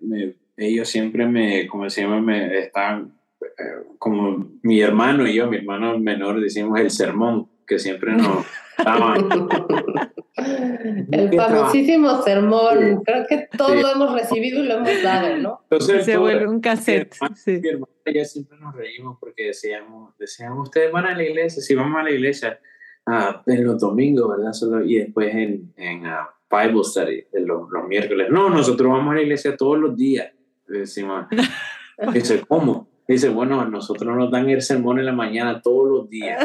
ellos 0.57 0.89
siempre 0.89 1.27
me, 1.27 1.67
como 1.67 1.89
se 1.91 2.03
llama, 2.03 2.21
me 2.21 2.59
están, 2.59 3.13
eh, 3.43 3.87
como 3.99 4.49
mi 4.63 4.81
hermano 4.81 5.27
y 5.27 5.35
yo, 5.35 5.49
mi 5.49 5.59
hermano 5.59 5.99
menor, 5.99 6.41
decimos 6.41 6.81
el 6.81 6.91
sermón, 6.91 7.49
que 7.67 7.79
siempre 7.79 8.13
nos 8.13 8.47
daban. 8.83 9.29
el 10.37 11.33
famosísimo 11.35 12.23
sermón, 12.23 13.03
creo 13.05 13.27
que 13.29 13.49
todos 13.57 13.81
lo 13.81 13.93
hemos 13.93 14.15
recibido 14.15 14.63
y 14.63 14.67
lo 14.67 14.75
hemos 14.75 15.03
dado, 15.03 15.37
¿no? 15.39 15.61
Entonces, 15.71 16.05
se 16.05 16.17
vuelve 16.17 16.47
un 16.47 16.61
cassette. 16.61 17.17
Mi 17.47 17.69
hermano, 17.69 17.93
y 18.07 18.15
yo 18.15 18.25
siempre 18.25 18.59
nos 18.59 18.75
reímos 18.75 19.19
porque 19.21 19.47
decíamos, 19.47 20.17
decíamos, 20.19 20.69
ustedes 20.69 20.93
van 20.93 21.07
a 21.07 21.17
la 21.17 21.23
iglesia, 21.23 21.63
si 21.63 21.75
vamos 21.75 21.99
a 21.99 22.03
la 22.03 22.11
iglesia, 22.11 22.59
ah, 23.07 23.43
en 23.47 23.65
los 23.65 23.81
domingos, 23.81 24.29
¿verdad? 24.37 24.53
Solo, 24.53 24.85
y 24.85 24.97
después 24.97 25.35
en, 25.35 25.73
en 25.77 26.07
uh, 26.07 26.27
Bible 26.51 26.85
Study, 26.85 27.27
los, 27.33 27.71
los, 27.71 27.89
miércoles. 27.89 28.29
No, 28.31 28.51
nosotros 28.51 28.91
vamos 28.91 29.13
a 29.13 29.17
la 29.17 29.23
iglesia 29.23 29.57
todos 29.57 29.79
los 29.79 29.97
días. 29.97 30.33
Decimos, 30.67 31.27
dice, 32.13 32.43
¿cómo? 32.47 32.89
Dice, 33.07 33.29
bueno, 33.29 33.65
nosotros 33.67 34.17
nos 34.17 34.31
dan 34.31 34.49
el 34.49 34.63
sermón 34.63 34.99
en 34.99 35.07
la 35.07 35.13
mañana 35.13 35.61
todos 35.61 35.89
los 35.91 36.09
días. 36.09 36.43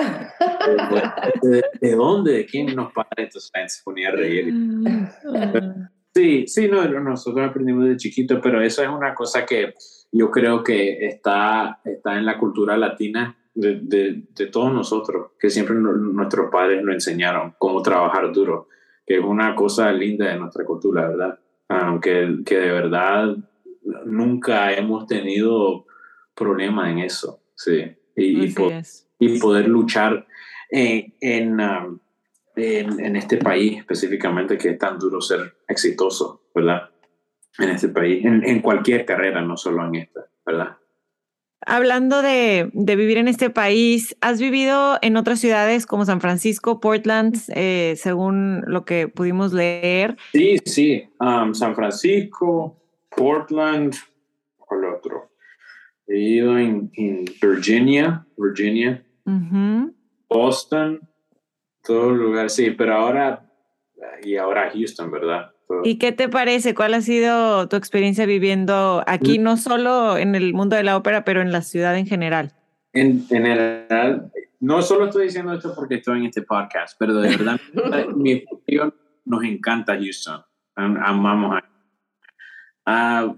¿De, 1.81 1.95
dónde? 1.95 2.33
¿De 2.33 2.45
quién 2.45 2.75
nos 2.75 2.91
para? 2.91 3.09
Entonces 3.15 3.51
se 3.67 3.83
ponía 3.83 4.09
a 4.09 4.11
reír. 4.11 4.53
Sí, 6.13 6.47
sí, 6.47 6.67
no, 6.67 6.85
nosotros 6.99 7.47
aprendimos 7.47 7.87
de 7.87 7.95
chiquito, 7.95 8.41
pero 8.41 8.61
eso 8.61 8.83
es 8.83 8.89
una 8.89 9.13
cosa 9.13 9.45
que 9.45 9.73
yo 10.11 10.31
creo 10.31 10.63
que 10.63 11.05
está, 11.05 11.79
está 11.85 12.17
en 12.17 12.25
la 12.25 12.37
cultura 12.37 12.75
latina 12.75 13.37
de, 13.53 13.79
de, 14.35 14.47
todos 14.47 14.73
nosotros, 14.73 15.31
que 15.39 15.49
siempre 15.49 15.75
nuestros 15.75 16.49
padres 16.51 16.83
nos 16.83 16.95
enseñaron 16.95 17.53
cómo 17.57 17.81
trabajar 17.81 18.31
duro, 18.33 18.67
que 19.05 19.17
es 19.17 19.23
una 19.23 19.55
cosa 19.55 19.91
linda 19.91 20.27
de 20.27 20.39
nuestra 20.39 20.65
cultura, 20.65 21.07
¿verdad? 21.07 21.39
Aunque 21.67 22.39
que 22.45 22.57
de 22.57 22.71
verdad 22.71 23.35
nunca 24.05 24.73
hemos 24.73 25.05
tenido 25.07 25.85
problema 26.39 26.89
en 26.89 26.99
eso, 26.99 27.43
sí. 27.55 27.95
Y, 28.15 28.53
y, 29.19 29.39
poder 29.39 29.67
luchar 29.67 30.25
en, 30.69 31.13
en, 31.21 31.59
um, 31.59 31.99
en, 32.55 32.99
en, 32.99 33.15
este 33.15 33.37
país 33.37 33.77
específicamente 33.77 34.57
que 34.57 34.71
es 34.71 34.77
tan 34.77 34.97
duro 34.97 35.21
ser 35.21 35.55
exitoso, 35.67 36.43
¿verdad? 36.53 36.89
En 37.57 37.69
este 37.69 37.89
país, 37.89 38.25
en, 38.25 38.43
en 38.45 38.61
cualquier 38.61 39.05
carrera, 39.05 39.41
no 39.41 39.55
solo 39.55 39.85
en 39.85 39.95
esta, 39.95 40.25
¿verdad? 40.45 40.77
Hablando 41.65 42.21
de, 42.21 42.69
de, 42.73 42.95
vivir 42.95 43.17
en 43.17 43.27
este 43.27 43.49
país, 43.49 44.15
¿has 44.21 44.39
vivido 44.39 44.97
en 45.01 45.17
otras 45.17 45.39
ciudades 45.39 45.85
como 45.85 46.05
San 46.05 46.21
Francisco, 46.21 46.79
Portland, 46.79 47.37
eh, 47.49 47.95
según 47.97 48.63
lo 48.65 48.85
que 48.85 49.09
pudimos 49.09 49.51
leer? 49.51 50.15
Sí, 50.31 50.57
sí, 50.65 51.09
um, 51.19 51.53
San 51.53 51.75
Francisco, 51.75 52.77
Portland, 53.09 53.93
¿cuál 54.57 54.85
otro? 54.85 55.28
He 56.09 56.17
ido 56.17 56.57
en, 56.57 56.91
Virginia, 57.39 58.25
Virginia, 58.35 59.05
Boston, 60.27 61.07
todo 61.83 62.11
lugar, 62.11 62.49
sí, 62.49 62.71
pero 62.71 62.95
ahora, 62.95 63.47
y 64.23 64.35
ahora 64.35 64.71
Houston, 64.73 65.11
¿verdad? 65.11 65.51
¿Y 65.83 65.99
qué 65.99 66.11
te 66.11 66.27
parece? 66.27 66.73
¿Cuál 66.73 66.95
ha 66.95 67.01
sido 67.01 67.69
tu 67.69 67.75
experiencia 67.75 68.25
viviendo 68.25 69.03
aquí, 69.05 69.37
no 69.37 69.55
solo 69.55 70.17
en 70.17 70.33
el 70.33 70.53
mundo 70.55 70.75
de 70.75 70.81
la 70.81 70.97
ópera, 70.97 71.23
pero 71.23 71.41
en 71.41 71.51
la 71.51 71.61
ciudad 71.61 71.95
en 71.95 72.07
general? 72.07 72.53
En, 72.93 73.27
general, 73.27 74.31
no 74.59 74.81
solo 74.81 75.05
estoy 75.05 75.25
diciendo 75.25 75.53
esto 75.53 75.75
porque 75.75 75.95
estoy 75.95 76.21
en 76.21 76.25
este 76.25 76.41
podcast, 76.41 76.97
pero 76.97 77.13
de 77.13 77.29
verdad, 77.29 77.59
mi 78.15 78.43
opinión 78.51 78.95
nos 79.25 79.43
encanta 79.43 79.95
Houston. 79.95 80.41
Amamos 80.75 81.61
a. 82.85 83.35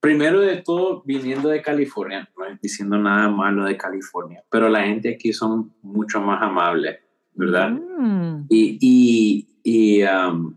primero 0.00 0.40
de 0.40 0.56
todo, 0.62 1.02
viniendo 1.04 1.50
de 1.50 1.62
California, 1.62 2.28
no 2.36 2.44
estoy 2.44 2.58
diciendo 2.62 2.98
nada 2.98 3.28
malo 3.28 3.64
de 3.64 3.76
California, 3.76 4.42
pero 4.50 4.68
la 4.68 4.82
gente 4.84 5.14
aquí 5.14 5.32
son 5.32 5.72
mucho 5.82 6.20
más 6.20 6.42
amables, 6.42 6.98
¿verdad? 7.34 7.70
Mm. 7.70 8.46
Y, 8.48 8.78
y, 8.80 9.48
y 9.62 10.02
um, 10.04 10.56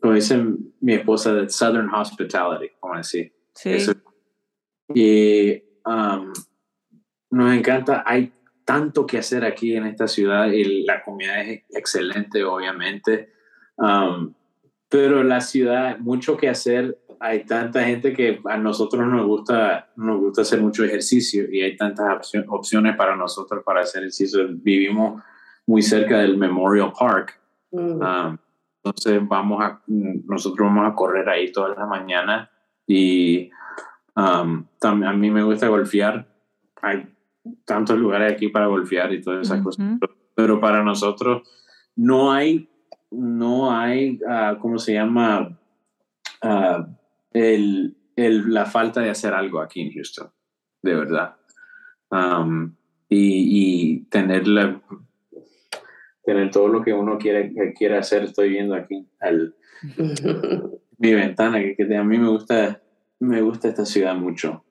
como 0.00 0.14
dice 0.14 0.44
mi 0.80 0.94
esposa, 0.94 1.32
de 1.32 1.48
Southern 1.48 1.92
Hospitality, 1.92 2.74
como 2.78 2.96
decir. 2.96 3.32
Sí. 3.54 3.76
Y 4.94 5.62
um, 5.86 6.32
nos 7.30 7.52
encanta, 7.54 8.02
hay 8.06 8.32
tanto 8.64 9.06
que 9.06 9.18
hacer 9.18 9.44
aquí 9.44 9.74
en 9.74 9.86
esta 9.86 10.06
ciudad 10.06 10.46
y 10.48 10.84
la 10.84 11.02
comida 11.02 11.40
es 11.40 11.62
excelente, 11.70 12.44
obviamente. 12.44 13.32
Um, 13.76 14.34
pero 14.92 15.24
la 15.24 15.40
ciudad, 15.40 15.98
mucho 16.00 16.36
que 16.36 16.50
hacer. 16.50 16.98
Hay 17.18 17.46
tanta 17.46 17.82
gente 17.82 18.12
que 18.12 18.42
a 18.44 18.58
nosotros 18.58 19.06
nos 19.06 19.24
gusta, 19.24 19.90
nos 19.96 20.20
gusta 20.20 20.42
hacer 20.42 20.60
mucho 20.60 20.84
ejercicio 20.84 21.50
y 21.50 21.62
hay 21.62 21.76
tantas 21.78 22.30
opciones 22.48 22.94
para 22.94 23.16
nosotros 23.16 23.62
para 23.64 23.80
hacer 23.80 24.02
ejercicio. 24.02 24.46
Vivimos 24.50 25.22
muy 25.66 25.80
cerca 25.80 26.18
del 26.18 26.36
Memorial 26.36 26.92
Park. 26.92 27.40
Mm. 27.70 28.02
Um, 28.02 28.38
entonces 28.84 29.26
vamos 29.26 29.64
a, 29.64 29.80
nosotros 29.86 30.68
vamos 30.68 30.92
a 30.92 30.94
correr 30.94 31.26
ahí 31.26 31.50
toda 31.50 31.74
la 31.74 31.86
mañana 31.86 32.50
y 32.86 33.50
um, 34.14 34.66
también 34.78 35.10
a 35.10 35.14
mí 35.14 35.30
me 35.30 35.42
gusta 35.42 35.68
golfear. 35.68 36.28
Hay 36.82 37.08
tantos 37.64 37.96
lugares 37.98 38.34
aquí 38.34 38.48
para 38.48 38.66
golfear 38.66 39.10
y 39.14 39.22
todas 39.22 39.46
esas 39.46 39.62
cosas. 39.62 39.86
Pero 40.34 40.60
para 40.60 40.82
nosotros 40.82 41.48
no 41.96 42.30
hay, 42.30 42.68
no 43.12 43.70
hay, 43.70 44.18
uh, 44.22 44.58
¿cómo 44.58 44.78
se 44.78 44.94
llama? 44.94 45.58
Uh, 46.42 46.84
el, 47.32 47.96
el, 48.16 48.52
la 48.52 48.66
falta 48.66 49.00
de 49.00 49.10
hacer 49.10 49.34
algo 49.34 49.60
aquí 49.60 49.80
en 49.80 49.92
Houston, 49.92 50.30
de 50.82 50.94
verdad. 50.94 51.36
Um, 52.10 52.74
y, 53.08 53.94
y 53.94 54.00
tener, 54.04 54.44
tener 56.24 56.50
todo 56.50 56.68
lo 56.68 56.82
que 56.82 56.92
uno 56.92 57.18
quiere, 57.18 57.74
quiere 57.74 57.98
hacer. 57.98 58.24
Estoy 58.24 58.50
viendo 58.50 58.74
aquí 58.74 59.06
al, 59.20 59.54
mi 60.98 61.14
ventana, 61.14 61.60
que, 61.60 61.96
a 61.96 62.04
mí 62.04 62.18
me 62.18 62.28
gusta, 62.28 62.80
me 63.18 63.40
gusta 63.42 63.68
esta 63.68 63.84
ciudad 63.84 64.14
mucho. 64.14 64.64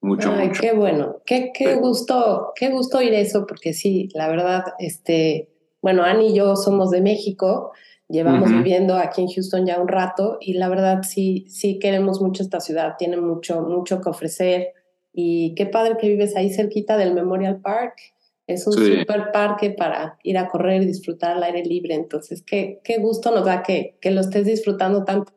Mucho, 0.00 0.32
Ay, 0.32 0.52
qué 0.52 0.72
bueno, 0.72 1.16
qué, 1.26 1.50
qué 1.52 1.74
gusto, 1.74 2.52
qué 2.54 2.70
gusto 2.70 2.98
oír 2.98 3.14
eso, 3.14 3.44
porque 3.48 3.72
sí, 3.72 4.08
la 4.14 4.28
verdad, 4.28 4.62
este, 4.78 5.48
bueno, 5.80 6.02
Annie 6.02 6.30
y 6.30 6.34
yo 6.34 6.56
somos 6.56 6.90
de 6.90 7.00
México, 7.00 7.72
llevamos 8.08 8.50
viviendo 8.50 8.96
aquí 8.96 9.22
en 9.22 9.28
Houston 9.28 9.66
ya 9.66 9.80
un 9.80 9.88
rato 9.88 10.38
y 10.40 10.54
la 10.54 10.68
verdad 10.68 11.02
sí, 11.02 11.46
sí 11.48 11.78
queremos 11.78 12.20
mucho 12.20 12.42
esta 12.42 12.60
ciudad, 12.60 12.94
tiene 12.98 13.16
mucho, 13.18 13.62
mucho 13.62 14.00
que 14.00 14.08
ofrecer 14.08 14.72
y 15.12 15.54
qué 15.54 15.66
padre 15.66 15.96
que 16.00 16.08
vives 16.08 16.36
ahí 16.36 16.50
cerquita 16.50 16.96
del 16.96 17.14
Memorial 17.14 17.60
Park. 17.60 17.94
Es 18.46 18.66
un 18.66 18.72
super 18.72 19.30
parque 19.30 19.70
para 19.70 20.18
ir 20.22 20.38
a 20.38 20.48
correr 20.48 20.82
y 20.82 20.86
disfrutar 20.86 21.36
al 21.36 21.42
aire 21.42 21.62
libre. 21.64 21.94
Entonces, 21.94 22.42
qué, 22.42 22.80
qué 22.82 22.96
gusto 22.96 23.30
nos 23.30 23.44
da 23.44 23.62
que, 23.62 23.98
que 24.00 24.10
lo 24.10 24.22
estés 24.22 24.46
disfrutando 24.46 25.04
tanto. 25.04 25.32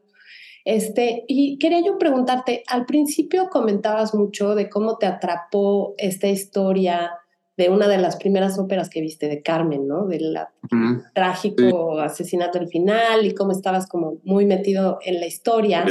Este, 0.64 1.26
y 1.28 1.58
quería 1.58 1.82
yo 1.84 1.98
preguntarte, 1.98 2.64
al 2.68 2.86
principio 2.86 3.50
comentabas 3.50 4.14
mucho 4.14 4.56
de 4.56 4.70
cómo 4.70 4.98
te 4.98 5.08
atrapó 5.08 5.94
esta 5.98 6.28
historia 6.28 7.12
de 7.62 7.70
una 7.70 7.88
de 7.88 8.00
las 8.00 8.16
primeras 8.16 8.58
óperas 8.58 8.90
que 8.90 9.02
viste 9.02 9.28
de 9.28 9.44
Carmen, 9.44 9.88
¿no? 9.88 10.08
Del 10.08 10.36
trágico 11.14 12.00
asesinato 12.00 12.58
al 12.58 12.68
final 12.68 13.24
y 13.24 13.36
cómo 13.36 13.52
estabas 13.52 13.88
como 13.88 14.18
muy 14.24 14.46
metido 14.46 14.98
en 15.06 15.20
la 15.20 15.28
historia. 15.28 15.86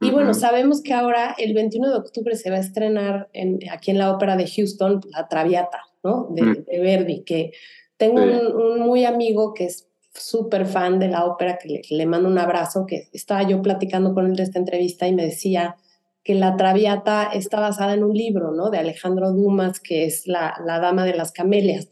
Y 0.00 0.12
bueno, 0.12 0.34
sabemos 0.34 0.82
que 0.82 0.94
ahora 0.94 1.34
el 1.36 1.52
21 1.52 1.90
de 1.90 1.96
octubre 1.96 2.36
se 2.36 2.48
va 2.48 2.56
a 2.56 2.60
estrenar 2.60 3.28
en, 3.32 3.58
aquí 3.72 3.90
en 3.90 3.98
la 3.98 4.12
ópera 4.12 4.36
de 4.36 4.46
Houston, 4.46 5.00
La 5.10 5.26
Traviata, 5.26 5.80
¿no? 6.04 6.28
De, 6.30 6.42
mm. 6.42 6.64
Verdi, 6.80 7.24
que 7.24 7.50
tengo 7.96 8.22
un, 8.22 8.78
muy 8.78 9.04
amigo 9.04 9.52
que 9.52 9.64
es 9.64 9.88
súper 10.14 10.66
fan 10.66 11.00
de 11.00 11.08
la 11.08 11.24
ópera, 11.24 11.58
que 11.58 11.82
le, 11.90 12.06
mando 12.06 12.28
un 12.28 12.38
abrazo, 12.38 12.86
que 12.86 13.08
estaba 13.12 13.42
yo 13.42 13.60
platicando 13.62 14.14
con 14.14 14.26
él 14.26 14.36
de 14.36 14.44
esta 14.44 14.60
entrevista 14.60 15.08
y 15.08 15.14
me 15.14 15.24
decía 15.24 15.76
que 16.22 16.34
La 16.34 16.56
Traviata 16.56 17.30
está 17.32 17.60
basada 17.60 17.94
en 17.94 18.04
un 18.04 18.14
libro, 18.14 18.52
¿no? 18.52 18.70
De 18.70 18.78
Alejandro 18.78 19.32
Dumas, 19.32 19.80
que 19.80 20.04
es 20.04 20.26
La, 20.26 20.54
la 20.64 20.78
Dama 20.78 21.04
de 21.04 21.14
las 21.14 21.32
Camelias. 21.32 21.90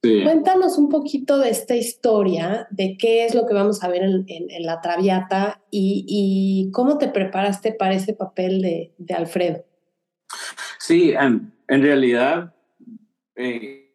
Cuéntanos 0.00 0.78
un 0.78 0.88
poquito 0.88 1.38
de 1.38 1.50
esta 1.50 1.76
historia, 1.76 2.66
de 2.70 2.96
qué 2.98 3.24
es 3.24 3.36
lo 3.36 3.46
que 3.46 3.54
vamos 3.54 3.84
a 3.84 3.88
ver 3.88 4.02
en, 4.02 4.24
en, 4.26 4.66
La 4.66 4.80
Traviata 4.80 5.62
y, 5.70 6.04
y, 6.08 6.72
cómo 6.72 6.98
te 6.98 7.06
preparaste 7.06 7.72
para 7.72 7.94
ese 7.94 8.12
papel 8.12 8.60
de, 8.62 8.92
de 8.98 9.14
Alfredo. 9.14 9.64
Sí, 10.80 11.12
en, 11.12 11.52
en 11.68 11.82
realidad 11.82 12.52
eh, 13.36 13.94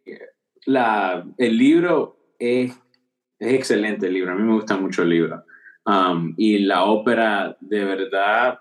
la, 0.65 1.27
el 1.37 1.57
libro 1.57 2.17
es 2.39 2.71
es 3.39 3.53
excelente 3.53 4.07
el 4.07 4.13
libro, 4.13 4.31
a 4.31 4.35
mí 4.35 4.43
me 4.43 4.53
gusta 4.53 4.77
mucho 4.77 5.03
el 5.03 5.09
libro. 5.09 5.43
Um, 5.85 6.33
y 6.37 6.59
la 6.59 6.85
ópera 6.85 7.55
de 7.61 7.85
verdad 7.85 8.59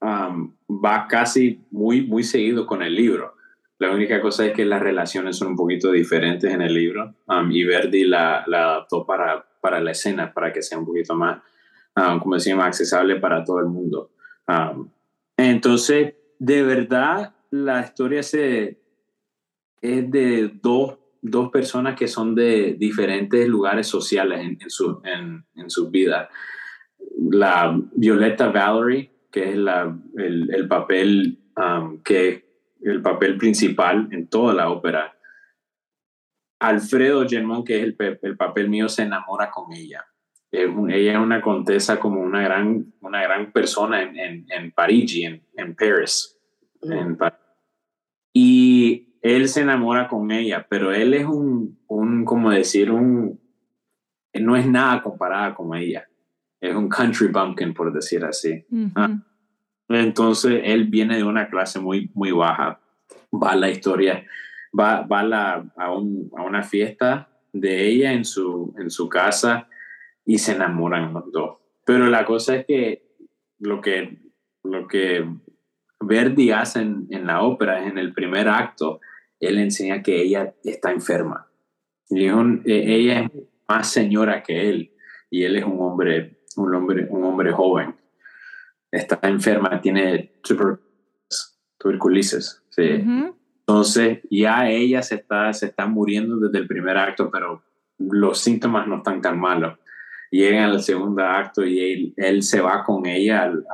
um, 0.00 0.54
va 0.68 1.06
casi 1.08 1.64
muy, 1.70 2.02
muy 2.02 2.22
seguido 2.22 2.66
con 2.66 2.82
el 2.82 2.94
libro. 2.94 3.34
La 3.78 3.90
única 3.90 4.20
cosa 4.20 4.46
es 4.46 4.52
que 4.52 4.64
las 4.64 4.82
relaciones 4.82 5.36
son 5.36 5.48
un 5.48 5.56
poquito 5.56 5.90
diferentes 5.90 6.52
en 6.52 6.60
el 6.60 6.74
libro 6.74 7.14
um, 7.26 7.50
y 7.50 7.64
Verdi 7.64 8.04
la, 8.04 8.44
la, 8.46 8.64
adaptó 8.64 9.06
para, 9.06 9.46
para 9.60 9.80
la 9.80 9.92
escena, 9.92 10.32
para 10.32 10.52
que 10.52 10.62
sea 10.62 10.78
un 10.78 10.86
poquito 10.86 11.14
más, 11.14 11.42
como 11.94 12.34
decíamos, 12.34 12.64
accesible 12.64 13.16
para 13.16 13.44
todo 13.44 13.58
el 13.60 13.66
mundo. 13.66 14.10
entonces, 15.36 16.14
de 16.38 16.62
verdad, 16.62 17.34
la 17.50 17.80
historia 17.80 18.22
se, 18.22 18.80
es 19.82 20.10
de 20.10 20.50
dos 20.62 21.00
dos 21.22 21.50
personas 21.50 21.96
que 21.96 22.08
son 22.08 22.34
de 22.34 22.74
diferentes 22.78 23.46
lugares 23.48 23.86
sociales 23.86 24.40
en, 24.40 24.70
su, 24.70 25.00
en, 25.04 25.44
en 25.54 25.70
sus 25.70 25.90
vidas. 25.90 26.28
La 27.30 27.78
Violetta 27.94 28.48
Valerie, 28.48 29.10
que 29.30 29.50
es 29.50 29.56
la, 29.56 29.96
el, 30.16 30.52
el, 30.54 30.68
papel 30.68 31.38
um, 31.56 32.02
que 32.02 32.50
el 32.82 33.02
papel 33.02 33.36
principal 33.36 34.08
en 34.10 34.28
toda 34.28 34.54
la 34.54 34.70
ópera. 34.70 35.16
Alfredo 36.58 37.26
Genmont, 37.28 37.66
que 37.66 37.78
es 37.78 37.84
el, 37.84 38.18
el 38.22 38.36
papel 38.36 38.68
mío, 38.68 38.88
se 38.88 39.02
enamora 39.02 39.50
con 39.50 39.72
ella. 39.72 40.04
ella 40.50 41.12
es 41.12 41.18
una 41.18 41.40
contesa 41.40 41.98
como 41.98 42.20
una 42.20 42.42
gran, 42.42 42.92
una 43.00 43.22
gran 43.22 43.52
persona 43.52 44.02
en, 44.02 44.18
en, 44.18 44.46
en 44.48 44.72
París, 44.72 45.14
en, 45.22 45.42
en 45.56 45.74
Paris. 45.74 46.36
En 46.82 47.16
y 48.32 49.16
él 49.22 49.48
se 49.48 49.62
enamora 49.62 50.08
con 50.08 50.30
ella, 50.30 50.66
pero 50.68 50.92
él 50.92 51.14
es 51.14 51.26
un, 51.26 51.78
un 51.88 52.24
como 52.24 52.50
decir, 52.50 52.90
un, 52.90 53.40
no 54.34 54.56
es 54.56 54.66
nada 54.66 55.02
comparada 55.02 55.54
con 55.54 55.74
ella. 55.76 56.09
Es 56.60 56.74
un 56.74 56.88
country 56.88 57.28
bumpkin, 57.28 57.72
por 57.72 57.92
decir 57.92 58.24
así. 58.24 58.64
Ah. 58.94 59.18
Entonces, 59.88 60.60
él 60.64 60.84
viene 60.84 61.16
de 61.16 61.24
una 61.24 61.48
clase 61.48 61.80
muy, 61.80 62.10
muy 62.14 62.32
baja. 62.32 62.80
Va 63.32 63.52
a 63.52 63.56
la 63.56 63.70
historia, 63.70 64.24
va, 64.78 65.02
va 65.02 65.20
a, 65.20 65.24
la, 65.24 65.72
a, 65.76 65.92
un, 65.92 66.30
a, 66.36 66.42
una 66.42 66.62
fiesta 66.62 67.28
de 67.52 67.88
ella 67.88 68.12
en 68.12 68.24
su, 68.24 68.74
en 68.78 68.90
su 68.90 69.08
casa 69.08 69.68
y 70.24 70.38
se 70.38 70.52
enamoran 70.52 71.12
los 71.12 71.32
dos. 71.32 71.58
Pero 71.84 72.06
la 72.06 72.24
cosa 72.24 72.56
es 72.56 72.66
que 72.66 73.02
lo 73.58 73.80
que, 73.80 74.18
lo 74.62 74.86
que 74.86 75.24
Verdi 76.00 76.50
hace 76.50 76.80
en, 76.82 77.06
en 77.10 77.26
la 77.26 77.42
ópera, 77.42 77.86
en 77.86 77.98
el 77.98 78.12
primer 78.12 78.48
acto, 78.48 79.00
él 79.40 79.58
enseña 79.58 80.02
que 80.02 80.20
ella 80.20 80.54
está 80.62 80.92
enferma. 80.92 81.48
Y 82.10 82.26
e, 82.26 82.32
ella 82.66 83.20
es 83.20 83.30
más 83.68 83.90
señora 83.90 84.42
que 84.42 84.68
él 84.68 84.92
y 85.30 85.44
él 85.44 85.56
es 85.56 85.64
un 85.64 85.80
hombre, 85.80 86.39
un 86.56 86.74
hombre, 86.74 87.06
un 87.10 87.24
hombre 87.24 87.52
joven. 87.52 87.94
Está 88.90 89.18
enferma, 89.22 89.80
tiene 89.80 90.32
tuberculosis. 91.78 92.62
Sí. 92.70 93.04
Entonces 93.60 94.20
ya 94.30 94.68
ella 94.68 95.02
se 95.02 95.16
está, 95.16 95.52
se 95.52 95.66
está 95.66 95.86
muriendo 95.86 96.36
desde 96.38 96.58
el 96.58 96.66
primer 96.66 96.96
acto, 96.96 97.30
pero 97.30 97.62
los 97.98 98.40
síntomas 98.40 98.86
no 98.86 98.96
están 98.98 99.20
tan 99.20 99.38
malos. 99.38 99.78
Llegan 100.30 100.70
al 100.70 100.82
segundo 100.82 101.24
acto 101.24 101.64
y 101.64 101.78
él, 101.78 102.14
él 102.16 102.42
se 102.42 102.60
va 102.60 102.84
con 102.84 103.06
ella 103.06 103.42
al, 103.42 103.64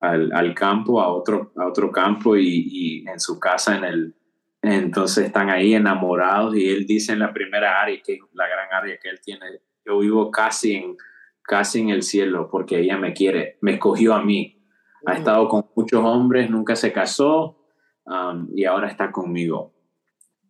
al, 0.00 0.32
al, 0.32 0.54
campo, 0.54 1.00
a 1.00 1.08
otro, 1.08 1.52
a 1.56 1.66
otro 1.66 1.90
campo 1.90 2.36
y, 2.36 2.66
y 2.68 3.08
en 3.08 3.20
su 3.20 3.38
casa 3.38 3.76
en 3.76 3.84
el, 3.84 4.14
entonces 4.60 5.26
están 5.26 5.50
ahí 5.50 5.74
enamorados 5.74 6.56
y 6.56 6.68
él 6.68 6.86
dice 6.86 7.12
en 7.12 7.20
la 7.20 7.32
primera 7.32 7.80
área, 7.80 8.00
que 8.04 8.18
la 8.32 8.46
gran 8.46 8.72
área 8.72 8.96
que 8.98 9.08
él 9.08 9.20
tiene, 9.20 9.46
yo 9.84 9.98
vivo 9.98 10.30
casi 10.30 10.74
en, 10.74 10.96
casi 11.42 11.80
en 11.80 11.90
el 11.90 12.02
cielo 12.02 12.48
porque 12.50 12.80
ella 12.80 12.96
me 12.96 13.12
quiere, 13.12 13.58
me 13.60 13.74
escogió 13.74 14.14
a 14.14 14.22
mí. 14.22 14.58
Ha 15.04 15.14
estado 15.14 15.48
con 15.48 15.66
muchos 15.74 16.04
hombres, 16.04 16.48
nunca 16.48 16.76
se 16.76 16.92
casó 16.92 17.58
um, 18.06 18.48
y 18.54 18.64
ahora 18.64 18.88
está 18.88 19.10
conmigo. 19.10 19.74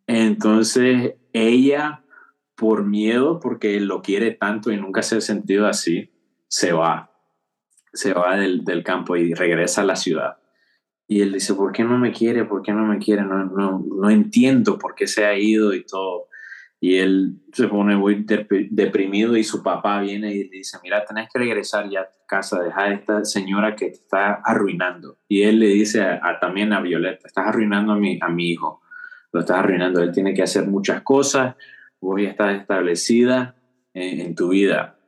Entonces 0.06 1.14
ella, 1.32 2.04
por 2.54 2.84
miedo, 2.84 3.40
porque 3.40 3.80
lo 3.80 4.02
quiere 4.02 4.32
tanto 4.32 4.70
y 4.70 4.76
nunca 4.76 5.02
se 5.02 5.16
ha 5.16 5.20
sentido 5.20 5.66
así, 5.66 6.12
se 6.48 6.72
va. 6.72 7.10
Se 7.94 8.12
va 8.12 8.36
del, 8.36 8.64
del 8.64 8.84
campo 8.84 9.16
y 9.16 9.34
regresa 9.34 9.82
a 9.82 9.84
la 9.84 9.96
ciudad. 9.96 10.38
Y 11.06 11.20
él 11.20 11.32
dice, 11.32 11.54
¿por 11.54 11.72
qué 11.72 11.84
no 11.84 11.98
me 11.98 12.12
quiere? 12.12 12.44
¿Por 12.44 12.62
qué 12.62 12.72
no 12.72 12.86
me 12.86 12.98
quiere? 12.98 13.22
No, 13.22 13.44
no, 13.44 13.84
no 13.86 14.10
entiendo 14.10 14.78
por 14.78 14.94
qué 14.94 15.06
se 15.06 15.26
ha 15.26 15.36
ido 15.36 15.74
y 15.74 15.84
todo. 15.84 16.28
Y 16.84 16.98
él 16.98 17.36
se 17.52 17.68
pone 17.68 17.94
muy 17.94 18.26
deprimido 18.68 19.36
y 19.36 19.44
su 19.44 19.62
papá 19.62 20.00
viene 20.00 20.34
y 20.34 20.48
le 20.48 20.56
dice, 20.56 20.78
mira, 20.82 21.04
tenés 21.04 21.28
que 21.32 21.38
regresar 21.38 21.88
ya 21.88 22.00
a 22.00 22.08
casa, 22.26 22.60
deja 22.60 22.82
a 22.82 22.92
esta 22.92 23.24
señora 23.24 23.76
que 23.76 23.86
te 23.86 23.98
está 23.98 24.40
arruinando. 24.44 25.16
Y 25.28 25.42
él 25.42 25.60
le 25.60 25.68
dice 25.68 26.02
a, 26.02 26.40
también 26.40 26.72
a 26.72 26.80
Violeta, 26.80 27.28
estás 27.28 27.46
arruinando 27.46 27.92
a 27.92 27.96
mi, 27.96 28.18
a 28.20 28.28
mi 28.28 28.50
hijo, 28.50 28.82
lo 29.30 29.38
estás 29.38 29.58
arruinando, 29.58 30.02
él 30.02 30.10
tiene 30.10 30.34
que 30.34 30.42
hacer 30.42 30.66
muchas 30.66 31.02
cosas, 31.02 31.54
vos 32.00 32.20
ya 32.20 32.30
estás 32.30 32.60
establecida 32.60 33.54
en, 33.94 34.20
en 34.20 34.34
tu 34.34 34.48
vida. 34.48 34.98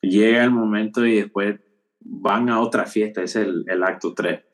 Llega 0.00 0.42
el 0.42 0.50
momento 0.50 1.04
y 1.04 1.16
después 1.16 1.60
van 2.00 2.48
a 2.48 2.60
otra 2.60 2.86
fiesta, 2.86 3.22
es 3.22 3.36
el, 3.36 3.66
el 3.68 3.82
acto 3.82 4.14
3 4.14 4.47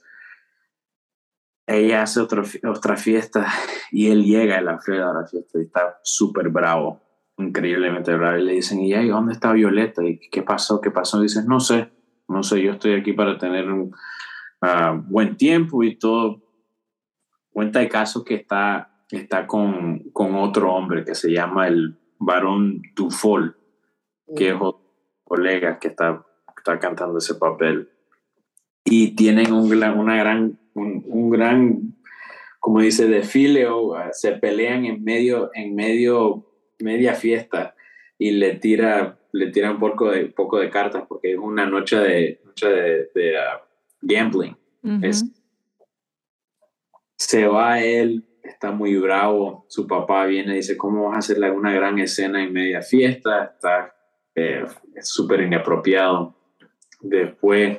ella 1.66 2.02
hace 2.02 2.20
otro, 2.20 2.42
otra 2.68 2.96
fiesta 2.96 3.46
y 3.90 4.10
él 4.10 4.24
llega 4.24 4.58
a 4.58 4.62
la 4.62 4.78
fiesta 4.78 5.58
y 5.58 5.62
está 5.62 5.98
súper 6.02 6.50
bravo, 6.50 7.00
increíblemente 7.38 8.14
bravo. 8.14 8.38
Y 8.38 8.42
le 8.42 8.52
dicen, 8.54 8.80
¿y 8.80 8.92
dónde 9.08 9.32
está 9.32 9.52
Violeta? 9.52 10.02
¿Y 10.04 10.18
qué 10.30 10.42
pasó? 10.42 10.80
¿Qué 10.80 10.90
pasó? 10.90 11.18
Y 11.20 11.24
dice, 11.24 11.42
no 11.46 11.60
sé, 11.60 11.90
no 12.28 12.42
sé, 12.42 12.62
yo 12.62 12.72
estoy 12.72 12.94
aquí 12.94 13.12
para 13.12 13.38
tener 13.38 13.70
un 13.70 13.94
ah, 14.60 15.00
buen 15.06 15.36
tiempo 15.36 15.82
y 15.82 15.96
todo. 15.96 16.42
Cuenta 17.50 17.78
de 17.78 17.88
caso 17.88 18.24
que 18.24 18.34
está, 18.34 19.04
está 19.10 19.46
con, 19.46 20.10
con 20.12 20.34
otro 20.34 20.72
hombre 20.72 21.04
que 21.04 21.14
se 21.14 21.32
llama 21.32 21.68
el 21.68 21.98
varón 22.18 22.82
Dufol, 22.94 23.56
que 24.36 24.50
es 24.50 24.56
otro 24.60 24.84
colega 25.24 25.78
que 25.78 25.88
está, 25.88 26.24
está 26.56 26.78
cantando 26.78 27.18
ese 27.18 27.34
papel. 27.34 27.90
y 28.84 29.16
tienen 29.16 29.52
un, 29.52 29.72
una 29.72 30.16
gran, 30.16 30.58
un, 30.74 31.30
gran, 31.30 31.94
como 32.60 32.80
dice, 32.80 33.06
desfile 33.06 33.66
o 33.66 33.94
ah, 33.94 34.10
se 34.12 34.32
pelean 34.32 34.84
en 34.84 35.02
medio, 35.02 35.50
en 35.54 35.74
medio, 35.74 36.46
media 36.80 37.14
fiesta 37.14 37.74
y 38.18 38.32
le 38.32 38.56
tira, 38.56 39.18
le 39.32 39.50
tira 39.50 39.70
un 39.70 39.78
poco 39.78 40.10
de, 40.10 40.26
poco 40.26 40.58
de 40.58 40.70
cartas 40.70 41.04
porque 41.08 41.32
es 41.32 41.38
una 41.38 41.66
noche 41.66 41.98
de, 41.98 42.40
noche 42.44 42.68
de, 42.68 43.38
ah, 43.38 43.62
gambling. 44.00 44.56
se 47.16 47.46
va 47.46 47.80
él, 47.80 48.24
está 48.42 48.70
muy 48.72 48.96
bravo, 48.96 49.64
su 49.68 49.86
papá 49.86 50.26
viene 50.26 50.52
y 50.54 50.56
dice, 50.56 50.76
¿cómo 50.76 51.08
vas 51.08 51.16
a 51.16 51.18
hacer 51.18 51.52
una 51.52 51.72
gran 51.72 51.98
escena 51.98 52.42
en 52.42 52.52
media 52.52 52.82
fiesta? 52.82 53.52
Está 53.54 53.94
eh, 54.34 54.64
súper 55.00 55.40
inapropiado. 55.40 56.34
Después 57.00 57.78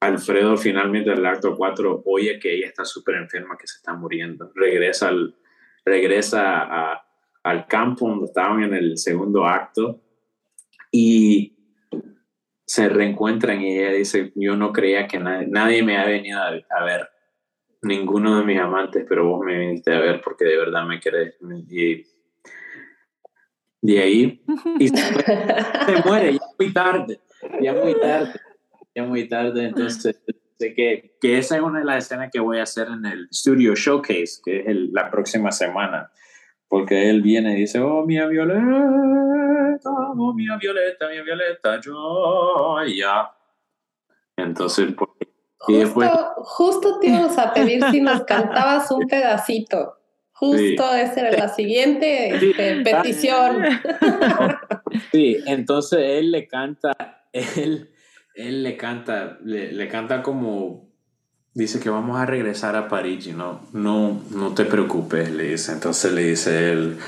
Alfredo 0.00 0.56
finalmente 0.56 1.10
en 1.10 1.18
el 1.18 1.26
acto 1.26 1.54
4 1.54 2.04
oye 2.06 2.38
que 2.38 2.54
ella 2.54 2.68
está 2.68 2.86
súper 2.86 3.16
enferma, 3.16 3.58
que 3.58 3.66
se 3.66 3.76
está 3.76 3.92
muriendo. 3.92 4.50
Regresa 4.54 5.08
al, 5.08 5.36
regresa 5.84 7.02
al 7.42 7.66
campo 7.66 8.08
donde 8.08 8.26
estaban 8.26 8.62
en 8.62 8.74
el 8.74 8.96
segundo 8.96 9.44
acto 9.44 10.00
y 10.90 11.54
se 12.64 12.88
reencuentran 12.88 13.60
y 13.60 13.78
ella 13.78 13.92
dice, 13.92 14.32
yo 14.36 14.56
no 14.56 14.72
creía 14.72 15.06
que 15.06 15.18
nadie, 15.18 15.82
me 15.82 15.98
ha 15.98 16.06
venido 16.06 16.40
a, 16.40 16.84
ver, 16.84 17.08
ninguno 17.82 18.38
de 18.38 18.44
mis 18.44 18.58
amantes, 18.58 19.04
pero 19.06 19.26
vos 19.28 19.44
me 19.44 19.58
viniste 19.58 19.94
a 19.94 20.00
ver 20.00 20.22
porque 20.22 20.46
de 20.46 20.56
verdad 20.56 20.86
me 20.86 20.98
querés. 20.98 21.36
Y 21.68 22.06
de 23.82 23.98
ahí, 24.00 24.42
se 24.78 26.02
muere, 26.06 26.34
ya 26.34 26.40
muy 26.58 26.72
tarde, 26.72 27.20
ya 27.60 27.74
muy 27.74 28.00
tarde 28.00 28.40
ya 28.94 29.04
muy 29.04 29.28
tarde, 29.28 29.66
entonces 29.66 30.20
sé 30.58 30.74
que, 30.74 31.16
que, 31.20 31.38
esa 31.38 31.56
es 31.56 31.62
una 31.62 31.78
de 31.80 31.84
las 31.84 32.04
escenas 32.04 32.30
que 32.30 32.40
voy 32.40 32.58
a 32.58 32.64
hacer 32.64 32.88
en 32.88 33.06
el 33.06 33.28
Studio 33.32 33.74
Showcase, 33.74 34.40
que 34.44 34.60
es 34.60 34.76
la 34.92 35.10
próxima 35.10 35.52
semana, 35.52 36.10
porque 36.68 37.08
él 37.08 37.22
viene 37.22 37.52
y 37.52 37.60
dice, 37.62 37.80
oh, 37.80 38.04
mía 38.04 38.26
Violeta, 38.26 38.58
oh, 39.84 40.34
mía 40.34 40.58
Violeta, 40.60 41.08
mía 41.08 41.22
Violeta, 41.22 41.80
yo, 41.80 42.76
ya. 42.86 43.30
Entonces, 44.36 44.94
pues, 44.96 45.10
justo, 45.58 46.34
justo 46.36 46.98
te 46.98 47.08
íbamos 47.08 47.38
a 47.38 47.52
pedir 47.52 47.82
si 47.90 48.00
nos 48.00 48.22
cantabas 48.24 48.90
un 48.90 49.06
pedacito. 49.06 49.96
Justo 50.32 50.94
esa 50.94 51.28
era 51.28 51.32
la 51.32 51.48
siguiente 51.48 52.34
este, 52.34 52.82
petición. 52.82 53.62
Sí, 55.12 55.38
entonces 55.46 56.00
él 56.02 56.32
le 56.32 56.48
canta, 56.48 56.92
él 57.32 57.89
él 58.34 58.62
le 58.62 58.76
canta, 58.76 59.38
le, 59.44 59.88
canta 59.88 60.22
como, 60.22 60.88
dice 61.54 61.80
que 61.80 61.90
vamos 61.90 62.18
a 62.18 62.26
regresar 62.26 62.76
a 62.76 62.88
París 62.88 63.26
y 63.26 63.32
no, 63.32 63.60
no, 63.72 64.20
no 64.30 64.54
te 64.54 64.64
preocupes, 64.64 65.30
le 65.30 65.50
dice. 65.50 65.72
Entonces 65.72 66.12
le 66.12 66.24
dice 66.24 66.72
él, 66.72 66.98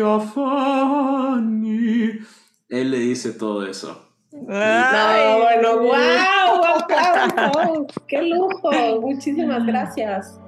la 0.00 0.14
affanni 0.14 1.60
él 2.70 2.92
le 2.92 2.98
dice 2.98 3.32
todo 3.32 3.66
eso. 3.66 4.00
no, 4.32 4.46
bueno, 4.48 5.80
wow, 5.80 5.92
qué 8.06 8.22
lujo, 8.22 9.00
muchísimas 9.00 9.66
gracias. 9.66 10.39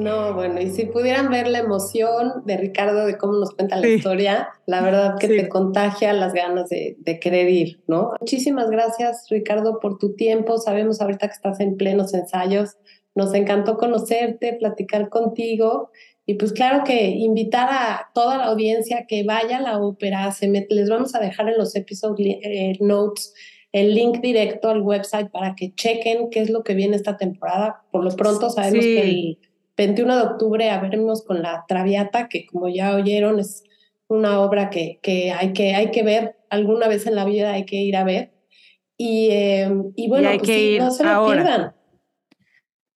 No, 0.00 0.34
bueno, 0.34 0.60
y 0.60 0.70
si 0.70 0.86
pudieran 0.86 1.30
ver 1.30 1.48
la 1.48 1.58
emoción 1.58 2.42
de 2.44 2.56
Ricardo 2.56 3.06
de 3.06 3.18
cómo 3.18 3.34
nos 3.34 3.54
cuenta 3.54 3.76
la 3.76 3.88
historia, 3.88 4.48
la 4.66 4.80
verdad 4.80 5.16
que 5.18 5.28
te 5.28 5.48
contagia 5.48 6.12
las 6.12 6.32
ganas 6.32 6.68
de, 6.68 6.96
de, 6.98 7.18
querer 7.18 7.48
ir, 7.48 7.82
¿no? 7.86 8.12
Muchísimas 8.20 8.70
gracias, 8.70 9.26
Ricardo, 9.30 9.80
por 9.80 9.98
tu 9.98 10.14
tiempo. 10.14 10.58
Sabemos 10.58 11.00
ahorita 11.00 11.26
que 11.28 11.34
estás 11.34 11.60
en 11.60 11.76
plenos 11.76 12.14
ensayos. 12.14 12.76
Nos 13.14 13.34
encantó 13.34 13.76
conocerte, 13.76 14.52
platicar 14.54 15.08
contigo 15.08 15.90
y 16.28 16.34
pues 16.34 16.52
claro 16.52 16.84
que 16.84 17.06
invitar 17.06 17.70
a 17.70 18.10
toda 18.12 18.36
la 18.36 18.44
audiencia 18.48 19.06
que 19.08 19.24
vaya 19.24 19.56
a 19.56 19.62
la 19.62 19.78
ópera. 19.78 20.30
Se 20.30 20.46
les 20.68 20.90
vamos 20.90 21.14
a 21.14 21.20
dejar 21.20 21.48
en 21.48 21.56
los 21.56 21.74
episode 21.74 22.22
eh, 22.22 22.76
notes 22.80 23.32
el 23.72 23.94
link 23.94 24.20
directo 24.20 24.68
al 24.68 24.82
website 24.82 25.30
para 25.30 25.54
que 25.54 25.74
chequen 25.74 26.28
qué 26.28 26.40
es 26.40 26.50
lo 26.50 26.62
que 26.64 26.74
viene 26.74 26.96
esta 26.96 27.16
temporada. 27.16 27.82
Por 27.90 28.04
lo 28.04 28.14
pronto 28.14 28.50
sabemos 28.50 28.84
que 28.84 29.00
el 29.00 29.38
21 29.78 30.16
de 30.16 30.22
octubre 30.22 30.70
a 30.70 30.80
vernos 30.80 31.24
con 31.24 31.40
la 31.40 31.64
Traviata, 31.68 32.28
que 32.28 32.46
como 32.46 32.68
ya 32.68 32.94
oyeron 32.96 33.38
es 33.38 33.62
una 34.08 34.40
obra 34.40 34.70
que, 34.70 34.98
que, 35.02 35.30
hay, 35.30 35.52
que 35.52 35.74
hay 35.74 35.92
que 35.92 36.02
ver 36.02 36.36
alguna 36.50 36.88
vez 36.88 37.06
en 37.06 37.14
la 37.14 37.24
vida, 37.24 37.52
hay 37.52 37.64
que 37.64 37.76
ir 37.76 37.96
a 37.96 38.04
ver. 38.04 38.32
Y, 38.96 39.28
em, 39.30 39.92
y 39.94 40.08
bueno, 40.08 40.28
hay 40.28 40.38
pues 40.38 40.48
que 40.48 40.72
ir 40.72 40.82
no 40.82 40.90
se 40.90 41.04
lo 41.04 41.26
pierdan. 41.26 41.72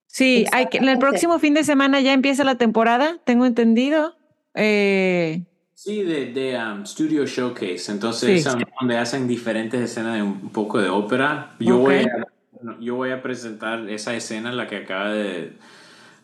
Sí, 0.09 0.45
hay 0.53 0.67
que, 0.67 0.79
el 0.79 0.99
próximo 0.99 1.39
fin 1.39 1.55
de 1.55 1.63
semana 1.63 2.01
ya 2.01 2.13
empieza 2.13 2.43
la 2.45 2.57
temporada, 2.57 3.19
tengo 3.25 3.47
entendido. 3.47 4.17
Eh, 4.55 5.45
sí, 5.75 6.03
de, 6.03 6.33
de 6.33 6.59
um, 6.59 6.85
Studio 6.85 7.25
Showcase. 7.25 7.93
Entonces, 7.93 8.45
donde 8.81 8.99
hacen 8.99 9.29
diferentes 9.29 9.81
escenas 9.81 10.17
de 10.17 10.23
un 10.23 10.51
poco 10.51 10.81
de 10.81 10.89
ópera. 10.89 11.55
Yo, 11.61 11.79
voy 11.79 11.95
a, 11.95 12.27
yo 12.81 12.97
voy 12.97 13.13
a 13.13 13.23
presentar 13.23 13.89
esa 13.89 14.15
escena, 14.15 14.51
la 14.53 14.67
que 14.67 14.77
acaba 14.79 15.13
de, 15.13 15.53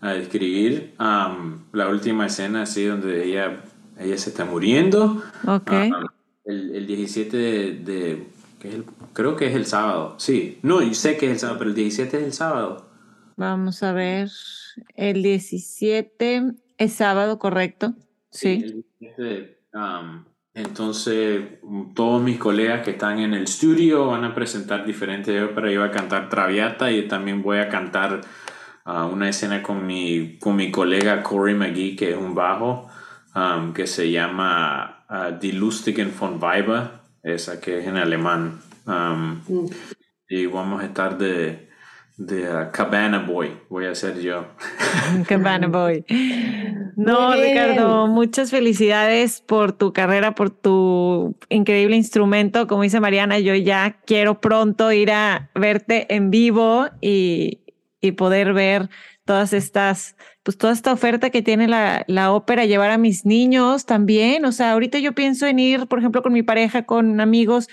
a 0.01 0.13
describir 0.13 0.95
la 0.99 1.89
última 1.89 2.27
escena 2.27 2.63
así 2.63 2.85
donde 2.85 3.25
ella, 3.25 3.63
ella 3.99 4.17
se 4.19 4.31
está 4.31 4.45
muriendo. 4.45 5.23
Okay. 5.47 5.91
el, 6.45 6.75
el, 6.75 6.87
17 6.87 7.37
de... 7.37 8.27
creo 9.13 9.37
que 9.37 9.47
es 9.47 9.55
el 9.55 9.67
sábado. 9.67 10.15
Sí, 10.19 10.59
no, 10.63 10.83
yo 10.83 10.95
sé 10.95 11.17
que 11.17 11.27
es 11.27 11.33
el 11.33 11.39
sábado, 11.39 11.59
pero 11.59 11.71
el 11.71 11.77
17 11.77 12.17
es 12.17 12.23
el 12.23 12.33
sábado. 12.33 12.89
Vamos 13.37 13.83
a 13.83 13.93
ver. 13.93 14.31
El 14.95 15.23
17 15.23 16.43
es 16.77 16.93
sábado, 16.93 17.39
correcto. 17.39 17.95
Sí. 18.31 18.85
entonces, 20.55 21.45
todos 21.95 22.23
mis 22.23 22.39
colegas 22.39 22.85
que 22.85 22.93
están 22.93 23.19
en 23.19 23.35
el 23.35 23.45
estudio 23.45 24.09
van 24.09 24.25
a 24.25 24.35
presentar 24.35 24.85
diferentes 24.85 25.43
óperas. 25.43 25.73
Yo 25.73 25.81
voy 25.81 25.89
a 25.89 25.93
cantar 25.93 26.29
Traviata 26.29 26.91
y 26.93 27.09
también 27.09 27.43
voy 27.43 27.59
a 27.59 27.69
cantar 27.69 28.21
una 28.89 29.29
escena 29.29 29.63
con 29.63 29.87
mi, 29.87 30.39
con 30.39 30.57
mi 30.57 30.71
colega 30.71 31.23
Corey 31.23 31.55
McGee, 31.55 31.95
que 31.95 32.11
es 32.11 32.17
un 32.17 32.35
bajo, 32.35 32.89
um, 33.35 33.73
que 33.73 33.87
se 33.87 34.11
llama 34.11 35.05
uh, 35.11 35.39
Die 35.39 35.53
Lustigen 35.53 36.13
von 36.19 36.43
Weiber, 36.43 36.91
esa 37.23 37.61
que 37.61 37.81
es 37.81 37.87
en 37.87 37.97
alemán. 37.97 38.61
Um, 38.87 39.43
mm. 39.47 39.71
Y 40.31 40.47
vamos 40.47 40.83
a 40.83 40.87
estar 40.87 41.19
de, 41.19 41.69
de 42.17 42.49
uh, 42.49 42.71
Cabana 42.73 43.19
Boy, 43.19 43.53
voy 43.69 43.85
a 43.87 43.95
ser 43.95 44.21
yo. 44.21 44.47
Cabana 45.29 45.69
Boy. 45.69 46.05
No, 46.97 47.35
Ricardo, 47.35 48.07
muchas 48.07 48.51
felicidades 48.51 49.43
por 49.43 49.73
tu 49.73 49.93
carrera, 49.93 50.35
por 50.35 50.51
tu 50.51 51.37
increíble 51.51 51.97
instrumento. 51.97 52.67
Como 52.67 52.83
dice 52.83 53.01
Mariana, 53.01 53.39
yo 53.39 53.55
ya 53.55 53.99
quiero 54.07 54.41
pronto 54.41 54.91
ir 54.93 55.13
a 55.13 55.51
verte 55.55 56.13
en 56.15 56.31
vivo 56.31 56.87
y, 57.01 57.61
y 58.01 58.13
poder 58.13 58.53
ver 58.53 58.89
todas 59.25 59.53
estas, 59.53 60.17
pues 60.43 60.57
toda 60.57 60.73
esta 60.73 60.93
oferta 60.93 61.31
que 61.31 61.43
tiene 61.43 61.69
la, 61.69 62.05
la, 62.09 62.33
ópera, 62.33 62.65
llevar 62.65 62.91
a 62.91 62.99
mis 62.99 63.27
niños 63.27 63.85
también. 63.85 64.45
O 64.45 64.53
sea, 64.53 64.73
ahorita 64.73 64.99
yo 64.99 65.15
pienso 65.15 65.47
en 65.47 65.59
ir, 65.59 65.87
por 65.87 65.99
ejemplo, 65.99 66.23
con 66.23 66.33
mi 66.33 66.43
pareja, 66.43 66.85
con 66.85 67.21
amigos, 67.21 67.69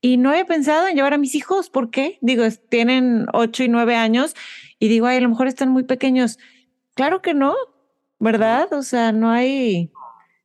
y 0.00 0.16
no 0.16 0.32
he 0.32 0.44
pensado 0.44 0.88
en 0.88 0.96
llevar 0.96 1.14
a 1.14 1.18
mis 1.18 1.34
hijos. 1.34 1.70
¿Por 1.70 1.90
qué? 1.90 2.18
Digo, 2.20 2.44
tienen 2.68 3.26
ocho 3.32 3.62
y 3.62 3.68
nueve 3.68 3.94
años 3.94 4.34
y 4.78 4.88
digo, 4.88 5.06
ay, 5.06 5.18
a 5.18 5.20
lo 5.20 5.28
mejor 5.28 5.46
están 5.46 5.70
muy 5.70 5.84
pequeños. 5.84 6.38
Claro 6.94 7.22
que 7.22 7.34
no, 7.34 7.54
¿verdad? 8.18 8.72
O 8.72 8.82
sea, 8.82 9.12
no 9.12 9.30
hay... 9.30 9.92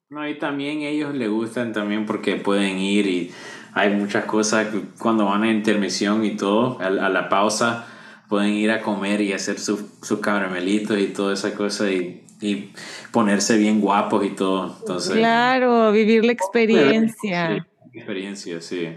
No, 0.09 0.27
y 0.27 0.37
también 0.37 0.81
ellos 0.81 1.15
les 1.15 1.29
gustan 1.29 1.73
también 1.73 2.05
porque 2.05 2.35
pueden 2.35 2.77
ir 2.77 3.07
y 3.07 3.31
hay 3.73 3.89
muchas 3.89 4.25
cosas 4.25 4.67
cuando 4.99 5.25
van 5.25 5.41
a 5.41 5.51
intermisión 5.51 6.23
y 6.23 6.35
todo, 6.35 6.77
a 6.79 6.89
la 6.89 7.29
pausa 7.29 7.87
pueden 8.33 8.53
ir 8.53 8.71
a 8.71 8.81
comer 8.81 9.21
y 9.21 9.31
hacer 9.31 9.59
sus 9.59 9.83
su 10.01 10.19
caramelitos 10.19 10.97
y 10.97 11.05
toda 11.05 11.35
esa 11.35 11.53
cosa 11.53 11.91
y, 11.91 12.23
y, 12.41 12.71
ponerse 13.11 13.59
bien 13.59 13.79
guapos 13.79 14.25
y 14.25 14.31
todo. 14.31 14.75
Entonces, 14.79 15.17
claro, 15.17 15.91
vivir 15.91 16.25
la 16.25 16.31
experiencia. 16.31 17.63
experiencia, 17.93 18.59
sí. 18.59 18.89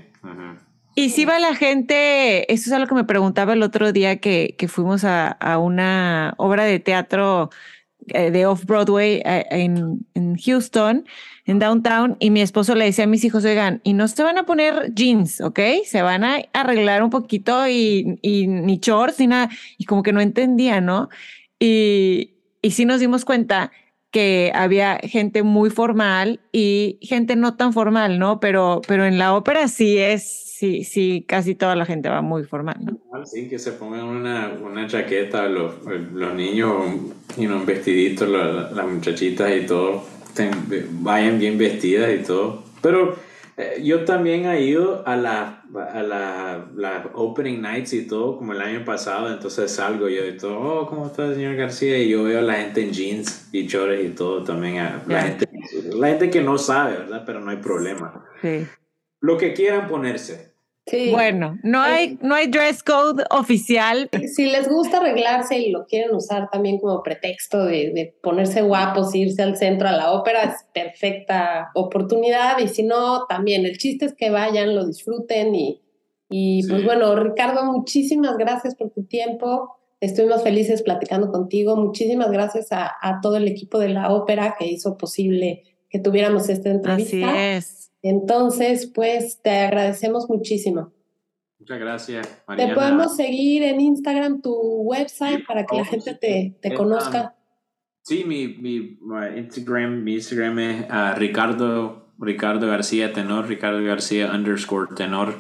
Y 0.95 1.11
si 1.11 1.27
va 1.27 1.39
la 1.39 1.55
gente, 1.55 2.51
eso 2.51 2.71
es 2.71 2.73
algo 2.73 2.87
que 2.87 2.95
me 2.95 3.05
preguntaba 3.05 3.53
el 3.53 3.63
otro 3.63 3.93
día 3.93 4.17
que, 4.23 4.55
que 4.57 4.69
fuimos 4.69 5.05
a, 5.05 5.33
a, 5.33 5.59
una 5.59 6.33
obra 6.39 6.65
de 6.65 6.81
teatro 6.81 7.51
eh, 8.07 8.31
de 8.31 8.47
Off-Broadway 8.47 9.21
eh, 9.23 9.45
en, 9.51 10.07
en, 10.15 10.39
Houston, 10.39 11.05
en 11.47 11.59
Downtown, 11.59 12.17
y 12.19 12.31
mi 12.31 12.41
esposo 12.41 12.75
le 12.75 12.87
decía 12.87 13.05
a 13.05 13.09
mis 13.09 13.25
hijos, 13.25 13.45
oigan, 13.45 13.81
y 13.85 13.93
no 13.93 14.09
se 14.09 14.23
van 14.23 14.37
a 14.37 14.47
poner 14.47 14.93
jeans, 14.95 15.41
¿ok? 15.41 15.61
Se 15.85 16.03
van 16.03 16.25
a 16.25 16.39
arreglar 16.53 17.03
un 17.03 17.11
poquito 17.11 17.69
y, 17.69 18.19
y 18.21 18.47
ni 18.49 18.79
shorts 18.79 19.21
ni 19.21 19.29
nada, 19.29 19.49
y 19.79 19.85
como 19.85 20.03
que 20.03 20.13
no 20.13 20.21
entendía, 20.21 20.81
¿no? 20.81 21.09
Y, 21.59 22.35
y 22.63 22.73
sí 22.73 22.85
nos 22.85 23.01
dimos 23.01 23.25
cuenta 23.25 23.71
que 24.11 24.51
había 24.55 24.99
gente 25.03 25.43
muy 25.43 25.71
formal 25.71 26.41
y 26.51 26.99
gente 27.03 27.37
no 27.37 27.57
tan 27.57 27.73
formal, 27.73 28.19
¿no? 28.19 28.41
Pero, 28.41 28.81
pero 28.87 29.05
en 29.05 29.19
la 29.19 29.35
ópera 29.35 29.69
sí 29.69 29.99
es 29.99 30.47
sí, 30.57 30.85
sí, 30.85 31.25
casi 31.29 31.55
toda 31.55 31.77
la 31.77 31.85
gente 31.85 32.09
va 32.09 32.23
muy 32.23 32.45
formal, 32.45 32.79
¿no? 32.81 33.27
Sí, 33.27 33.49
que 33.49 33.59
se 33.59 33.73
pongan 33.73 34.05
una, 34.05 34.53
una 34.63 34.87
chaqueta 34.87 35.49
los, 35.49 35.75
los 35.85 36.35
niños, 36.35 36.73
y 37.37 37.47
un 37.47 37.67
vestidito, 37.67 38.27
las 38.27 38.87
muchachitas 38.87 39.51
y 39.55 39.67
todo, 39.67 40.03
vayan 40.91 41.39
bien 41.39 41.59
vestidas 41.59 42.11
y 42.15 42.23
todo. 42.23 42.65
Pero 42.83 43.17
eh, 43.57 43.81
yo 43.83 44.05
también 44.05 44.47
he 44.47 44.63
ido 44.63 45.07
a 45.07 45.17
la, 45.17 45.65
a 45.75 46.03
la, 46.03 46.67
la, 46.75 47.11
opening 47.15 47.61
nights 47.61 47.93
y 47.93 48.07
todo, 48.07 48.37
como 48.37 48.53
el 48.53 48.61
año 48.61 48.85
pasado, 48.85 49.33
entonces 49.33 49.71
salgo 49.71 50.09
yo 50.09 50.27
y 50.27 50.37
todo, 50.37 50.59
oh, 50.59 50.87
¿cómo 50.87 51.07
está 51.07 51.27
el 51.27 51.35
señor 51.35 51.57
García? 51.57 51.99
Y 51.99 52.09
yo 52.09 52.25
veo 52.25 52.39
a 52.39 52.43
la 52.43 52.55
gente 52.55 52.83
en 52.83 52.93
jeans 52.93 53.49
y 53.53 53.67
chores 53.67 54.05
y 54.05 54.11
todo 54.11 54.45
también, 54.45 54.79
a, 54.79 55.03
la, 55.07 55.23
gente, 55.23 55.49
la 55.95 56.09
gente 56.09 56.31
que 56.31 56.43
no 56.43 56.59
sabe, 56.59 56.99
¿verdad? 56.99 57.23
Pero 57.25 57.41
no 57.41 57.51
hay 57.51 57.57
problema. 57.57 58.25
Sí 58.43 58.67
lo 59.21 59.37
que 59.39 59.53
quieran 59.55 59.89
ponerse. 59.89 60.56
Sí. 60.87 61.11
Bueno, 61.11 61.59
no 61.65 61.81
hay, 61.81 62.17
no 62.23 62.37
hay 62.37 62.47
dress 62.47 62.83
code 62.85 63.25
oficial. 63.31 64.09
Si 64.33 64.47
les 64.47 64.69
gusta 64.69 64.99
arreglarse 64.99 65.59
y 65.59 65.71
lo 65.71 65.85
quieren 65.85 66.15
usar 66.15 66.49
también 66.49 66.79
como 66.79 67.03
pretexto 67.03 67.65
de, 67.65 67.91
de 67.93 68.17
ponerse 68.23 68.63
guapos, 68.63 69.13
irse 69.13 69.43
al 69.43 69.57
centro 69.57 69.89
a 69.89 69.93
la 69.93 70.13
ópera, 70.13 70.45
es 70.45 70.65
perfecta 70.73 71.71
oportunidad. 71.75 72.61
Y 72.61 72.69
si 72.69 72.85
no, 72.85 73.27
también 73.27 73.67
el 73.67 73.79
chiste 73.79 74.05
es 74.05 74.15
que 74.15 74.31
vayan, 74.31 74.77
lo 74.77 74.87
disfruten. 74.87 75.57
Y, 75.57 75.83
y 76.31 76.65
pues 76.69 76.85
bueno, 76.85 77.17
Ricardo, 77.17 77.65
muchísimas 77.65 78.37
gracias 78.39 78.77
por 78.77 78.91
tu 78.91 79.05
tiempo. 79.07 79.77
Estuvimos 80.01 80.45
felices 80.45 80.83
platicando 80.83 81.33
contigo. 81.33 81.75
Muchísimas 81.75 82.31
gracias 82.31 82.71
a, 82.71 82.93
a 83.01 83.21
todo 83.21 83.39
el 83.39 83.49
equipo 83.49 83.81
de 83.81 83.89
la 83.89 84.13
ópera 84.13 84.55
que 84.57 84.67
hizo 84.67 84.97
posible 84.97 85.65
que 85.91 85.99
tuviéramos 85.99 86.49
esta 86.49 86.71
entrevista. 86.71 87.29
Así 87.29 87.39
es. 87.39 87.93
Entonces, 88.09 88.87
pues 88.87 89.41
te 89.43 89.51
agradecemos 89.51 90.29
muchísimo. 90.29 90.93
Muchas 91.59 91.81
gracias. 91.81 92.43
Mariana. 92.47 92.75
Te 92.75 92.81
podemos 92.81 93.17
seguir 93.17 93.65
en 93.65 93.81
Instagram, 93.81 94.41
tu 94.41 94.53
website, 94.53 95.45
para 95.47 95.67
que 95.67 95.77
la 95.77 95.85
gente 95.85 96.15
te, 96.15 96.57
te 96.61 96.75
conozca. 96.75 97.35
Sí, 98.03 98.23
mi, 98.25 98.47
mi, 98.49 98.99
Instagram, 99.37 100.05
mi 100.05 100.15
Instagram 100.15 100.59
es 100.61 100.83
uh, 100.83 101.19
Ricardo, 101.19 102.07
Ricardo 102.21 102.69
García 102.69 103.13
Tenor, 103.13 103.49
Ricardo 103.49 103.83
García 103.83 104.31
underscore 104.33 104.95
Tenor. 104.95 105.35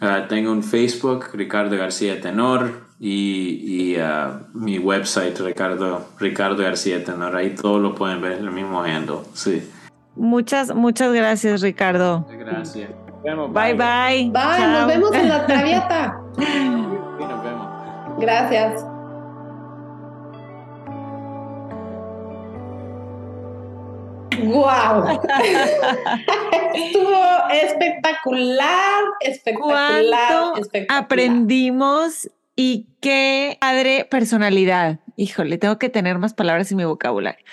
Uh, 0.00 0.26
tengo 0.28 0.50
un 0.50 0.64
Facebook, 0.64 1.26
Ricardo 1.34 1.76
García 1.76 2.20
Tenor, 2.20 2.86
y, 2.98 3.92
y 3.92 3.96
uh, 3.98 4.48
mi 4.52 4.78
website, 4.78 5.38
Ricardo, 5.38 6.08
Ricardo 6.18 6.62
García 6.62 7.04
Tenor. 7.04 7.36
Ahí 7.36 7.54
todo 7.54 7.78
lo 7.78 7.94
pueden 7.94 8.20
ver, 8.20 8.32
el 8.32 8.50
mismo 8.50 8.82
handle. 8.82 9.20
Sí. 9.34 9.62
Muchas, 10.16 10.74
muchas 10.74 11.12
gracias, 11.12 11.60
Ricardo. 11.60 12.26
Gracias. 12.30 12.90
bye, 13.22 13.74
bye. 13.74 14.30
Bye, 14.30 14.66
nos 14.66 14.86
vemos 14.86 15.14
en 15.14 15.28
la 15.28 15.46
traviata. 15.46 16.20
nos 16.36 17.44
vemos. 17.44 17.68
Gracias. 18.18 18.86
¡Wow! 24.42 25.08
Estuvo 26.74 27.48
espectacular, 27.50 29.04
espectacular, 29.20 30.02
espectacular. 30.58 31.02
Aprendimos 31.02 32.30
y 32.54 32.86
qué 33.00 33.56
padre 33.60 34.06
personalidad. 34.10 34.98
Híjole, 35.16 35.56
tengo 35.56 35.78
que 35.78 35.88
tener 35.88 36.18
más 36.18 36.34
palabras 36.34 36.70
en 36.70 36.76
mi 36.76 36.84
vocabulario. 36.84 37.44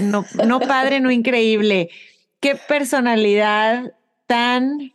No, 0.00 0.24
no 0.46 0.60
padre, 0.60 1.00
no 1.00 1.10
increíble. 1.10 1.90
Qué 2.40 2.56
personalidad 2.56 3.92
tan, 4.26 4.92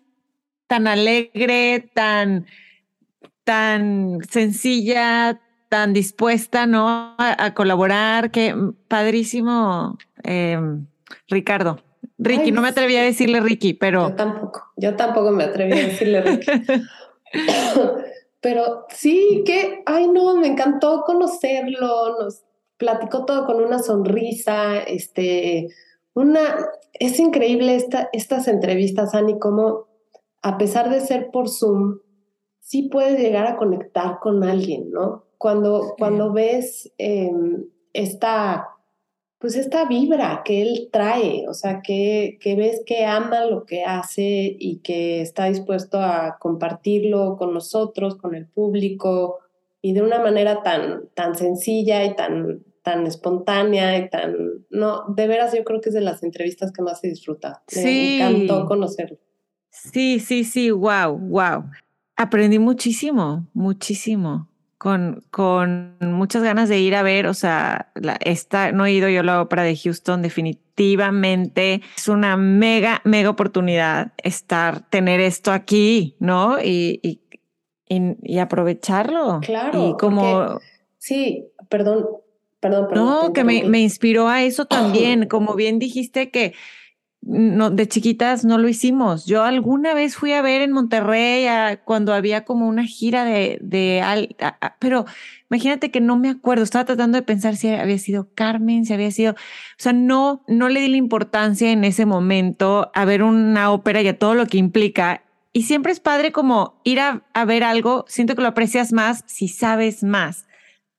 tan 0.67 0.87
alegre, 0.87 1.89
tan, 1.93 2.47
tan 3.43 4.19
sencilla, 4.29 5.41
tan 5.69 5.93
dispuesta, 5.93 6.65
¿no? 6.65 7.15
A, 7.17 7.53
colaborar. 7.53 8.31
Qué 8.31 8.55
padrísimo, 8.87 9.97
em, 10.23 10.87
Ricardo. 11.27 11.83
Ricky, 12.17 12.51
no 12.51 12.61
me 12.61 12.69
atreví 12.69 12.95
a 12.95 13.03
decirle 13.03 13.41
Ricky, 13.41 13.73
pero. 13.73 14.09
Yo 14.09 14.15
tampoco, 14.15 14.71
yo 14.77 14.95
tampoco 14.95 15.31
me 15.31 15.43
atreví 15.43 15.73
a 15.73 15.87
decirle 15.87 16.21
Ricky. 16.21 16.47
Pero 18.45 18.85
sí 18.89 19.41
que, 19.43 19.81
ay 19.87 20.07
no, 20.07 20.35
me 20.35 20.45
encantó 20.45 21.01
conocerlo, 21.03 22.19
nos 22.19 22.43
platicó 22.77 23.25
todo 23.25 23.47
con 23.47 23.55
una 23.55 23.79
sonrisa, 23.79 24.77
este, 24.83 25.69
una, 26.13 26.55
es 26.93 27.19
increíble 27.19 27.75
esta, 27.75 28.07
estas 28.13 28.47
entrevistas, 28.47 29.15
Ani, 29.15 29.39
como 29.39 29.87
a 30.43 30.59
pesar 30.59 30.91
de 30.91 31.01
ser 31.01 31.31
por 31.31 31.49
Zoom, 31.49 32.01
sí 32.59 32.83
puedes 32.83 33.17
llegar 33.19 33.47
a 33.47 33.57
conectar 33.57 34.19
con 34.19 34.43
alguien, 34.43 34.91
¿no? 34.91 35.23
Cuando, 35.39 35.95
cuando 35.97 36.31
ves 36.31 36.93
em, 36.99 37.65
esta 37.93 38.74
pues 39.45 39.57
esta 39.57 39.85
vibra 39.85 40.41
que 40.43 40.63
él 40.63 40.89
trae, 40.91 41.47
o 41.47 41.53
sea, 41.53 41.83
que, 41.83 42.39
que, 42.41 42.55
ves 42.55 42.81
que 42.83 43.05
ama 43.05 43.45
lo 43.45 43.67
que 43.67 43.83
hace 43.83 44.57
y 44.59 44.79
que 44.79 45.21
está 45.21 45.45
dispuesto 45.45 45.99
a 46.01 46.37
compartirlo 46.39 47.37
con 47.37 47.53
nosotros, 47.53 48.15
con 48.15 48.33
el 48.33 48.47
público, 48.47 49.37
y 49.83 49.93
de 49.93 50.01
una 50.01 50.17
manera 50.17 50.63
tan, 50.63 51.09
tan 51.13 51.35
sencilla 51.35 52.03
y 52.05 52.15
tan, 52.15 52.63
tan 52.81 53.05
espontánea 53.05 53.95
y 53.99 54.09
tan... 54.09 54.33
No, 54.71 55.03
de 55.15 55.27
veras 55.27 55.53
yo 55.55 55.63
creo 55.63 55.79
que 55.79 55.89
es 55.89 55.95
de 55.95 56.01
las 56.01 56.23
entrevistas 56.23 56.71
que 56.71 56.81
más 56.81 56.99
se 57.01 57.09
disfruta. 57.09 57.61
Me 57.75 58.15
encantó 58.15 58.65
conocerlo. 58.65 59.19
Sí, 59.69 60.19
sí, 60.19 60.43
sí, 60.43 60.71
wow, 60.71 61.19
wow. 61.19 61.65
Aprendí 62.15 62.57
muchísimo, 62.57 63.47
muchísimo 63.53 64.49
con, 64.77 65.23
con 65.31 65.97
muchas 66.01 66.43
ganas 66.43 66.69
de 66.69 66.79
ir 66.79 66.95
a 66.95 67.03
ver, 67.03 67.27
o 67.27 67.33
sea, 67.33 67.91
la, 67.95 68.17
esta, 68.21 68.71
no 68.71 68.85
he 68.85 68.93
ido 68.93 69.09
yo 69.09 69.21
a 69.21 69.23
la 69.23 69.41
ópera 69.41 69.63
de 69.63 69.75
Houston, 69.75 70.21
definitivamente 70.21 71.81
es 71.95 72.07
una 72.07 72.37
mega, 72.37 73.01
mega 73.03 73.29
oportunidad 73.29 74.13
estar, 74.17 74.87
tener 74.89 75.19
esto 75.21 75.51
aquí, 75.51 76.15
¿no? 76.19 76.59
Y, 76.61 76.99
y, 77.01 77.21
y, 77.87 78.39
aprovecharlo. 78.39 79.39
Claro. 79.41 79.89
Y 79.89 79.97
como... 79.97 80.59
sí, 80.97 81.45
perdón, 81.69 82.07
perdón, 82.59 82.87
perdón. 82.89 83.05
No, 83.05 83.33
que 83.33 83.43
me, 83.43 83.63
me 83.63 83.79
inspiró 83.79 84.27
a 84.27 84.43
eso 84.43 84.65
también, 84.67 85.27
como 85.27 85.55
bien 85.55 85.79
dijiste 85.79 86.31
que 86.31 86.53
no, 87.25 87.71
de 87.71 87.87
chiquitas 87.87 88.45
no 88.45 88.59
lo 88.59 88.69
hicimos. 88.69 89.25
Yo 89.25 89.43
alguna 89.43 89.95
vez 89.95 90.15
fui 90.15 90.33
a 90.33 90.43
ver 90.43 90.61
en 90.61 90.71
Monterrey 90.71 91.47
cuando 91.83 92.13
había 92.13 92.45
como 92.45 92.67
una 92.67 92.85
gira 92.85 93.25
de, 93.25 93.57
de 93.61 94.29
pero 94.77 95.05
imagínate 95.49 95.89
que 95.89 96.01
no 96.01 96.17
me 96.17 96.29
acuerdo, 96.29 96.63
estaba 96.63 96.85
tratando 96.85 97.17
de 97.17 97.23
pensar 97.23 97.55
si 97.55 97.69
había 97.69 97.97
sido 97.97 98.29
Carmen, 98.35 98.85
si 98.85 98.93
había 98.93 99.09
sido, 99.09 99.33
o 99.33 99.35
sea, 99.77 99.91
no, 99.91 100.43
no 100.47 100.69
le 100.69 100.81
di 100.81 100.87
la 100.87 100.97
importancia 100.97 101.71
en 101.71 101.83
ese 101.83 102.05
momento 102.05 102.91
a 102.93 103.05
ver 103.05 103.23
una 103.23 103.71
ópera 103.71 104.01
y 104.03 104.07
a 104.07 104.19
todo 104.19 104.35
lo 104.35 104.45
que 104.45 104.57
implica. 104.57 105.23
Y 105.51 105.63
siempre 105.63 105.93
es 105.93 105.99
padre 105.99 106.31
como 106.31 106.79
ir 106.83 106.99
a, 106.99 107.23
a 107.33 107.45
ver 107.45 107.63
algo, 107.63 108.05
siento 108.07 108.35
que 108.35 108.43
lo 108.43 108.49
aprecias 108.49 108.93
más 108.93 109.23
si 109.25 109.47
sabes 109.47 110.03
más. 110.03 110.45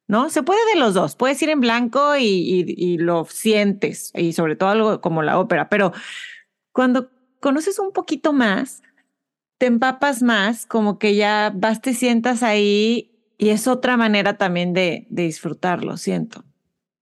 ¿No? 0.08 0.30
Se 0.30 0.42
puede 0.42 0.60
de 0.72 0.80
los 0.80 0.94
dos, 0.94 1.16
puedes 1.16 1.40
ir 1.42 1.50
en 1.50 1.60
blanco 1.60 2.16
y, 2.16 2.98
lo 2.98 3.24
sientes, 3.26 4.12
y 4.14 4.32
sobre 4.32 4.56
todo 4.56 4.68
algo 4.70 5.00
como 5.00 5.22
la 5.22 5.38
ópera, 5.38 5.68
pero 5.68 5.92
cuando 6.72 7.10
conoces 7.40 7.78
un 7.78 7.92
poquito 7.92 8.32
más, 8.32 8.82
te 9.58 9.66
empapas 9.66 10.22
más, 10.22 10.66
como 10.66 10.98
que 10.98 11.14
ya 11.14 11.52
vas, 11.54 11.80
te 11.80 11.94
sientas 11.94 12.42
ahí 12.42 13.12
y 13.38 13.50
es 13.50 13.66
otra 13.66 13.96
manera 13.96 14.36
también 14.36 14.72
de, 14.72 15.06
de 15.10 15.22
disfrutarlo, 15.24 15.96
siento. 15.96 16.44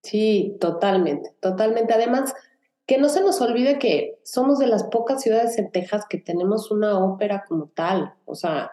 Sí, 0.02 0.56
totalmente, 0.60 1.34
totalmente. 1.40 1.94
Además, 1.94 2.34
que 2.86 2.98
no 2.98 3.08
se 3.08 3.22
nos 3.22 3.40
olvide 3.40 3.78
que 3.78 4.20
somos 4.22 4.58
de 4.58 4.66
las 4.66 4.84
pocas 4.84 5.22
ciudades 5.22 5.58
en 5.58 5.70
Texas 5.70 6.04
que 6.08 6.18
tenemos 6.18 6.70
una 6.70 6.98
ópera 6.98 7.44
como 7.48 7.68
tal, 7.68 8.14
o 8.26 8.34
sea, 8.34 8.72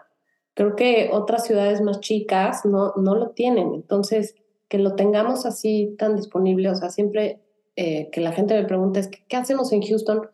Creo 0.54 0.76
que 0.76 1.10
otras 1.12 1.46
ciudades 1.46 1.80
más 1.80 2.00
chicas 2.00 2.64
no, 2.64 2.92
no 2.96 3.14
lo 3.14 3.30
tienen. 3.30 3.74
Entonces, 3.74 4.34
que 4.68 4.78
lo 4.78 4.94
tengamos 4.94 5.46
así 5.46 5.94
tan 5.98 6.16
disponible, 6.16 6.70
o 6.70 6.74
sea, 6.74 6.90
siempre 6.90 7.40
eh, 7.76 8.10
que 8.10 8.20
la 8.20 8.32
gente 8.32 8.54
me 8.54 8.66
pregunta 8.66 9.00
es, 9.00 9.08
¿qué 9.08 9.36
hacemos 9.36 9.72
en 9.72 9.82
Houston? 9.82 10.28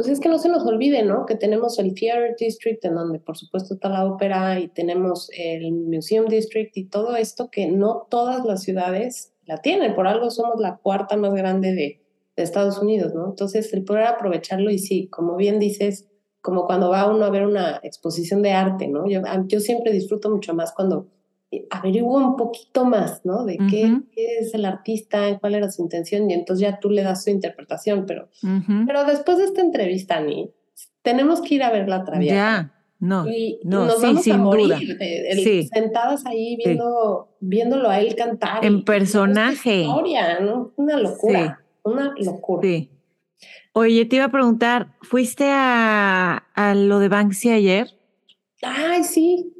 pues 0.00 0.08
es 0.08 0.20
que 0.20 0.30
no 0.30 0.38
se 0.38 0.48
nos 0.48 0.64
olvide, 0.64 1.02
¿no? 1.02 1.26
Que 1.26 1.34
tenemos 1.34 1.78
el 1.78 1.94
Theater 1.94 2.34
District, 2.38 2.82
en 2.86 2.94
donde 2.94 3.18
por 3.18 3.36
supuesto 3.36 3.74
está 3.74 3.90
la 3.90 4.06
ópera, 4.06 4.58
y 4.58 4.68
tenemos 4.68 5.28
el 5.36 5.72
Museum 5.72 6.26
District 6.26 6.74
y 6.76 6.84
todo 6.84 7.16
esto 7.16 7.50
que 7.50 7.66
no 7.66 8.06
todas 8.08 8.46
las 8.46 8.62
ciudades 8.62 9.34
la 9.44 9.58
tienen. 9.58 9.94
Por 9.94 10.06
algo 10.06 10.30
somos 10.30 10.58
la 10.58 10.78
cuarta 10.78 11.18
más 11.18 11.34
grande 11.34 11.74
de, 11.74 12.00
de 12.34 12.42
Estados 12.42 12.78
Unidos, 12.78 13.12
¿no? 13.14 13.26
Entonces, 13.26 13.74
el 13.74 13.84
poder 13.84 14.04
aprovecharlo 14.04 14.70
y 14.70 14.78
sí, 14.78 15.08
como 15.08 15.36
bien 15.36 15.58
dices, 15.58 16.08
como 16.40 16.66
cuando 16.66 16.90
va 16.90 17.06
uno 17.10 17.24
a 17.24 17.30
ver 17.30 17.46
una 17.46 17.80
exposición 17.82 18.42
de 18.42 18.52
arte, 18.52 18.88
¿no? 18.88 19.06
Yo, 19.08 19.20
yo 19.46 19.60
siempre 19.60 19.92
disfruto 19.92 20.30
mucho 20.30 20.54
más 20.54 20.72
cuando 20.72 21.06
averiguo 21.70 22.16
un 22.16 22.36
poquito 22.36 22.84
más, 22.84 23.24
¿no? 23.24 23.44
De 23.44 23.58
qué, 23.68 23.98
qué, 24.14 24.38
es 24.38 24.54
el 24.54 24.64
artista, 24.64 25.36
cuál 25.40 25.56
era 25.56 25.70
su 25.70 25.82
intención, 25.82 26.30
y 26.30 26.34
entonces 26.34 26.62
ya 26.62 26.78
tú 26.78 26.90
le 26.90 27.02
das 27.02 27.24
su 27.24 27.30
interpretación, 27.30 28.04
pero, 28.06 28.28
pero 28.86 29.04
después 29.04 29.38
de 29.38 29.44
esta 29.44 29.60
entrevista, 29.60 30.16
Ani, 30.18 30.50
tenemos 31.02 31.40
que 31.40 31.56
ir 31.56 31.62
a 31.64 31.70
ver 31.72 31.88
la 31.88 32.04
traviata. 32.04 32.34
Ya, 32.36 32.74
no, 33.00 33.26
y, 33.28 33.58
no, 33.64 33.86
nos 33.86 33.96
sí, 33.96 34.06
vamos 34.06 34.22
sin 34.22 34.32
a 34.34 34.36
morir, 34.38 34.96
de- 34.98 35.30
el- 35.30 35.38
Sí. 35.42 35.68
sentadas 35.74 36.24
ahí 36.26 36.56
viendo, 36.56 37.30
viéndolo 37.40 37.88
a 37.88 37.98
él 37.98 38.14
cantar. 38.14 38.64
En 38.64 38.84
personaje. 38.84 39.82
historia, 39.82 40.38
¿no? 40.40 40.72
Una 40.76 40.98
locura, 40.98 41.60
una 41.82 42.14
locura. 42.18 42.62
Sí. 42.62 42.90
Oye, 43.72 44.04
te 44.04 44.16
iba 44.16 44.24
a 44.26 44.30
preguntar, 44.32 44.88
¿fuiste 45.00 45.44
a, 45.48 46.44
a 46.54 46.74
lo 46.74 46.98
de 46.98 47.08
Banksy 47.08 47.50
ayer? 47.50 47.88
Ay, 48.62 49.04
sí, 49.04 49.52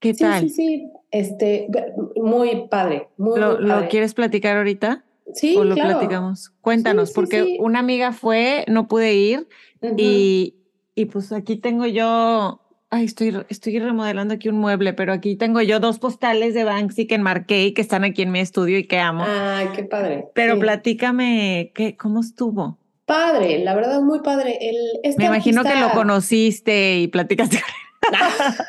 ¿Qué 0.00 0.14
sí, 0.14 0.24
tal? 0.24 0.42
sí, 0.42 0.48
sí, 0.50 0.90
este, 1.10 1.68
muy 2.16 2.66
padre, 2.68 3.08
muy, 3.16 3.38
¿Lo, 3.38 3.54
muy 3.58 3.62
lo 3.68 3.74
padre. 3.74 3.88
quieres 3.88 4.14
platicar 4.14 4.56
ahorita? 4.56 5.04
Sí, 5.34 5.56
¿O 5.56 5.64
lo 5.64 5.74
claro. 5.74 5.90
platicamos? 5.98 6.50
Cuéntanos, 6.60 7.10
sí, 7.10 7.14
porque 7.14 7.56
una 7.60 7.78
amiga 7.78 8.12
fue, 8.12 8.64
no 8.68 8.88
pude 8.88 9.14
ir 9.14 9.48
y, 9.96 10.56
y 10.96 11.04
pues 11.06 11.30
aquí 11.32 11.56
tengo 11.56 11.86
yo, 11.86 12.60
ay, 12.90 13.04
estoy, 13.04 13.34
estoy 13.48 13.78
remodelando 13.78 14.34
aquí 14.34 14.48
un 14.48 14.56
mueble, 14.56 14.92
pero 14.92 15.12
aquí 15.12 15.36
tengo 15.36 15.62
yo 15.62 15.78
dos 15.78 16.00
postales 16.00 16.52
de 16.52 16.64
Banksy 16.64 17.06
que 17.06 17.14
enmarqué 17.14 17.64
y 17.66 17.72
que 17.74 17.80
están 17.80 18.02
aquí 18.04 18.22
en 18.22 18.32
mi 18.32 18.40
estudio 18.40 18.76
y 18.78 18.84
que 18.88 18.98
amo. 18.98 19.24
Ay, 19.26 19.68
qué 19.74 19.84
padre. 19.84 20.26
pero 20.34 20.54
sí. 20.54 20.60
platícame, 20.60 21.70
¿qué, 21.74 21.96
¿cómo 21.96 22.20
estuvo? 22.20 22.78
Padre, 23.06 23.58
la 23.58 23.74
verdad, 23.74 24.00
muy 24.00 24.20
padre. 24.20 24.58
El, 24.60 24.76
este 25.02 25.18
Me 25.22 25.26
imagino 25.26 25.64
que 25.64 25.74
lo 25.76 25.90
conociste 25.90 26.98
y 26.98 27.08
platicaste. 27.08 27.60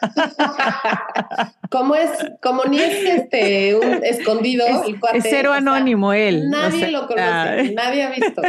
como 1.69 1.95
es, 1.95 2.09
como 2.41 2.65
ni 2.65 2.79
es 2.79 3.03
este 3.05 3.75
un 3.75 4.03
escondido, 4.03 4.65
Es, 4.65 4.87
el 4.87 4.99
cuate, 4.99 5.17
es 5.19 5.23
cero 5.27 5.49
o 5.49 5.53
sea, 5.53 5.57
anónimo 5.57 6.13
él. 6.13 6.43
o 6.45 6.49
Nadie 6.49 6.79
sea, 6.81 6.91
lo 6.91 7.07
conoce, 7.07 7.23
ah, 7.23 7.55
nadie 7.73 8.03
ha 8.03 8.09
visto. 8.11 8.41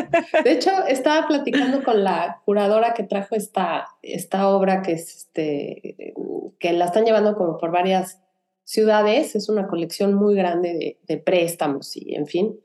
De 0.45 0.53
hecho, 0.53 0.71
estaba 0.87 1.27
platicando 1.27 1.83
con 1.83 2.05
la 2.05 2.41
curadora 2.45 2.95
que 2.95 3.03
trajo 3.05 3.35
esta, 3.35 3.89
esta 4.03 4.49
obra 4.49 4.83
que 4.83 4.93
es 4.93 5.15
este, 5.17 6.15
que 6.59 6.73
la 6.73 6.87
están 6.87 7.05
llevando 7.05 7.37
como 7.37 7.59
por 7.59 7.71
varias 7.71 8.21
ciudades. 8.65 9.35
Es 9.35 9.49
una 9.49 9.67
colección 9.67 10.15
muy 10.15 10.35
grande 10.35 10.75
de, 10.75 10.99
de 11.07 11.17
préstamos 11.19 11.97
y 11.97 12.15
en 12.15 12.27
fin. 12.27 12.57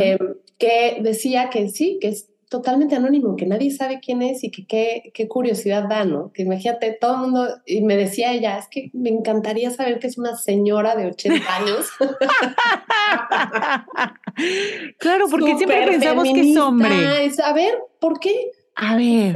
eh, 0.00 0.18
que 0.58 0.98
decía 1.00 1.50
que 1.50 1.68
sí, 1.68 1.98
que 2.00 2.08
es 2.08 2.28
totalmente 2.54 2.94
anónimo, 2.94 3.34
que 3.34 3.46
nadie 3.46 3.72
sabe 3.72 3.98
quién 3.98 4.22
es 4.22 4.44
y 4.44 4.50
que 4.52 4.64
qué, 4.64 5.10
qué 5.12 5.26
curiosidad 5.26 5.88
da, 5.88 6.04
¿no? 6.04 6.30
Que 6.32 6.42
imagínate, 6.42 6.96
todo 7.00 7.14
el 7.16 7.20
mundo, 7.22 7.48
y 7.66 7.80
me 7.80 7.96
decía 7.96 8.32
ella, 8.32 8.58
es 8.58 8.68
que 8.70 8.90
me 8.92 9.10
encantaría 9.10 9.72
saber 9.72 9.98
que 9.98 10.06
es 10.06 10.18
una 10.18 10.36
señora 10.36 10.94
de 10.94 11.06
80 11.06 11.56
años. 11.56 11.88
claro, 14.98 15.26
porque 15.28 15.56
siempre 15.56 15.84
pensamos 15.84 16.28
que 16.32 16.52
es 16.52 16.56
hombre. 16.56 17.24
es- 17.24 17.40
a 17.40 17.52
ver, 17.52 17.74
¿por 17.98 18.20
qué? 18.20 18.52
A 18.76 18.96
ver, 18.96 19.34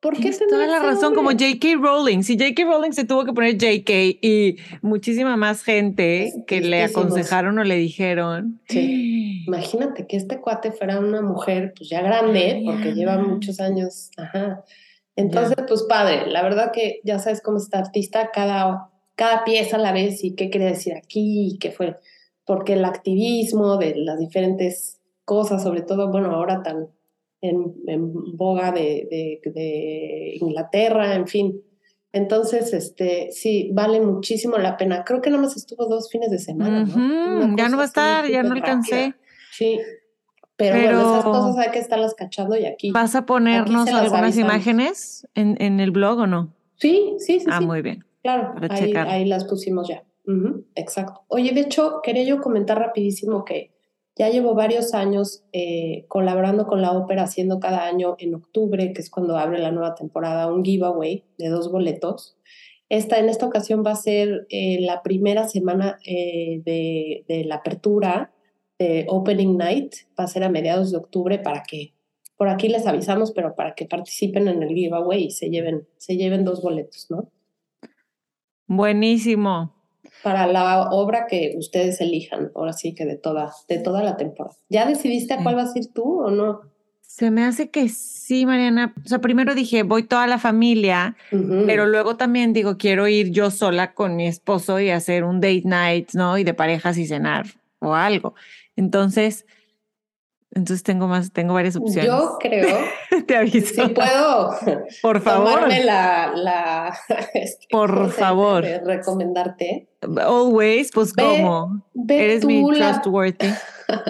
¿Por 0.00 0.14
qué 0.14 0.20
tienes 0.30 0.46
toda 0.48 0.66
la 0.66 0.78
razón, 0.78 1.14
como? 1.14 1.28
J.K. 1.30 1.76
Rowling. 1.78 2.22
Si 2.22 2.38
J.K. 2.38 2.64
Rowling 2.64 2.92
se 2.92 3.04
tuvo 3.04 3.26
que 3.26 3.34
poner 3.34 3.52
J.K. 3.60 3.92
y 4.22 4.56
muchísima 4.80 5.36
más 5.36 5.62
gente 5.62 6.32
que 6.46 6.62
le 6.62 6.84
aconsejaron 6.84 7.58
o 7.58 7.64
le 7.64 7.76
dijeron. 7.76 8.60
Sí. 8.68 9.19
Imagínate 9.50 10.06
que 10.06 10.16
este 10.16 10.40
cuate 10.40 10.70
fuera 10.70 11.00
una 11.00 11.22
mujer, 11.22 11.72
pues 11.76 11.88
ya 11.90 12.02
grande, 12.02 12.62
porque 12.64 12.94
lleva 12.94 13.16
muchos 13.18 13.58
años. 13.60 14.10
Ajá. 14.16 14.64
Entonces, 15.16 15.56
pues 15.66 15.82
padre, 15.88 16.26
la 16.28 16.42
verdad 16.42 16.70
que 16.72 17.00
ya 17.04 17.18
sabes 17.18 17.42
cómo 17.42 17.58
está 17.58 17.78
artista, 17.80 18.30
cada, 18.32 18.90
cada 19.16 19.42
pieza 19.44 19.76
a 19.76 19.80
la 19.80 19.92
vez 19.92 20.22
y 20.22 20.34
qué 20.36 20.50
quería 20.50 20.68
decir 20.68 20.94
aquí 20.96 21.48
y 21.54 21.58
qué 21.58 21.72
fue, 21.72 21.98
porque 22.44 22.74
el 22.74 22.84
activismo 22.84 23.76
de 23.76 23.96
las 23.96 24.18
diferentes 24.18 25.00
cosas, 25.24 25.62
sobre 25.64 25.82
todo, 25.82 26.10
bueno, 26.10 26.30
ahora 26.32 26.62
tan 26.62 26.88
en, 27.42 27.74
en 27.88 28.36
boga 28.36 28.70
de, 28.70 29.08
de- 29.10 29.50
de 29.50 30.36
Inglaterra, 30.40 31.14
en 31.16 31.26
fin. 31.26 31.60
Entonces, 32.12 32.72
este, 32.72 33.30
sí, 33.32 33.70
vale 33.72 34.00
muchísimo 34.00 34.58
la 34.58 34.76
pena. 34.76 35.04
Creo 35.04 35.20
que 35.20 35.30
nada 35.30 35.42
más 35.42 35.56
estuvo 35.56 35.86
dos 35.86 36.10
fines 36.10 36.30
de 36.30 36.38
semana. 36.38 36.84
ya 37.56 37.68
no 37.68 37.76
va 37.76 37.82
a 37.84 37.86
estar, 37.86 38.28
ya 38.28 38.42
no 38.42 38.52
alcancé. 38.54 38.94
rápida. 38.96 39.16
Sí, 39.60 39.78
pero, 40.56 40.74
bueno, 40.74 41.00
esas 41.00 41.24
cosas 41.24 41.58
hay 41.58 41.70
que 41.70 41.78
estarlas 41.80 42.14
cachando 42.14 42.56
y 42.56 42.64
aquí. 42.64 42.92
¿Vas 42.92 43.14
a 43.14 43.26
ponernos 43.26 43.86
algunas 43.90 44.38
imágenes 44.38 45.28
en, 45.34 45.60
en 45.60 45.80
el 45.80 45.90
blog 45.90 46.20
o 46.20 46.26
no? 46.26 46.54
Sí, 46.76 47.16
sí, 47.18 47.40
sí. 47.40 47.46
Ah, 47.50 47.58
sí. 47.58 47.66
muy 47.66 47.82
bien. 47.82 48.02
Claro, 48.22 48.54
ahí, 48.70 49.26
las 49.26 49.44
pusimos 49.44 49.86
ya. 49.86 50.02
Exacto. 50.76 51.24
Oye, 51.28 51.52
de 51.52 51.60
hecho, 51.60 52.00
quería 52.02 52.24
yo 52.24 52.40
comentar 52.40 52.78
rapidísimo 52.78 53.44
que 53.44 53.70
ya 54.16 54.30
llevo 54.30 54.54
varios 54.54 54.94
años 54.94 55.44
eh, 55.52 56.06
colaborando 56.08 56.66
con 56.66 56.80
la 56.80 56.92
ópera, 56.92 57.24
haciendo 57.24 57.60
cada 57.60 57.84
año 57.84 58.16
en 58.18 58.34
octubre, 58.34 58.94
que 58.94 59.02
es 59.02 59.10
cuando 59.10 59.36
abre 59.36 59.58
la 59.58 59.72
nueva 59.72 59.94
temporada, 59.94 60.50
un 60.50 60.64
giveaway 60.64 61.22
de 61.36 61.50
dos 61.50 61.70
boletos. 61.70 62.38
Esta, 62.88 63.18
en 63.18 63.28
esta 63.28 63.44
ocasión 63.44 63.84
va 63.86 63.90
a 63.90 63.96
ser 63.96 64.46
eh, 64.48 64.78
la 64.80 65.02
primera 65.02 65.46
semana 65.48 65.98
eh, 66.06 66.62
de, 66.64 67.26
de 67.28 67.44
la 67.44 67.56
apertura 67.56 68.32
Opening 69.08 69.56
Night, 69.56 69.94
va 70.18 70.24
a 70.24 70.28
ser 70.28 70.42
a 70.44 70.48
mediados 70.48 70.90
de 70.90 70.98
octubre 70.98 71.38
para 71.38 71.62
que, 71.62 71.92
por 72.36 72.48
aquí 72.48 72.68
les 72.68 72.86
avisamos, 72.86 73.32
pero 73.32 73.54
para 73.54 73.74
que 73.74 73.84
participen 73.84 74.48
en 74.48 74.62
el 74.62 74.70
giveaway 74.70 75.24
y 75.24 75.30
se 75.30 75.50
lleven, 75.50 75.86
se 75.98 76.16
lleven 76.16 76.44
dos 76.44 76.62
boletos, 76.62 77.06
¿no? 77.10 77.30
Buenísimo. 78.66 79.74
para 80.22 80.46
la 80.46 80.90
obra 80.90 81.26
que 81.26 81.54
ustedes 81.56 82.00
elijan, 82.00 82.50
ahora 82.54 82.72
sí 82.72 82.94
que 82.94 83.04
de 83.04 83.16
toda, 83.16 83.52
de 83.68 83.78
toda 83.78 84.02
la 84.02 84.16
temporada. 84.16 84.56
¿Ya 84.68 84.86
decidiste 84.86 85.34
a 85.34 85.42
cuál 85.42 85.56
vas 85.56 85.74
a 85.74 85.78
ir 85.78 85.92
tú 85.92 86.22
o 86.22 86.30
no? 86.30 86.62
Se 87.00 87.30
me 87.30 87.42
hace 87.42 87.70
que 87.70 87.88
sí, 87.88 88.46
Mariana. 88.46 88.94
O 89.04 89.08
sea, 89.08 89.20
primero 89.20 89.54
dije, 89.54 89.82
voy 89.82 90.04
toda 90.04 90.26
la 90.26 90.38
familia, 90.38 91.16
pero 91.66 91.86
luego 91.86 92.16
también 92.16 92.52
digo, 92.52 92.76
quiero 92.76 93.08
ir 93.08 93.30
yo 93.30 93.50
sola 93.50 93.94
con 93.94 94.14
mi 94.14 94.26
esposo 94.26 94.78
y 94.78 94.90
hacer 94.90 95.24
un 95.24 95.40
date 95.40 95.62
night, 95.64 96.10
¿no? 96.14 96.38
Y 96.38 96.44
de 96.44 96.54
parejas 96.54 96.98
y 96.98 97.06
cenar 97.06 97.46
o 97.80 97.94
algo. 97.94 98.34
Entonces, 98.76 99.44
entonces 100.52 100.82
tengo 100.82 101.06
más, 101.06 101.32
tengo 101.32 101.54
varias 101.54 101.76
opciones. 101.76 102.06
Yo 102.10 102.36
creo, 102.40 102.76
te 103.26 103.36
aviso. 103.36 103.86
si 103.86 103.88
puedo 103.90 104.50
Por 105.02 105.20
favor. 105.20 105.50
tomarme 105.54 105.84
la, 105.84 106.32
la 106.34 106.98
este, 107.34 107.66
Por 107.70 108.10
favor. 108.12 108.64
recomendarte, 108.64 109.88
Always, 110.20 110.90
pues 110.92 111.12
como. 111.12 111.84
ve 111.94 112.24
Eres 112.24 112.40
tú 112.40 112.46
mi 112.48 112.62
la, 112.78 112.92
trustworthy. 112.94 113.48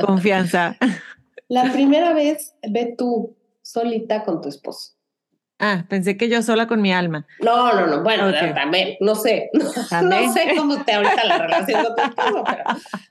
Confianza. 0.05 0.77
la 1.49 1.73
primera 1.73 2.13
vez, 2.15 2.55
ve 2.69 2.95
tú 2.97 3.37
solita 3.63 4.25
con 4.25 4.41
tu 4.41 4.49
esposo. 4.49 4.93
Ah, 5.61 5.85
pensé 5.89 6.17
que 6.17 6.29
yo 6.31 6.41
sola 6.43 6.67
con 6.67 6.81
mi 6.81 6.91
alma. 6.93 7.27
No, 7.41 7.73
no, 7.75 7.87
no, 7.87 8.03
bueno, 8.03 8.29
Ok. 8.29 8.55
también, 8.55 8.97
no 9.01 9.15
sé, 9.15 9.51
También. 9.91 10.27
no 10.27 10.33
sé 10.33 10.55
cómo 10.57 10.83
te 10.85 10.93
ahorita 10.95 11.25
la 11.25 11.39
relación 11.39 11.85
con 11.85 11.95
tu 11.97 12.03
esposo, 12.03 12.45
pero 12.49 12.65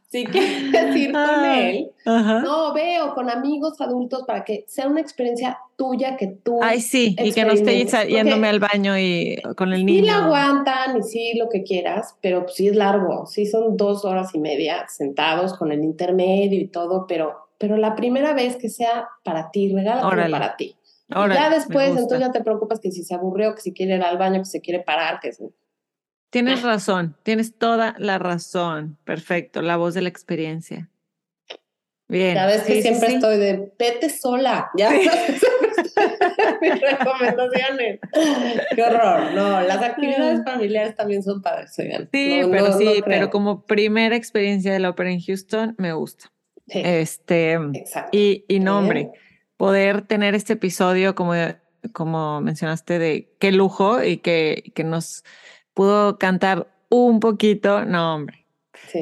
si 0.09 0.25
quieres 0.25 0.95
ir 0.95 1.11
con 1.11 1.21
Ah. 1.21 1.59
él. 1.69 1.91
No, 2.05 2.73
veo 2.73 3.13
con 3.13 3.29
amigos 3.29 3.79
adultos 3.79 4.23
para 4.25 4.43
que 4.43 4.65
sea 4.67 4.87
una 4.87 4.99
experiencia 4.99 5.59
tuya 5.77 6.17
que 6.17 6.25
tú 6.27 6.59
Ay, 6.63 6.81
sí, 6.81 7.15
y 7.19 7.31
que 7.33 7.45
no 7.45 7.51
esté 7.53 7.85
yéndome 8.07 8.47
al 8.49 8.59
baño 8.59 8.97
y 8.97 9.39
con 9.55 9.71
el 9.71 9.79
sí 9.79 9.85
niño. 9.85 10.05
la 10.07 10.25
aguantan 10.25 10.97
y 10.97 11.03
sí 11.03 11.33
lo 11.37 11.49
que 11.49 11.61
quieras, 11.63 12.15
pero 12.19 12.41
pues, 12.45 12.55
sí 12.55 12.67
es 12.67 12.75
largo, 12.75 13.27
sí 13.27 13.45
son 13.45 13.77
dos 13.77 14.03
horas 14.05 14.33
y 14.33 14.39
media 14.39 14.85
sentados 14.89 15.53
con 15.55 15.71
el 15.71 15.83
intermedio 15.83 16.59
y 16.59 16.67
todo, 16.67 17.05
pero, 17.07 17.47
pero 17.59 17.77
la 17.77 17.95
primera 17.95 18.33
vez 18.33 18.55
que 18.57 18.69
sea 18.69 19.07
para 19.23 19.51
ti, 19.51 19.71
regálalo 19.71 20.07
Órale. 20.07 20.31
para 20.31 20.55
ti. 20.57 20.75
Órale, 21.14 21.36
ya 21.36 21.49
después, 21.49 21.89
entonces 21.89 22.20
ya 22.20 22.32
te 22.32 22.43
preocupas 22.43 22.80
que 22.80 22.91
si 22.91 23.03
se 23.03 23.16
aburrió, 23.16 23.55
que 23.55 23.62
si 23.62 23.74
quiere 23.74 23.95
ir 23.95 24.03
al 24.03 24.18
baño, 24.18 24.39
que 24.39 24.45
se 24.45 24.62
quiere 24.62 24.82
parar, 24.84 25.20
que. 25.20 25.32
Tienes 26.32 26.62
razón, 26.62 27.16
tienes 27.24 27.57
toda 27.57 27.95
la 27.97 28.20
razón. 28.20 28.97
Perfecto, 29.03 29.62
la 29.64 29.78
voz 29.78 29.95
de 29.95 30.01
la 30.03 30.10
experiencia. 30.10 30.89
Bien. 32.07 32.36
Ya 32.36 32.45
ves 32.47 32.62
que 32.64 32.74
sí, 32.74 32.76
sí, 32.78 32.82
siempre 32.88 33.10
sí. 33.10 33.16
estoy 33.16 33.38
de 33.38 33.72
vete 33.78 34.10
sola. 34.10 34.70
Ya 34.78 34.89
mis 36.62 36.82
recomendaciones. 36.82 37.99
Qué 38.76 38.84
horror. 38.84 39.34
No, 39.34 39.62
las 39.62 39.82
actividades 39.82 40.43
familiares 40.45 40.95
también 40.95 41.24
son 41.24 41.41
padres, 41.41 41.74
oigan. 41.78 42.10
Sí, 42.12 42.41
No, 42.41 42.51
pero 42.51 42.68
no- 42.70 42.78
sí, 42.78 42.86
no 42.99 43.05
pero 43.05 43.30
como 43.30 43.66
primera 43.66 44.16
experiencia 44.16 44.74
de 44.74 44.80
la 44.80 44.89
ópera 44.89 45.12
en 45.12 45.22
Houston, 45.22 45.76
me 45.78 45.93
gusta. 45.93 46.32
Sí, 46.68 46.82
Este, 46.84 47.53
exacto. 47.74 48.10
y, 48.16 48.45
y 48.47 48.60
no, 48.60 48.82
Bien. 48.84 49.12
Poder 49.60 50.03
tener 50.03 50.36
este 50.36 50.53
episodio 50.53 51.16
como 51.16 51.34
como 51.93 52.39
mencionaste, 52.41 52.97
de 52.97 53.36
qué 53.39 53.51
lujo 53.51 54.03
y 54.03 54.18
que, 54.18 54.72
que 54.74 54.84
nos 54.84 55.24
pudo 55.74 56.18
cantar 56.18 56.68
un 56.89 57.20
poquito. 57.20 57.86
No, 57.86 58.16
hombre. 58.16 58.45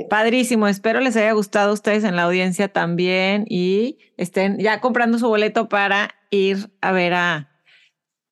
Padrísimo, 0.09 0.67
espero 0.67 0.99
les 0.99 1.15
haya 1.15 1.31
gustado 1.33 1.69
a 1.69 1.73
ustedes 1.73 2.03
en 2.03 2.15
la 2.15 2.23
audiencia 2.23 2.67
también 2.67 3.45
y 3.47 3.99
estén 4.17 4.57
ya 4.57 4.81
comprando 4.81 5.19
su 5.19 5.27
boleto 5.27 5.69
para 5.69 6.15
ir 6.31 6.71
a 6.81 6.91
ver 6.91 7.13
a, 7.13 7.51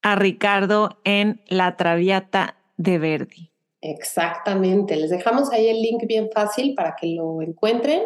a 0.02 0.16
Ricardo 0.16 1.00
en 1.04 1.44
La 1.48 1.78
Traviata 1.78 2.58
de 2.78 2.98
Verdi. 2.98 3.52
Exactamente, 3.82 4.96
les 4.96 5.12
dejamos 5.12 5.52
ahí 5.52 5.68
el 5.68 5.82
link 5.82 6.04
bien 6.08 6.30
fácil 6.34 6.74
para 6.74 6.96
que 7.00 7.08
lo 7.08 7.42
encuentren. 7.44 8.02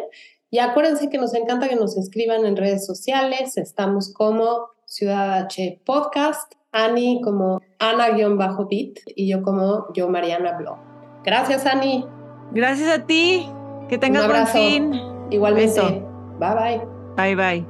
Y 0.50 0.58
acuérdense 0.58 1.08
que 1.08 1.18
nos 1.18 1.32
encanta 1.34 1.68
que 1.68 1.76
nos 1.76 1.96
escriban 1.96 2.44
en 2.44 2.56
redes 2.56 2.84
sociales. 2.84 3.56
Estamos 3.56 4.12
como 4.12 4.66
Ciudad 4.84 5.44
H 5.44 5.80
Podcast, 5.84 6.54
Ani 6.72 7.20
como 7.22 7.60
Ana-Bit 7.78 9.00
y 9.14 9.28
yo 9.28 9.42
como 9.42 9.92
yo 9.94 10.08
Mariana 10.08 10.58
Blog. 10.58 10.78
Gracias, 11.24 11.66
Ani. 11.66 12.04
Gracias 12.50 12.88
a 12.98 13.06
ti. 13.06 13.48
Que 13.88 13.98
tengas 13.98 14.26
buen 14.26 14.46
fin. 14.48 15.00
Igualmente. 15.30 16.04
Bye 16.38 16.54
bye. 16.54 16.80
Bye 17.16 17.36
bye. 17.36 17.66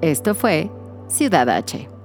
Esto 0.00 0.34
fue 0.34 0.70
Ciudad 1.08 1.48
H 1.48 1.97